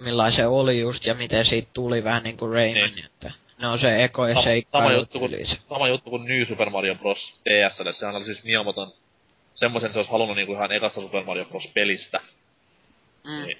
[0.00, 3.04] millainen se oli just ja miten siitä tuli vähän niinku Rayman, Niin.
[3.04, 6.94] että no se eko ja Sama, sama, juttu kuin, sama juttu kuin New Super Mario
[6.94, 7.34] Bros.
[7.44, 7.92] DSlle.
[7.92, 8.92] Sehän oli siis Miyamoton
[9.54, 11.70] semmoisen se olisi halunnut niinku ihan ekasta Super Mario Bros.
[11.74, 12.20] pelistä.
[13.24, 13.46] Mm.
[13.46, 13.58] Niin.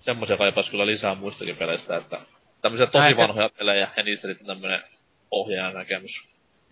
[0.00, 2.20] Semmoisia kaipaisi kyllä lisää muistakin peleistä, että
[2.62, 4.82] tämmöisiä tosi Aika- vanhoja pelejä ja niistä sitten tämmönen
[5.30, 6.22] ohjaajan näkemys.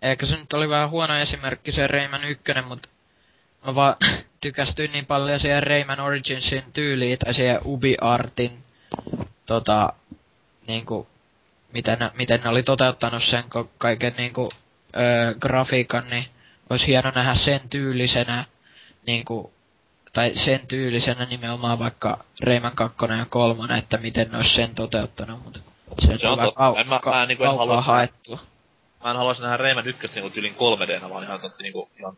[0.03, 2.89] Ehkä se nyt oli vähän huono esimerkki se Rayman 1, mutta
[3.67, 3.97] mä vaan
[4.41, 8.59] tykästyin niin paljon siihen Rayman Originsin tyyliin tai siihen UbiArtin
[9.47, 9.93] tota,
[10.67, 11.09] niinku,
[11.73, 13.45] miten, ne, miten ne oli toteuttanut sen
[13.79, 14.51] kaiken niinku,
[14.97, 16.27] öö, grafiikan, niin
[16.71, 18.45] olisi hieno nähdä sen tyylisenä,
[19.07, 19.53] niinku,
[20.13, 25.45] tai sen tyylisenä nimenomaan vaikka Rayman 2 ja 3, että miten ne olisi sen toteuttanut,
[25.45, 25.61] mutta
[26.01, 26.61] se, Se on totta.
[26.73, 28.39] kau- En mä- ka- mä en niinku en kaukaa halua haettua.
[29.05, 32.17] Mä en haluaisi nähdä Rayman 1 niinku tyylin 3Dnä, vaan ihan totti niinku ihan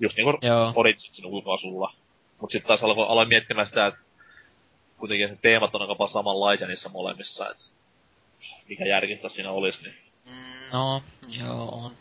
[0.00, 0.72] just niinku Joo.
[0.76, 1.94] Originsin ulkoasulla.
[2.40, 4.00] Mut sit taas alkoi aloin miettimään sitä, että
[4.98, 7.64] kuitenkin se teemat on aika paljon samanlaisia niissä molemmissa, että
[8.68, 9.94] mikä järkintä siinä olisi, niin
[10.26, 11.92] Mm, No, joo on.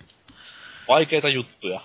[0.87, 1.81] Vaikeita juttuja.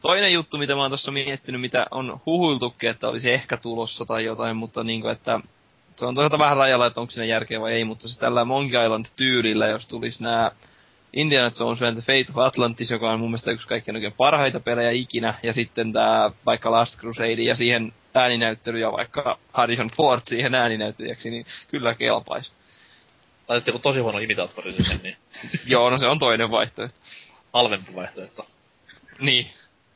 [0.00, 4.24] Toinen juttu, mitä mä oon tossa miettinyt, mitä on huhuiltukin, että olisi ehkä tulossa tai
[4.24, 5.40] jotain, mutta niinku, että
[5.96, 8.84] se on toisaalta vähän rajalla, että onko siinä järkeä vai ei, mutta se tällä Monkey
[8.84, 10.50] Island-tyylillä, jos tulisi nämä
[11.12, 14.60] Indiana Jones and the Fate of Atlantis, joka on mun mielestä yksi kaikkein oikein parhaita
[14.60, 20.22] pelejä ikinä, ja sitten tää vaikka Last Crusade ja siihen ääninäyttely ja vaikka Harrison Ford
[20.24, 22.52] siihen ääninäyttelijäksi, niin kyllä kelpaisi.
[23.46, 25.16] Tai sitten joku tosi huono imitaattori siihen, niin
[25.66, 26.98] Joo, no se on toinen vaihtoehto.
[27.52, 28.46] Halvempi vaihtoehto.
[29.20, 29.46] Niin.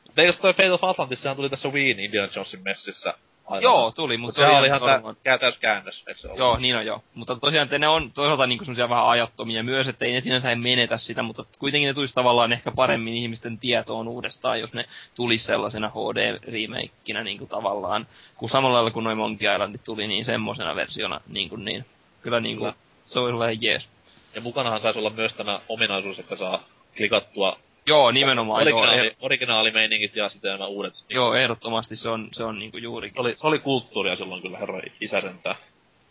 [0.05, 3.13] Mutta eikö toi Fate of Atlantis, sehän tuli tässä Wien Indiana Jonesin messissä.
[3.45, 3.61] aikanaan.
[3.63, 5.17] Joo, tuli, Mut mutta sehän oli ihan normaali.
[5.23, 6.39] tä- täys käännös, eikö se ollut?
[6.39, 7.03] Joo, niin on joo.
[7.13, 10.97] Mutta tosiaan ne on toisaalta niinku semmosia vähän ajattomia myös, että ei ne sinänsä menetä
[10.97, 15.89] sitä, mutta kuitenkin ne tulisi tavallaan ehkä paremmin ihmisten tietoon uudestaan, jos ne tulisi sellaisena
[15.89, 18.07] HD-remakeinä niinku tavallaan.
[18.37, 21.85] Kun samalla lailla kuin noin Monkey Islandit tuli, niin semmosena versiona niinku niin.
[22.21, 22.75] Kyllä niinku, Kyllä.
[23.05, 23.89] se olisi vähän jees.
[24.35, 26.63] Ja mukanahan saisi olla myös tämä ominaisuus, että saa
[26.97, 28.79] klikattua Joo, nimenomaan joo.
[28.79, 30.93] originaali, Eh, originaalimeiningit ja sitten nämä uudet.
[31.09, 33.21] joo, ehdottomasti se on, se on niinku juurikin.
[33.21, 35.55] Oli, se oli kulttuuria silloin kyllä, herra isä sentään.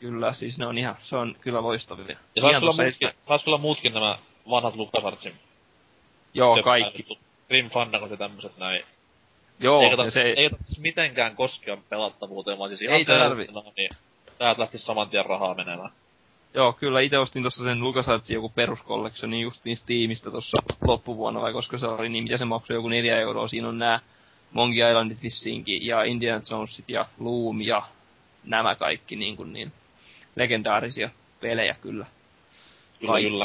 [0.01, 2.17] Kyllä, siis ne on ihan, se on kyllä loistavia.
[2.37, 4.19] Ja sais kyllä, muutkin, sais kyllä muutkin nämä
[4.51, 5.35] vanhat LucasArtsin
[6.35, 7.07] Joo, kaikki.
[7.49, 8.85] Grim Fandangot ja tämmöset näin.
[9.61, 13.47] Joo, eikä, ja ta, se, eikä tarvitsisi mitenkään koskea pelattavuuteen, vaan siis ihan Ei tarvi.
[13.77, 13.91] niin
[14.39, 15.91] täältä lähtisi saman tien rahaa menemään.
[16.55, 21.79] Joo, kyllä itse ostin tuossa sen LucasArtsin joku peruskolleksioni justiin Steamista tuossa loppuvuonna, vai koska
[21.79, 23.49] se oli, niin mitä se maksoi, joku neljä euroa.
[23.49, 24.01] Siinä on nämä
[24.53, 27.83] Monkey Islandit vissiinkin, ja Indiana Jonesit, ja Loom, ja
[28.45, 29.73] nämä kaikki niin, kuin niin
[30.37, 31.11] legendaarisia
[31.41, 32.07] pelejä kyllä.
[33.01, 33.31] Kyllä, Kaikki.
[33.31, 33.45] kyllä.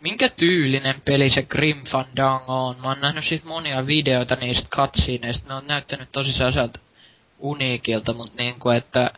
[0.00, 2.76] Minkä tyylinen peli se Grim Fandango on?
[2.82, 5.48] Mä oon nähnyt siis monia videoita niistä cutsceneista.
[5.48, 6.78] Ne on näyttänyt tosi sellaiselta
[7.38, 9.10] uniikilta, mut niinku että...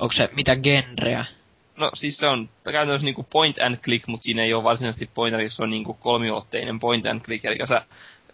[0.00, 1.24] Onko se mitä genreä?
[1.76, 5.34] No siis se on käytännössä niinku point and click, mutta siinä ei ole varsinaisesti point
[5.34, 7.82] and click, se on niinku kolmiulotteinen point and click, eli sä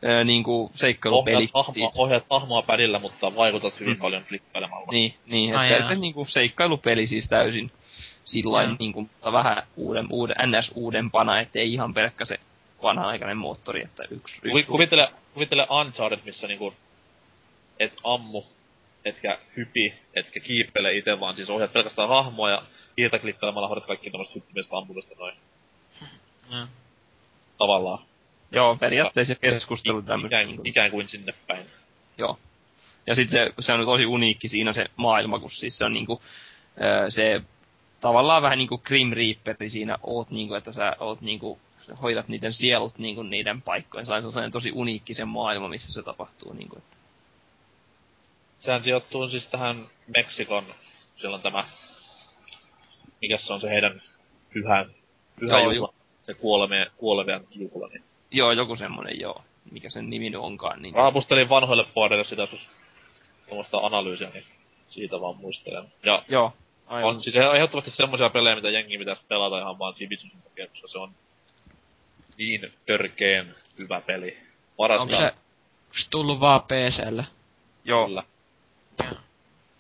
[0.03, 1.37] ää, niinku seikkailupeli.
[1.37, 1.97] Ohjaat hahmoa, siis.
[1.97, 4.01] ohjaat hahmoa pädillä, mutta vaikutat hyvin Mm.
[4.01, 4.87] paljon klikkailemalla.
[4.91, 7.71] Niin, niin että, että niinku seikkailupeli siis täysin
[8.25, 8.77] sillain Joo.
[8.79, 12.39] niinku, mutta vähän uuden, uuden, ns uudempana, ettei ihan pelkkä se
[12.83, 16.75] vanhanaikainen moottori, että yksi, Kuvi, yksi kuvittele, kuvittele Uncharted, missä niinku
[17.81, 18.43] et ammu,
[19.05, 22.63] etkä hypi, etkä kiippele itse, vaan siis ohjaat pelkästään hahmoa ja
[23.01, 25.35] hiirtä klikkailemalla hoidat kaikki tämmöistä hyppimistä ampumista noin
[26.51, 26.67] No.
[27.59, 27.99] tavallaan.
[28.53, 30.41] Joo, periaatteessa keskustelu tämmöistä.
[30.41, 31.67] Ikään, ikään kuin sinne päin.
[32.19, 32.39] Joo.
[33.07, 36.23] Ja sitten se, se on tosi uniikki siinä se maailma, kun siis se on niinku,
[37.09, 37.43] se
[38.01, 41.59] tavallaan vähän niinku Grim Reaperi siinä oot niinku, että sä oot niinku,
[42.03, 44.07] hoidat niiden sielut niinku niiden paikkojen.
[44.07, 46.97] Se on sellainen tosi uniikki se maailma, missä se tapahtuu niinku, että
[48.61, 49.87] Sehän sijoittuu siis tähän
[50.17, 50.75] Meksikon,
[51.21, 51.69] siellä on tämä,
[53.21, 54.03] mikä se on se heidän
[54.53, 54.87] pyhä,
[55.41, 55.93] pyhä Joo, juhla,
[56.27, 59.43] se kuolevien, kuolevien juhla, niin Joo, joku semmonen joo.
[59.71, 60.83] Mikä sen nimi onkaan.
[60.83, 60.95] Niin...
[60.95, 62.69] Raapustelin vanhoille puolelle sitä joskus
[63.49, 64.45] tuommoista analyysiä, niin
[64.89, 65.85] siitä vaan muistelen.
[66.03, 66.53] Ja Joo,
[66.87, 67.17] aivan.
[67.17, 70.99] on siis ehdottomasti semmoisia pelejä, mitä jengi pitäisi pelata ihan vaan sivistyksen takia, koska se
[70.99, 71.11] on
[72.39, 74.39] niin törkeen hyvä peli.
[74.77, 75.35] Paras Onko se,
[76.11, 77.27] tullut vaan PClle?
[77.85, 78.23] Joo, Kyllä.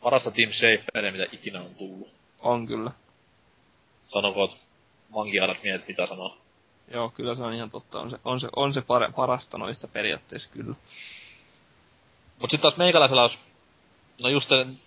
[0.02, 2.08] Parasta Team Schaferia, mitä ikinä on tullut.
[2.40, 2.90] on kyllä.
[4.12, 4.58] Sanokoot
[5.14, 6.36] vankiarat miehet, mitä sanoo.
[6.92, 8.00] Joo, kyllä se on ihan totta.
[8.00, 10.74] On se, on se, on se pare, parasta noista periaatteessa kyllä.
[12.40, 13.38] Mut sit taas meikäläisellä olisi,
[14.20, 14.78] no just sen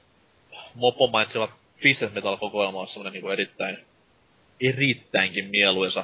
[0.75, 1.47] Mopo mainitseva
[1.83, 3.77] Business Metal kokoelma on semmonen niinku erittäin,
[4.61, 6.03] erittäinkin mieluisa.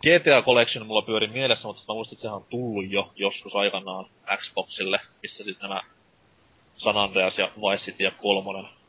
[0.00, 4.06] GTA Collection mulla pyöri mielessä, mutta mä muistin, että sehän on tullut jo joskus aikanaan
[4.36, 5.80] Xboxille, missä siis nämä
[6.76, 8.79] San Andreas ja Vice City ja kolmonen.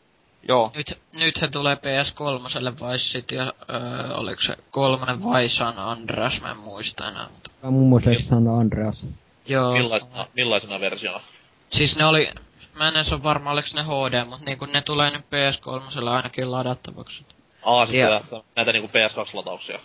[0.48, 5.80] Joo, Nyt, nyt he tulee PS3 Vice City ja öö, oliko se kolmonen vai San
[5.80, 7.28] Andreas, mä en muista enää.
[7.30, 7.52] Mutta...
[7.72, 9.08] Muun muassa San Andreas.
[9.46, 9.72] Joo.
[9.74, 11.22] Millaisena, millaisena versiona?
[11.70, 12.30] Siis ne oli,
[12.76, 16.52] mä en edes ole varma oliko ne HD, mutta niinku ne tulee nyt PS3 ainakin
[16.52, 17.26] ladattavaksi.
[17.66, 19.80] Aa, siis Ja- näitä, näitä niinku PS2-latauksia.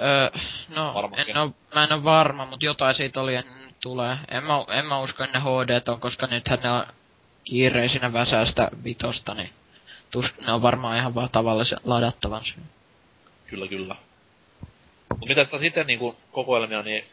[0.00, 0.30] Öö,
[0.76, 1.36] no, Varmaankin.
[1.36, 4.16] en oo, mä en oo varma, mutta jotain siitä oli, että nyt tulee.
[4.30, 6.84] En mä, en mä usko, että ne HD on, koska nythän ne on
[7.44, 9.50] kiireisinä väsästä vitosta, niin
[10.12, 12.66] tus, ne on varmaan ihan vaan tavallisen ladattavan syyn.
[13.46, 13.96] Kyllä, kyllä.
[15.18, 17.04] Mut mitä sitä sitten niinku kokoelmia, niin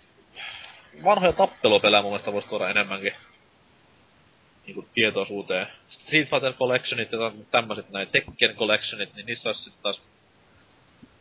[1.03, 3.13] vanhoja tappelupelejä mun mielestä voisi tuoda enemmänkin
[4.65, 5.67] niinku tietoisuuteen.
[5.89, 10.01] Street Fighter Collectionit ja tämmöiset näin Tekken Collectionit, niin niissä olisi sitten taas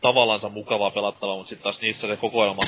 [0.01, 2.63] tavallaansa mukavaa pelattavaa, mutta sitten taas niissä se kokoelma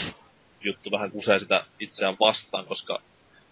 [0.61, 3.03] juttu vähän kusee sitä itseään vastaan, koska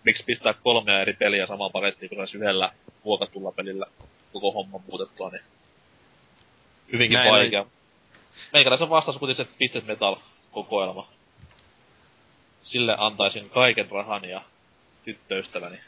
[0.05, 2.73] miksi pistää kolmea eri peliä samaan pakettiin, olisi yhdellä
[3.05, 3.87] muokatulla pelillä
[4.33, 5.43] koko homma muutettua, niin
[6.93, 7.67] hyvinkin Näin vaikea.
[8.53, 11.09] Meikäläisen vastaus on kuitenkin se Business Metal-kokoelma.
[12.65, 14.43] Sille antaisin kaiken rahani ja
[15.05, 15.79] tyttöystäväni.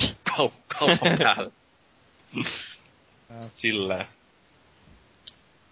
[0.30, 1.52] Kau- kaupan päälle.
[3.54, 4.06] Silleen.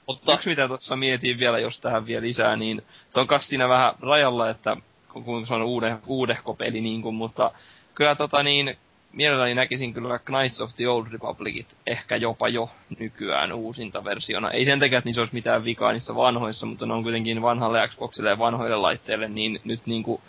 [0.07, 3.69] Mutta Yksi mitä tuossa mietin vielä, jos tähän vielä lisää, niin se on kas siinä
[3.69, 4.77] vähän rajalla, että
[5.13, 7.51] kun- kun se on uude, uudehko peli niin kuin, mutta
[7.95, 8.79] kyllä tota niin,
[9.13, 14.51] mielelläni näkisin kyllä Knights of the Old Republicit ehkä jopa jo nykyään uusinta versiona.
[14.51, 17.89] Ei sen takia, että niissä olisi mitään vikaa niissä vanhoissa, mutta ne on kuitenkin vanhalle
[17.89, 20.21] Xboxille ja vanhoille laitteille, niin nyt niinku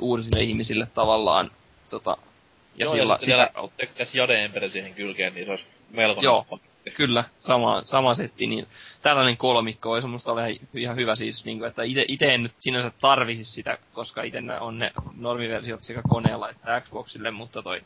[0.00, 1.50] uusille ihmisille tavallaan
[1.88, 2.16] tota,
[2.76, 3.76] ja Joo, sillä, ja sitä kautta.
[3.76, 6.46] tykkäs Jade Emperor siihen kylkeen, niin se olisi melkoinen Joo.
[6.50, 6.67] paketti.
[6.90, 8.66] Kyllä, sama, sama setti, niin
[9.02, 12.92] tällainen kolmikko olisi musta ole ihan hyvä siis, niin kuin, että ite en nyt sinänsä
[13.00, 17.82] tarvisi sitä, koska itse on ne normiversiot sekä koneella että Xboxille, mutta toi,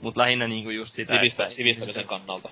[0.00, 2.48] mut lähinnä niin kuin just sitä, Sivistä, että sivistämisen kannalta.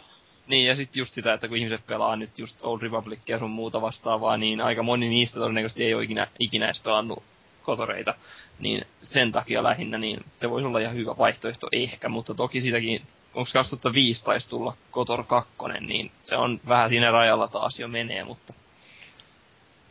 [0.46, 3.50] niin, ja sitten just sitä, että kun ihmiset pelaa nyt just Old Republicia ja sun
[3.50, 7.22] muuta vastaavaa, niin aika moni niistä todennäköisesti ei ole ikinä, ikinä edes pelannut
[7.62, 8.14] kotoreita.
[8.58, 13.02] Niin sen takia lähinnä, niin se voisi olla ihan hyvä vaihtoehto ehkä, mutta toki sitäkin,
[13.34, 18.24] onko 2005 taisi tulla Kotor 2, niin se on vähän siinä rajalla taas jo menee,
[18.24, 18.54] mutta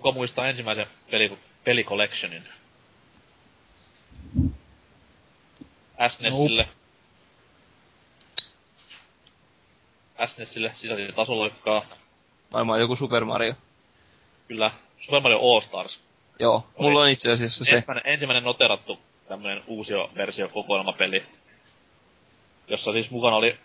[0.03, 2.43] Kuka muistaa ensimmäisen peli, pelicollectionin?
[6.09, 6.67] SNESille.
[10.25, 11.85] SNESille sisälsi tasoloikkaa.
[12.53, 13.53] varmaan joku Super Mario.
[14.47, 14.71] Kyllä.
[15.01, 15.99] Super Mario All Stars.
[16.39, 17.75] Joo, mulla on itse asiassa se.
[17.75, 21.25] Ensimmäinen, ensimmäinen noterattu tämmönen uusio versio kokoelmapeli.
[22.68, 23.57] Jossa siis mukana oli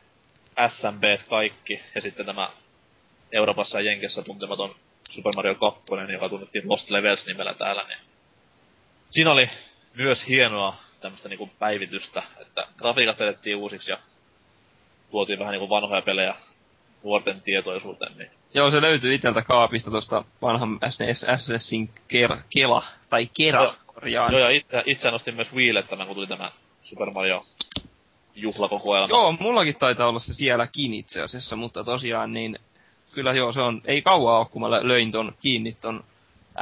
[0.69, 2.51] SMB kaikki ja sitten tämä
[3.33, 4.75] Euroopassa ja Jenkessä tuntematon
[5.11, 7.99] Super Mario 2, joka tunnettiin Lost Levels nimellä täällä, niin
[9.11, 9.51] siinä oli
[9.95, 13.99] myös hienoa tämmöistä niinku päivitystä, että grafiikat vedettiin uusiksi ja
[15.11, 16.35] tuotiin vähän niinku vanhoja pelejä
[17.05, 23.29] nuorten tietoisuuteen, niin Joo, se löytyy iteltä kaapista tosta vanhan SNES SSin ker, Kela, tai
[23.39, 23.75] Kera, Joo.
[23.87, 24.33] korjaan.
[24.33, 26.53] Joo, ja itse, itse nostin myös Wiille tämän, kun tuli tämä
[26.85, 27.47] Super Mario
[28.43, 29.09] juhlakokoelma.
[29.09, 32.59] Joo, mullakin taitaa olla se sielläkin itse asiassa, mutta tosiaan niin
[33.13, 36.05] kyllä joo, se on, ei kauaa ole, kun mä lö- löin ton kiinni ton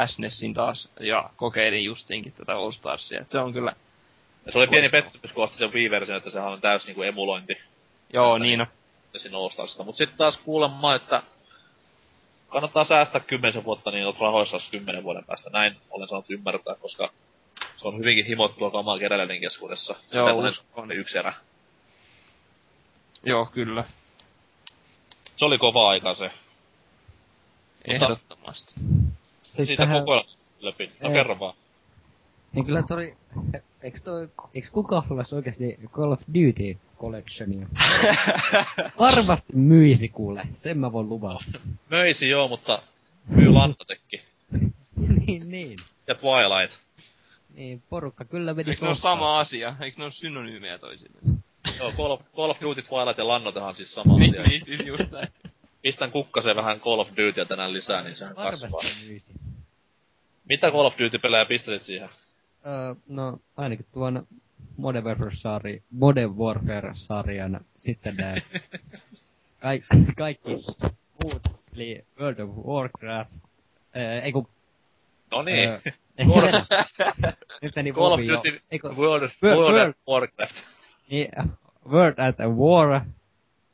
[0.06, 3.20] SNESin taas ja kokeilin justinkin tätä All Starsia.
[3.20, 3.72] Et se on kyllä,
[4.46, 7.56] Ja se oli pieni pettymys, kun ostin sen Wii-version, että sehän on täys niinku emulointi
[8.12, 8.66] joo niin on.
[9.34, 9.84] All Starsista.
[9.84, 11.22] Mut sitten taas kuulemma, että
[12.48, 15.50] kannattaa säästää kymmenisen vuotta, niin olet rahoissa kymmenen vuoden päästä.
[15.50, 17.12] Näin olen saanut ymmärtää, koska
[17.76, 19.94] se on hyvinkin himottua kamaa keräilijöiden keskuudessa.
[20.12, 20.88] Joo, uskon.
[20.88, 21.34] se yksi erä.
[23.26, 23.84] Joo, kyllä.
[25.36, 26.30] Se oli kova aika se.
[27.84, 28.74] Ehdottomasti.
[29.42, 30.24] Sitten Siitä tähän- koko
[30.60, 30.92] läpi.
[31.02, 31.54] No kerro vaan.
[32.52, 33.16] Niin kyllä toi,
[33.82, 37.66] eiks toi, eiks kukaan olisi oikeesti Call of Duty Collectionia?
[38.98, 41.44] Varmasti myisi kuule, sen mä voin luvata.
[41.90, 42.82] Möisi joo, mutta
[43.28, 44.22] myy Lantatekki.
[45.26, 45.78] niin, niin.
[46.06, 46.78] Ja Twilight.
[47.54, 49.76] Niin, porukka kyllä meni Eikö ne ole sama asia?
[49.80, 51.44] Eikö ne ole synonyymejä toisilleen?
[51.78, 54.42] Joo, Call of, Call of Duty, Twilight ja Lannotehan siis sama niin, asia.
[54.50, 55.28] niin, siis just näin.
[55.82, 58.80] Pistän kukkaseen vähän Call of Dutyä tänään lisää, niin sehän kasvaa.
[59.06, 59.32] Myisi.
[60.48, 62.08] Mitä Call of Duty-pelejä pistäsit siihen?
[62.66, 64.26] Öö, no, ainakin tuon
[64.76, 68.36] Modern Warfare-sarja, Modern Warfare-sarjan sitten nää
[69.62, 69.84] kaik,
[70.16, 70.50] kaikki
[71.24, 71.42] muut,
[71.74, 73.32] eli World of Warcraft,
[73.94, 74.48] ää, ei kun,
[75.30, 75.68] No niin.
[77.76, 78.20] meni Call of.
[78.20, 80.54] Duty Ei kun, World, World- World World- of Warcraft.
[81.10, 81.28] niin,
[81.90, 83.00] World at War,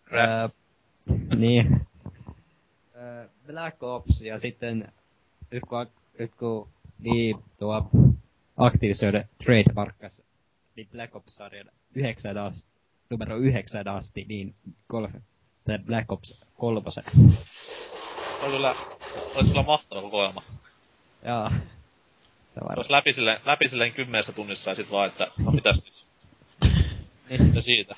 [0.09, 0.29] Crap.
[0.29, 0.49] ää,
[1.37, 1.81] niin,
[2.97, 4.93] ää, Black Ops ja sitten,
[5.51, 5.87] nyt kun,
[6.19, 6.69] nyt kun
[6.99, 7.91] niin tuo
[8.57, 10.23] Activision trademarkkas,
[10.77, 12.69] niin Black Ops-sarjan yhdeksän asti,
[13.11, 14.55] numero yhdeksän asti, niin
[14.89, 15.11] golf,
[15.65, 17.05] tai Black Ops kolmosen.
[18.41, 18.75] Se on kyllä,
[19.35, 20.43] olisi kyllä mahtava kokoelma.
[22.55, 22.75] Tavara.
[22.77, 26.12] olisi läpi silleen, läpi silleen kymmenessä tunnissa ja sit vaan, että no mitäs nyt.
[27.55, 27.97] Ja siitä.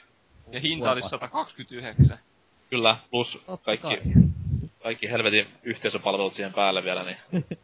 [0.52, 2.18] Ja hinta olisi 129.
[2.70, 4.22] Kyllä, plus Totta kaikki, kai.
[4.82, 7.16] kaikki helvetin yhteisöpalvelut siihen päälle vielä, niin.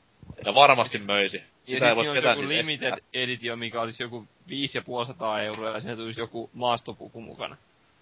[0.44, 1.36] Ja varmasti möisi.
[1.36, 3.08] Ja Sitä ei sit siinä olisi joku limited estää.
[3.12, 7.56] editio, mikä olisi joku 550 euroa ja siinä tulisi joku maastopuku mukana.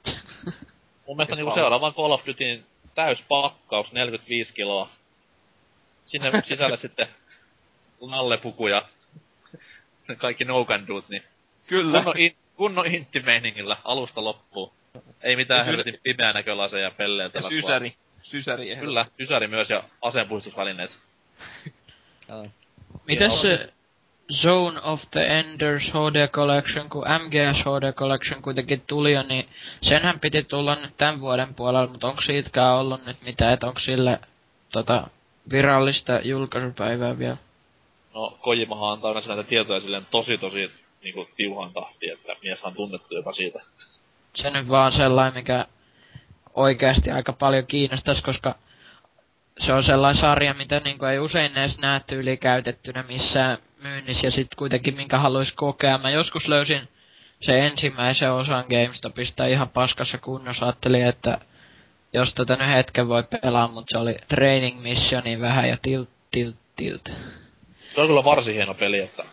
[1.06, 2.64] Mun mielestä Ja niinku seuraavan Call of Dutyn
[2.94, 4.90] täyspakkaus, 45 kiloa.
[6.06, 7.08] Sinne sisälle sitten
[8.10, 8.88] nallepuku ja
[10.18, 10.66] kaikki no
[11.08, 11.22] niin
[11.66, 11.98] Kyllä.
[11.98, 14.72] kunnon, in, kunnon intti-meiningillä alusta loppuun.
[15.22, 17.38] Ei mitään sys- helvetin pimeän näkölaseja ja pelleiltä.
[17.38, 17.94] Ja sysäri.
[18.22, 18.76] Sysäri.
[18.76, 19.84] Kyllä, sysäri myös ja.
[23.06, 23.72] Mites Joo, se
[24.32, 29.48] Zone of the Enders HD Collection, kun MGS HD Collection kuitenkin tuli jo, niin
[29.80, 33.80] senhän piti tulla nyt tämän vuoden puolella, mutta onko siitäkään ollut nyt mitään, että onko
[33.80, 34.20] sille
[34.72, 35.06] tota,
[35.52, 37.36] virallista julkaisupäivää vielä?
[38.14, 40.70] No, Kojimahan antaa näitä tietoja silleen tosi tosi
[41.02, 43.60] niinku tiuhan tahtiin, että mieshän on tunnettu jopa siitä.
[44.34, 45.66] Se nyt vaan sellainen, mikä
[46.54, 48.54] oikeasti aika paljon kiinnostaisi, koska
[49.58, 54.30] se on sellainen sarja, mitä niinku ei usein edes näe yli käytettynä missään myynnissä ja
[54.30, 55.98] sit kuitenkin minkä haluaisi kokea.
[55.98, 56.88] Mä joskus löysin
[57.40, 60.66] se ensimmäisen osan GameStopista ihan paskassa kunnossa.
[60.66, 61.38] Ajattelin, että
[62.12, 66.56] jos tätä nyt hetken voi pelaa, mutta se oli training missioni vähän ja tilt, tilt,
[66.76, 67.12] tilt.
[67.94, 69.24] Se on kyllä varsin hieno peli, että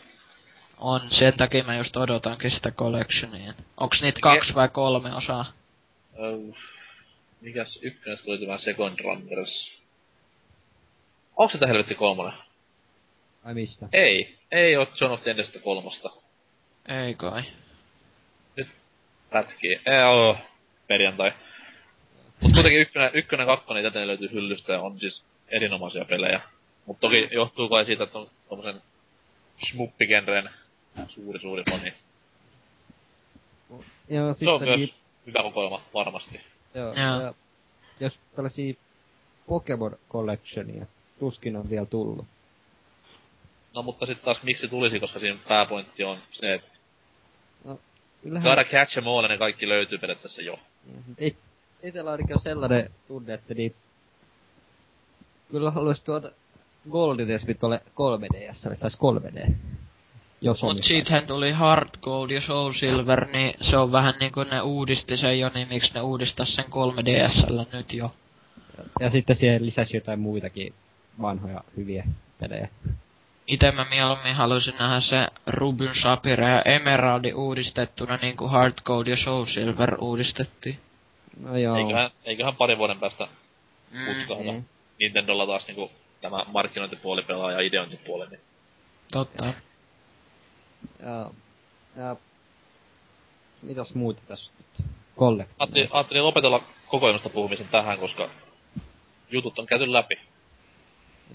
[0.77, 3.53] On, sen takia mä just odotankin sitä collectionia.
[3.77, 5.53] Onks niitä kaksi vai kolme osaa?
[6.19, 6.37] Öö,
[7.41, 9.81] mikäs ykkönen tuli tämä Second Runners?
[11.37, 12.33] Onko se tää helvetti kolmonen?
[13.43, 13.87] Ai mistä?
[13.93, 16.09] Ei, ei oo John of the Endesta kolmosta.
[16.87, 17.43] Ei kai.
[19.29, 19.81] Pätkii.
[19.85, 20.37] Ei oo
[20.87, 21.31] perjantai.
[22.41, 26.41] Mut kuitenkin ykkönen, ykkönen kakkonen täten löytyy hyllystä ja on siis erinomaisia pelejä.
[26.85, 28.81] Mut toki johtuu kai siitä, että on tommosen
[29.69, 30.49] smuppigenren
[31.07, 31.93] suuri suuri fani.
[34.09, 34.93] Joo, Se on sitten myös niin,
[35.25, 36.39] hyvä kokoelma, varmasti.
[36.73, 37.21] joo, Joo.
[37.21, 37.33] ja,
[37.99, 38.73] jos tällaisia
[39.47, 40.85] Pokemon Collectionia,
[41.19, 42.25] tuskin on vielä tullut.
[43.75, 46.67] No mutta sitten taas miksi tulisi, koska siinä pääpointti on se, että
[48.23, 50.59] Kyllähän, gotta catch em all ja ne kaikki löytyy periaatteessa jo.
[51.17, 51.35] ei,
[51.83, 53.75] itellä ainakin on sellainen tunne, että niin,
[55.51, 56.31] kyllä haluaisi tuoda
[56.91, 59.53] Golden Despi tuolle 3DS, että saisi 3D.
[60.45, 60.75] Jos on.
[60.75, 65.17] Mut siitähän tuli Hard Gold ja Soul Silver, niin se on vähän niinku ne uudisti
[65.17, 68.11] sen jo, niin miksi ne uudistas sen 3DSllä nyt jo.
[68.99, 70.73] Ja sitten siihen lisäsi jotain muitakin
[71.21, 72.03] vanhoja hyviä
[72.39, 72.67] pelejä.
[73.47, 79.07] Ite mä mieluummin haluaisin nähdä se Rubin Sapphire ja Emeraldi uudistettuna niin kuin Hard Gold
[79.07, 80.79] ja Soul Silver uudistettiin.
[81.41, 81.77] No joo.
[81.77, 83.27] Eiköhän, eiköhän parin vuoden päästä
[83.91, 84.51] Mm, putkahda.
[84.51, 84.63] mm.
[84.99, 85.91] Nintendolla taas niinku
[86.21, 88.39] tämä markkinointipuoli pelaa ja ideointipuoli, niin
[89.11, 89.53] totta.
[90.99, 91.31] Ja,
[91.95, 92.15] ja
[93.61, 94.87] mitäs muuta tässä nyt?
[95.15, 95.55] Kollekti.
[95.59, 98.29] ajattelin, ajattelin lopetella kokoelmasta puhumisen tähän, koska
[99.31, 100.19] jutut on käyty läpi.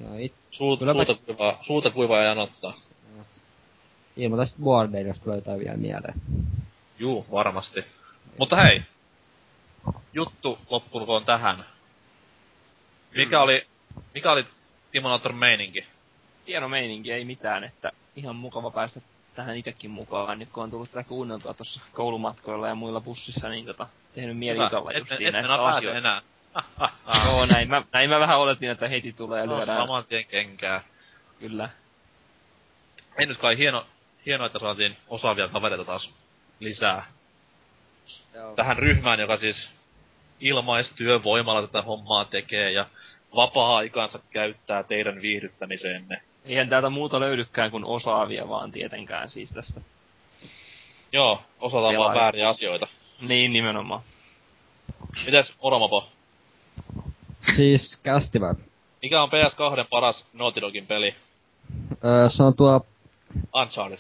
[0.02, 2.74] Joo, it, Suut, Kyllä mä- suuta, kuivaa, suuta kuivaa ja janottaa.
[4.16, 6.14] ilmoita sit Boardale, jos tulee jotain vielä mieleen.
[6.98, 7.84] Juu, varmasti.
[8.38, 8.82] Mutta hei,
[10.12, 11.64] juttu loppukoon tähän.
[13.16, 13.66] Mikä oli,
[14.14, 14.46] mikä oli
[14.92, 15.84] Timonator meininki?
[16.46, 19.00] Hieno meininki, ei mitään, että ihan mukava päästä
[19.34, 23.66] tähän itekin mukaan, nyt kun on tullut tätä kuunneltua tuossa koulumatkoilla ja muilla bussissa, niin
[23.66, 24.66] tota, tehnyt mieli Hyvä.
[24.66, 25.98] jutella justiin et näistä asioista.
[25.98, 26.22] enää.
[26.54, 27.26] Ah, ah, ah.
[27.26, 29.78] Joo, näin mä, näin mä vähän oletin, että heti tulee No, lyödään.
[29.82, 30.84] saman tien kenkää.
[31.38, 31.68] Kyllä.
[33.18, 33.86] Ei nyt kai hieno,
[34.26, 36.10] hieno, että saatiin osaavia kavereita taas
[36.60, 37.06] lisää
[38.34, 38.54] Joo.
[38.54, 39.68] tähän ryhmään, joka siis
[40.40, 42.86] ilmaistyövoimalla tätä hommaa tekee ja
[43.36, 46.22] vapaa-aikaansa käyttää teidän viihdyttämiseenne.
[46.44, 49.80] Eihän täältä muuta löydykään kuin osaavia vaan tietenkään siis tästä.
[51.12, 52.86] Joo, osataan vaan vääriä asioita.
[53.20, 54.02] Niin, nimenomaan.
[55.26, 56.08] Mites Oromapo?
[57.56, 58.54] Siis kästi vai?
[59.02, 61.14] Mikä on PS2 paras Naughty Dogin peli?
[62.04, 62.86] Öö, se on tuo...
[63.54, 63.98] Uncharted.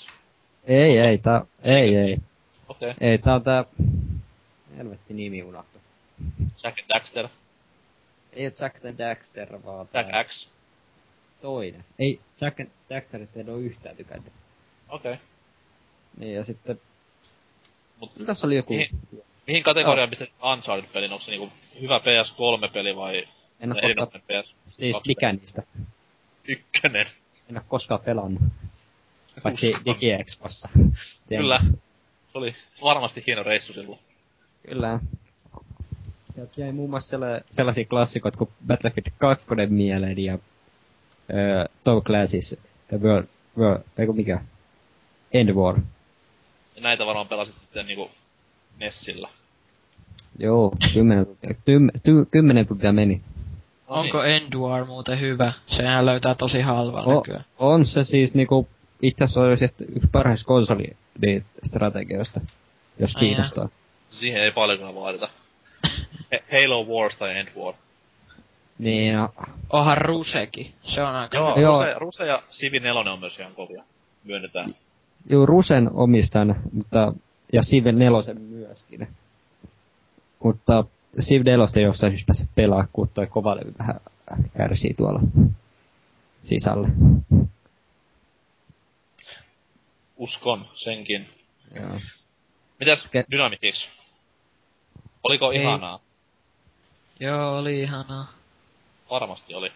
[0.64, 1.44] Ei, ei, tää...
[1.62, 2.18] Ei, ei.
[2.68, 2.90] Okei.
[2.90, 3.08] Okay.
[3.08, 3.64] Ei, tää on tää...
[4.76, 5.78] Helvetti nimi unohtu.
[6.64, 7.28] Jack Daxter.
[8.32, 10.48] Ei oo Jack the Daxter, vaan Jack tää X.
[11.42, 11.84] toinen.
[11.98, 14.32] Ei, Jack and Daxterit en oo yhtään tykännyt.
[14.88, 15.12] Okei.
[15.12, 15.24] Okay.
[16.18, 16.80] Niin, ja sitten...
[18.00, 18.72] Mut Tässä oli joku...
[18.72, 19.00] Mihin?
[19.46, 21.12] mihin kategoriaan pistet Uncharted-pelin?
[21.12, 23.28] Onko se niinku hyvä PS3-peli vai
[23.60, 23.84] En oo koskaan...
[23.84, 25.62] erinomainen PS Siis kaksi mikä niistä?
[26.48, 27.06] ykkönen?
[27.50, 28.42] En oo koskaan pelannut.
[29.42, 29.74] Paitsi.
[29.84, 30.68] DigiExpossa.
[31.28, 31.60] Kyllä.
[32.32, 33.98] Se oli varmasti hieno reissu silloin.
[34.68, 35.00] Kyllä.
[36.34, 40.38] Sieltä jäi muun muassa sella- sellaisia klassikoita kuin Battlefield 2 mieleen ja
[41.34, 42.58] öö, Tom Clancy's
[43.02, 43.26] World,
[43.58, 44.40] World, eiku mikä?
[45.32, 45.76] End War.
[46.76, 48.10] Ja näitä varmaan pelasit sitten niinku
[48.78, 49.28] Nessillä.
[50.38, 53.20] Joo, kymmenen tuntia, tym, ty, kymmenen tuntia meni.
[53.88, 55.52] Onko Endwar muuten hyvä?
[55.66, 57.44] Sehän löytää tosi halvalla O, nykyään.
[57.58, 58.68] on se siis niinku,
[59.02, 62.40] itse asiassa olisi että yksi parhaista konsolistrategioista,
[62.98, 63.68] jos Ai kiinnostaa.
[64.10, 65.28] Siihen ei paljon kyllä vaadita.
[66.32, 67.74] He- Halo Wars tai End War.
[68.80, 69.28] Niin, no,
[69.70, 70.74] Onhan Rusekin.
[70.82, 71.60] Se on aika Joo.
[71.60, 71.82] Joo.
[71.82, 73.84] Ruse, Ruse ja Civi 4 on myös ihan kovia.
[74.24, 74.74] Myönnetään.
[75.30, 77.12] Joo, Rusen omistan, mutta,
[77.52, 79.08] ja Civ 4 myöskin.
[80.44, 80.84] Mutta
[81.30, 84.00] 4 ei jostain syystä pääse pelaa, kun toi kovalevy vähän
[84.56, 85.20] kärsii tuolla
[86.40, 86.88] sisällä.
[90.16, 91.28] Uskon senkin.
[91.74, 92.00] Joo.
[92.80, 93.88] Mitäs Ke- Dynamitics?
[95.22, 95.60] Oliko Ei.
[95.60, 96.00] ihanaa?
[97.20, 98.39] Joo, oli ihanaa.
[99.10, 99.72] Varmasti oli.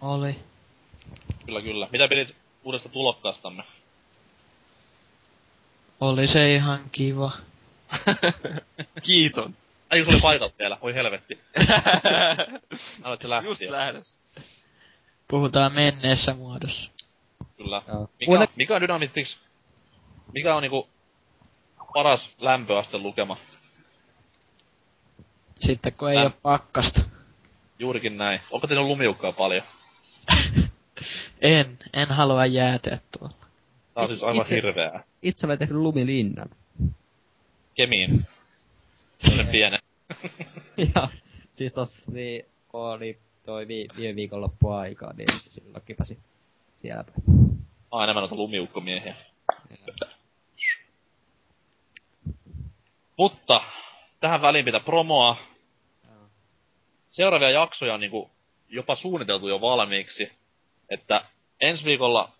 [0.00, 0.36] Oli.
[1.46, 1.88] Kyllä, kyllä.
[1.92, 3.64] Mitä pidit uudesta tulokkaastamme?
[6.00, 7.32] Oli se ihan kiva.
[9.02, 9.56] Kiiton.
[9.90, 10.78] Ai, kun oli paikalla vielä.
[10.82, 11.40] Voi helvetti.
[13.02, 13.50] Aloit se lähtiä.
[13.50, 14.18] Just lähdössä.
[15.28, 16.90] Puhutaan menneessä muodossa.
[17.56, 17.82] Kyllä.
[17.88, 18.10] Joo.
[18.20, 19.36] Mikä, Uuden- on, mikä on Dynamitics?
[20.32, 20.88] Mikä on niinku
[21.94, 23.36] paras lämpöaste lukema?
[25.60, 27.00] Sitten kun ei Läm- oo pakkasta.
[27.78, 28.40] Juurikin näin.
[28.50, 29.62] Onko teillä lumiukkaa paljon?
[31.40, 33.36] en, en halua jäätyä tuolla.
[33.94, 35.04] Tää on siis aivan Itse- hirveää.
[35.22, 36.50] Itse olen tehnyt lumilinnan.
[37.74, 38.26] Kemiin.
[39.20, 39.80] Sellainen pienen.
[40.94, 41.08] ja
[41.52, 46.18] siis tossa niin, oli toi vi, viime viikonloppu aikaa, niin silloin kipasi
[46.76, 47.22] siellä päin.
[47.26, 49.14] Mä oon enemmän noita lumiukkomiehiä.
[53.16, 53.60] Mutta,
[54.20, 55.36] tähän väliin pitää promoa.
[57.14, 58.30] Seuraavia jaksoja on niinku
[58.68, 60.32] jopa suunniteltu jo valmiiksi.
[60.90, 61.24] Että
[61.60, 62.32] ensi viikolla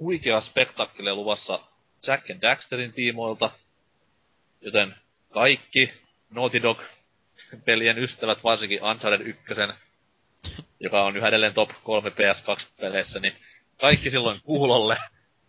[0.00, 1.60] huikea spektakkeli luvassa
[2.06, 3.50] Jack and Daxterin tiimoilta.
[4.60, 4.94] Joten
[5.30, 5.92] kaikki
[6.30, 6.82] Naughty Dog
[7.64, 9.44] pelien ystävät, varsinkin Uncharted 1,
[10.80, 13.36] joka on yhä edelleen top 3 PS2-peleissä, niin
[13.80, 14.96] kaikki silloin kuulolle.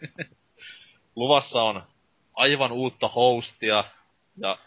[1.15, 1.83] Luvassa on
[2.33, 3.83] aivan uutta hostia
[4.37, 4.57] ja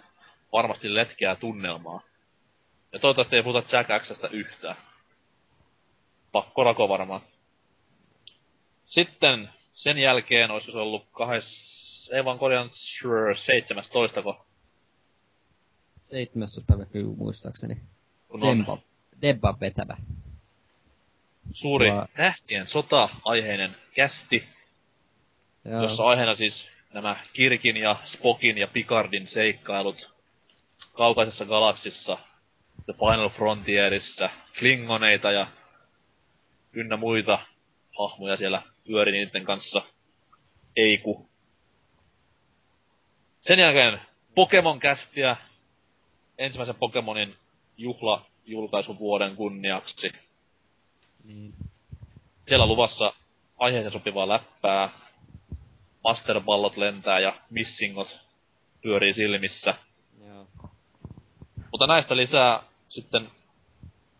[0.52, 2.13] varmasti letkeää tunnelmaa.
[2.94, 4.76] Ja toivottavasti ei puhuta Jack Xstä yhtään.
[6.32, 7.20] Pakko rako varmaan.
[8.86, 11.74] Sitten sen jälkeen olisi se ollut kahdes...
[12.12, 14.46] Ei vaan korjaan sure, 17 ko.
[16.02, 16.60] 17.
[16.66, 17.76] päivä kyllä muistaakseni.
[18.28, 18.78] On Demba.
[19.22, 19.96] Debba vetävä.
[21.52, 24.48] suuri Tuo- tähtien sota-aiheinen kästi,
[25.64, 25.82] Joo.
[25.82, 30.10] jossa aiheena siis nämä Kirkin ja Spokin ja Picardin seikkailut
[30.92, 32.18] kaukaisessa galaksissa,
[32.86, 35.46] The Final Frontierissa, Klingoneita ja
[36.72, 37.38] ynnä muita
[37.98, 39.82] hahmoja siellä pyöri niiden kanssa.
[40.76, 41.28] Eiku.
[43.40, 44.00] Sen jälkeen
[44.34, 45.36] Pokemon kästiä
[46.38, 47.36] ensimmäisen Pokemonin
[47.76, 50.12] juhla julkaisuvuoden kunniaksi.
[51.24, 51.54] Niin.
[52.48, 53.12] Siellä luvassa
[53.58, 54.90] aiheeseen sopivaa läppää.
[56.04, 58.18] Masterballot lentää ja missingot
[58.82, 59.74] pyörii silmissä.
[60.26, 60.46] Joo.
[61.72, 62.62] Mutta näistä lisää
[62.94, 63.28] sitten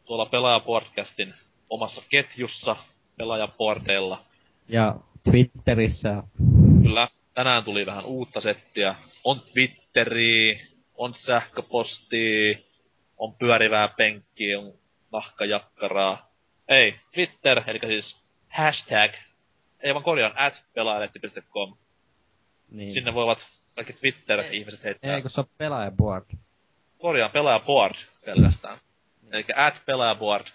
[0.05, 1.35] tuolla Pelaajapodcastin
[1.71, 2.77] omassa ketjussa
[3.17, 4.25] Pelaajaporteilla.
[4.69, 4.97] Ja
[5.31, 6.23] Twitterissä
[6.83, 8.95] Kyllä, tänään tuli vähän uutta settiä.
[9.25, 10.61] On Twitteri,
[10.95, 12.67] on sähköposti,
[13.19, 14.73] on pyörivää penkkiä, on
[15.13, 16.31] nahkajakkaraa.
[16.69, 18.17] Ei, Twitter, eli siis
[18.49, 19.13] hashtag,
[19.81, 21.77] ei vaan korjaan, at pelaajalehti.com.
[22.71, 22.93] niin.
[22.93, 23.39] Sinne voivat
[23.75, 25.15] kaikki Twitter-ihmiset heittää.
[25.15, 26.25] Ei, kun se on pelaajaboard.
[27.05, 27.95] Korjaan pelaajaboard
[28.25, 28.79] pelkästään.
[29.33, 30.47] Eli at pelaajaboard.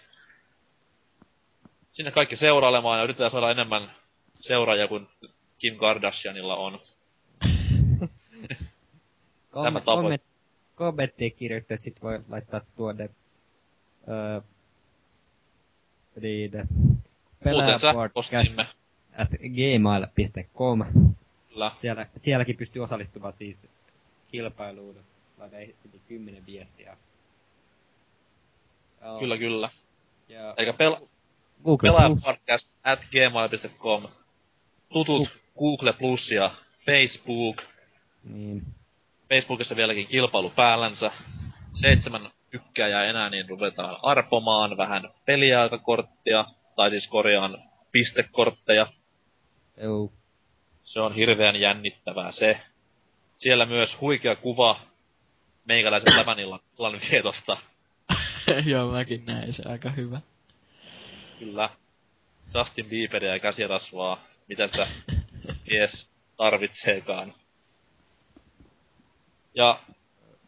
[1.92, 3.90] Sinne kaikki seurailemaan ja yritetään saada enemmän
[4.40, 5.08] seuraajia kuin
[5.58, 6.80] Kim Kardashianilla on.
[9.64, 10.22] Tämä komment,
[10.74, 13.10] kommenttia kirjoittaa, että sit voi laittaa tuonne
[14.08, 14.40] öö,
[16.20, 16.52] niin,
[19.18, 20.84] at gmail.com.
[21.48, 21.72] Kyllä.
[21.80, 23.68] Siellä, sielläkin pystyy osallistumaan siis
[24.28, 24.96] kilpailuun.
[25.40, 26.96] Laitein heti kymmenen viestiä.
[29.04, 29.18] Joo.
[29.18, 29.70] Kyllä, kyllä.
[30.28, 31.08] Ja Eikä pel-
[31.64, 31.96] Google Plus.
[32.22, 34.08] pelaajapodcast at gmail.com.
[34.88, 36.50] Tutut Google Plus ja
[36.86, 37.56] Facebook.
[38.24, 38.62] Niin.
[39.28, 41.10] Facebookissa vieläkin kilpailu päällänsä.
[41.74, 46.44] Seitsemän tykkääjää enää, niin ruvetaan arpomaan vähän peliaikakorttia.
[46.76, 47.62] Tai siis korjaan
[47.92, 48.86] pistekortteja.
[49.76, 50.12] Joo.
[50.84, 52.60] Se on hirveän jännittävää se.
[53.36, 54.80] Siellä myös huikea kuva
[55.64, 57.56] meikäläisen tämän illan, illan vietosta.
[58.70, 60.20] Joo, mäkin näin se aika hyvä.
[61.38, 61.70] Kyllä.
[62.54, 64.24] Justin Bieberia ja käsirasvaa.
[64.48, 64.86] Mitä sitä
[65.70, 67.34] mies tarvitseekaan.
[69.54, 69.80] Ja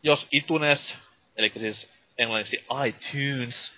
[0.03, 0.95] jos iTunes,
[1.37, 3.73] eli siis englanniksi iTunes,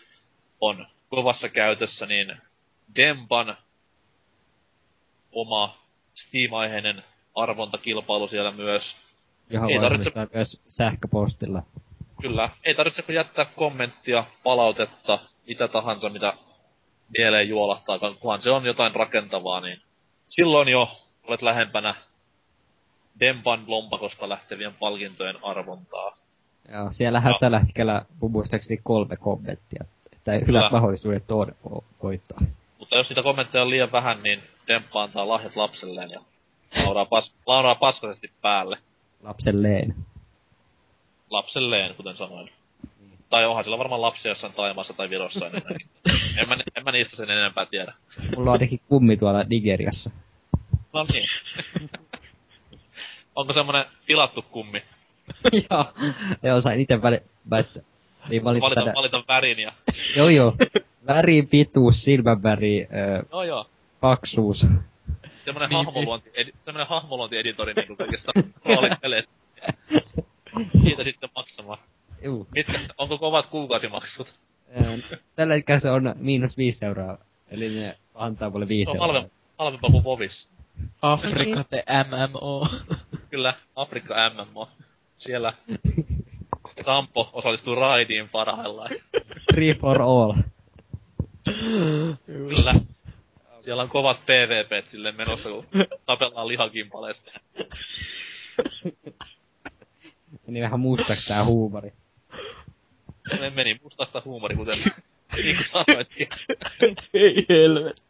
[0.61, 2.36] on kovassa käytössä, niin
[2.97, 3.56] Dempan
[5.32, 5.78] oma
[6.15, 7.05] Steam-aiheinen
[7.35, 8.97] arvontakilpailu siellä myös.
[9.51, 11.62] Johon Ei tarvitse- myös sähköpostilla.
[12.21, 16.33] Kyllä, ei tarvitse kuin jättää kommenttia, palautetta, mitä tahansa, mitä
[17.19, 19.81] mieleen juolahtaa, kunhan se on jotain rakentavaa, niin
[20.29, 20.89] silloin jo
[21.29, 21.95] olet lähempänä
[23.21, 26.16] Dempan lompakosta lähtevien palkintojen arvontaa.
[26.73, 27.39] Joo, siellähän Joo.
[27.39, 29.85] tällä hetkellä mun muistaakseni kolme kommenttia.
[30.12, 31.53] Että hyvät mahdollisuudet on.
[32.79, 36.21] Mutta jos niitä kommentteja on liian vähän, niin Demppa antaa lahjat lapselleen ja
[36.85, 38.79] lauraa, pas, lauraa paskaisesti päälle.
[39.25, 39.95] Lapselleen.
[41.31, 42.51] Lapselleen, kuten sanoin.
[43.31, 45.89] Tai onhan sillä varmaan lapsia jossain Taimaassa tai Virossa enemmänkin.
[46.39, 47.95] en, mä, en mä niistä sen enempää tiedä.
[48.37, 50.11] Mulla on ainakin kummi tuolla Nigeriassa.
[50.93, 51.25] No niin.
[53.37, 54.83] Onko semmonen pilattu kummi?
[55.71, 55.85] joo.
[56.43, 57.21] Joo, sain ite väli...
[57.51, 57.83] Välittää.
[58.29, 59.73] Niin valita, Valita, valita värin ja...
[60.17, 60.53] Joo joo.
[61.07, 63.67] Väri, pituus, silmäväri, ö, No joo.
[64.01, 64.67] paksuus.
[65.45, 68.33] Semmonen Niin, hahmoluonti, edi, semmonen hahmoluontieditori niinku kaikessa
[68.65, 69.31] roolipeleissä.
[70.85, 71.79] Siitä sitten maksamaan.
[72.23, 72.47] Juu.
[72.55, 74.35] Mitkä, onko kovat kuukausimaksut?
[75.37, 77.19] Tällä hetkellä se on miinus viisi euroa.
[77.49, 79.07] Eli ne antaa mulle viisi on euroa.
[79.07, 80.49] halvempi, halvempaa kuin Vovis.
[81.03, 82.69] Afrika te MMO.
[83.31, 84.69] Kyllä, Afrikka MMO.
[85.19, 85.55] Siellä
[86.85, 88.91] Sampo osallistuu raidiin parhaillaan.
[89.55, 90.33] Free for all.
[92.27, 92.75] Kyllä.
[93.65, 95.65] Siellä on kovat PvP sille menossa, kun
[96.07, 97.31] tapellaan lihakimpaleesta.
[100.47, 101.93] Meni vähän mustaksi tää huumori.
[103.41, 104.78] Me meni mustasta huumori, kuten
[105.36, 106.28] niin kuin sanoitkin.
[107.15, 108.03] Ei helvet.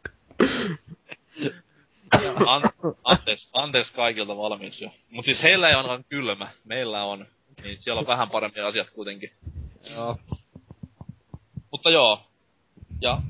[2.45, 2.61] An,
[3.03, 4.91] anteeksi, anteeksi kaikilta valmiiksi jo.
[5.09, 6.51] Mut siis heillä ei ainakaan kylmä.
[6.63, 7.25] Meillä on.
[7.63, 9.31] Niin siellä on vähän parempi asiat kuitenkin.
[9.89, 10.17] Joo.
[11.71, 12.21] Mutta joo.
[13.01, 13.21] Ja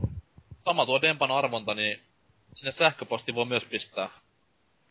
[0.61, 2.05] sama tuo Dempan arvonta, niin
[2.56, 4.10] sinne sähköposti voi myös pistää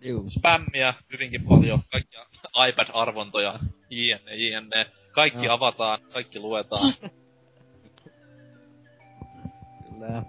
[0.01, 0.31] Juu.
[0.31, 2.27] spämmiä hyvinkin paljon, kaikkia
[2.69, 3.59] iPad-arvontoja,
[3.91, 4.86] jne, jne.
[5.12, 5.55] Kaikki Joo.
[5.55, 6.95] avataan, kaikki luetaan.
[9.93, 10.23] Kyllä.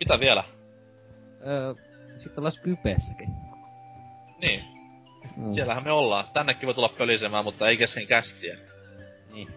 [0.00, 0.44] Mitä vielä?
[1.46, 1.74] Öö,
[2.16, 3.28] sitten ollaan Skypessäkin.
[4.40, 4.64] Niin,
[5.36, 5.52] Mm.
[5.52, 6.24] siellähän me ollaan.
[6.34, 8.56] Tännekin voi tulla pölisemään, mutta ei kesken kästiä.
[9.32, 9.48] Niin.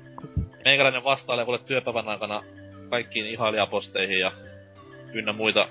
[0.66, 2.42] Meikäläinen vastailee kuule työpäivän aikana
[2.90, 4.32] kaikkiin ihailijaposteihin ja
[5.14, 5.68] ynnä muita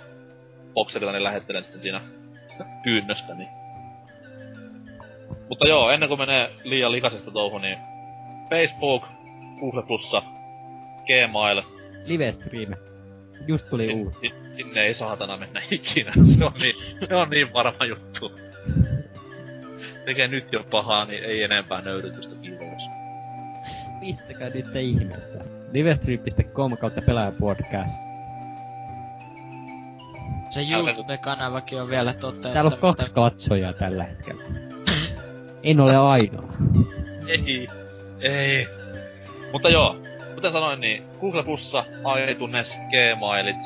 [0.75, 2.01] boksereita, niin lähettelen sitten siinä
[2.83, 3.49] kyynnöstäni.
[5.49, 7.79] Mutta joo, ennen kuin menee liian likaisesta touhu, niin
[8.51, 9.03] Facebook,
[9.61, 10.23] Google Plussa,
[11.07, 11.63] Gmail,
[12.07, 12.75] Livestream.
[13.49, 14.19] Just tuli sin, uusi.
[14.21, 16.13] sin, sinne ei saatana mennä ikinä.
[16.39, 16.75] Se on niin,
[17.09, 18.33] se on niin varma juttu.
[20.05, 22.83] Tekee nyt jo pahaa, niin ei enempää nöyrytystä, kiitos.
[24.01, 25.39] Pistäkää nyt ihmeessä.
[25.73, 28.14] Livestream.com kautta pelaajapodcast.
[30.55, 32.53] Se YouTube-kanavakin on vielä toteuttamatta.
[32.53, 34.43] Täällä on kaksi katsojaa tällä hetkellä.
[35.63, 36.53] En ole ainoa.
[37.29, 37.69] Ei,
[38.21, 38.67] ei.
[39.53, 39.97] Mutta joo,
[40.35, 41.85] kuten sanoin, niin Google Plussa,
[42.31, 43.57] iTunes, Gmailit.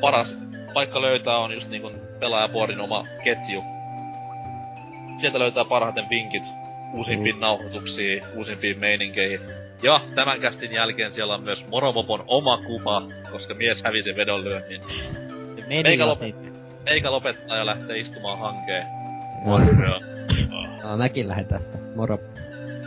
[0.00, 0.28] Paras
[0.74, 3.62] paikka löytää on just niin kuin pelaajapuorin oma ketju.
[5.20, 6.42] Sieltä löytää parhaiten vinkit
[6.92, 7.40] uusimpiin Mm.
[7.40, 9.40] nauhoituksiin, uusimpiin meininkeihin.
[9.82, 13.02] Ja tämän kästin jälkeen siellä on myös Moromopon oma kuva,
[13.32, 14.80] koska mies hävisi vedonlyönnin.
[15.70, 16.52] Meni Eikä jo lopet- sitten.
[16.86, 18.86] Eikä lopettaa ja lähtee istumaan hankeen.
[19.46, 19.58] Joo.
[19.58, 20.00] Morro.
[20.82, 21.78] No, mäkin lähden tästä.
[21.96, 22.18] Moro.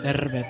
[0.04, 0.46] Terve.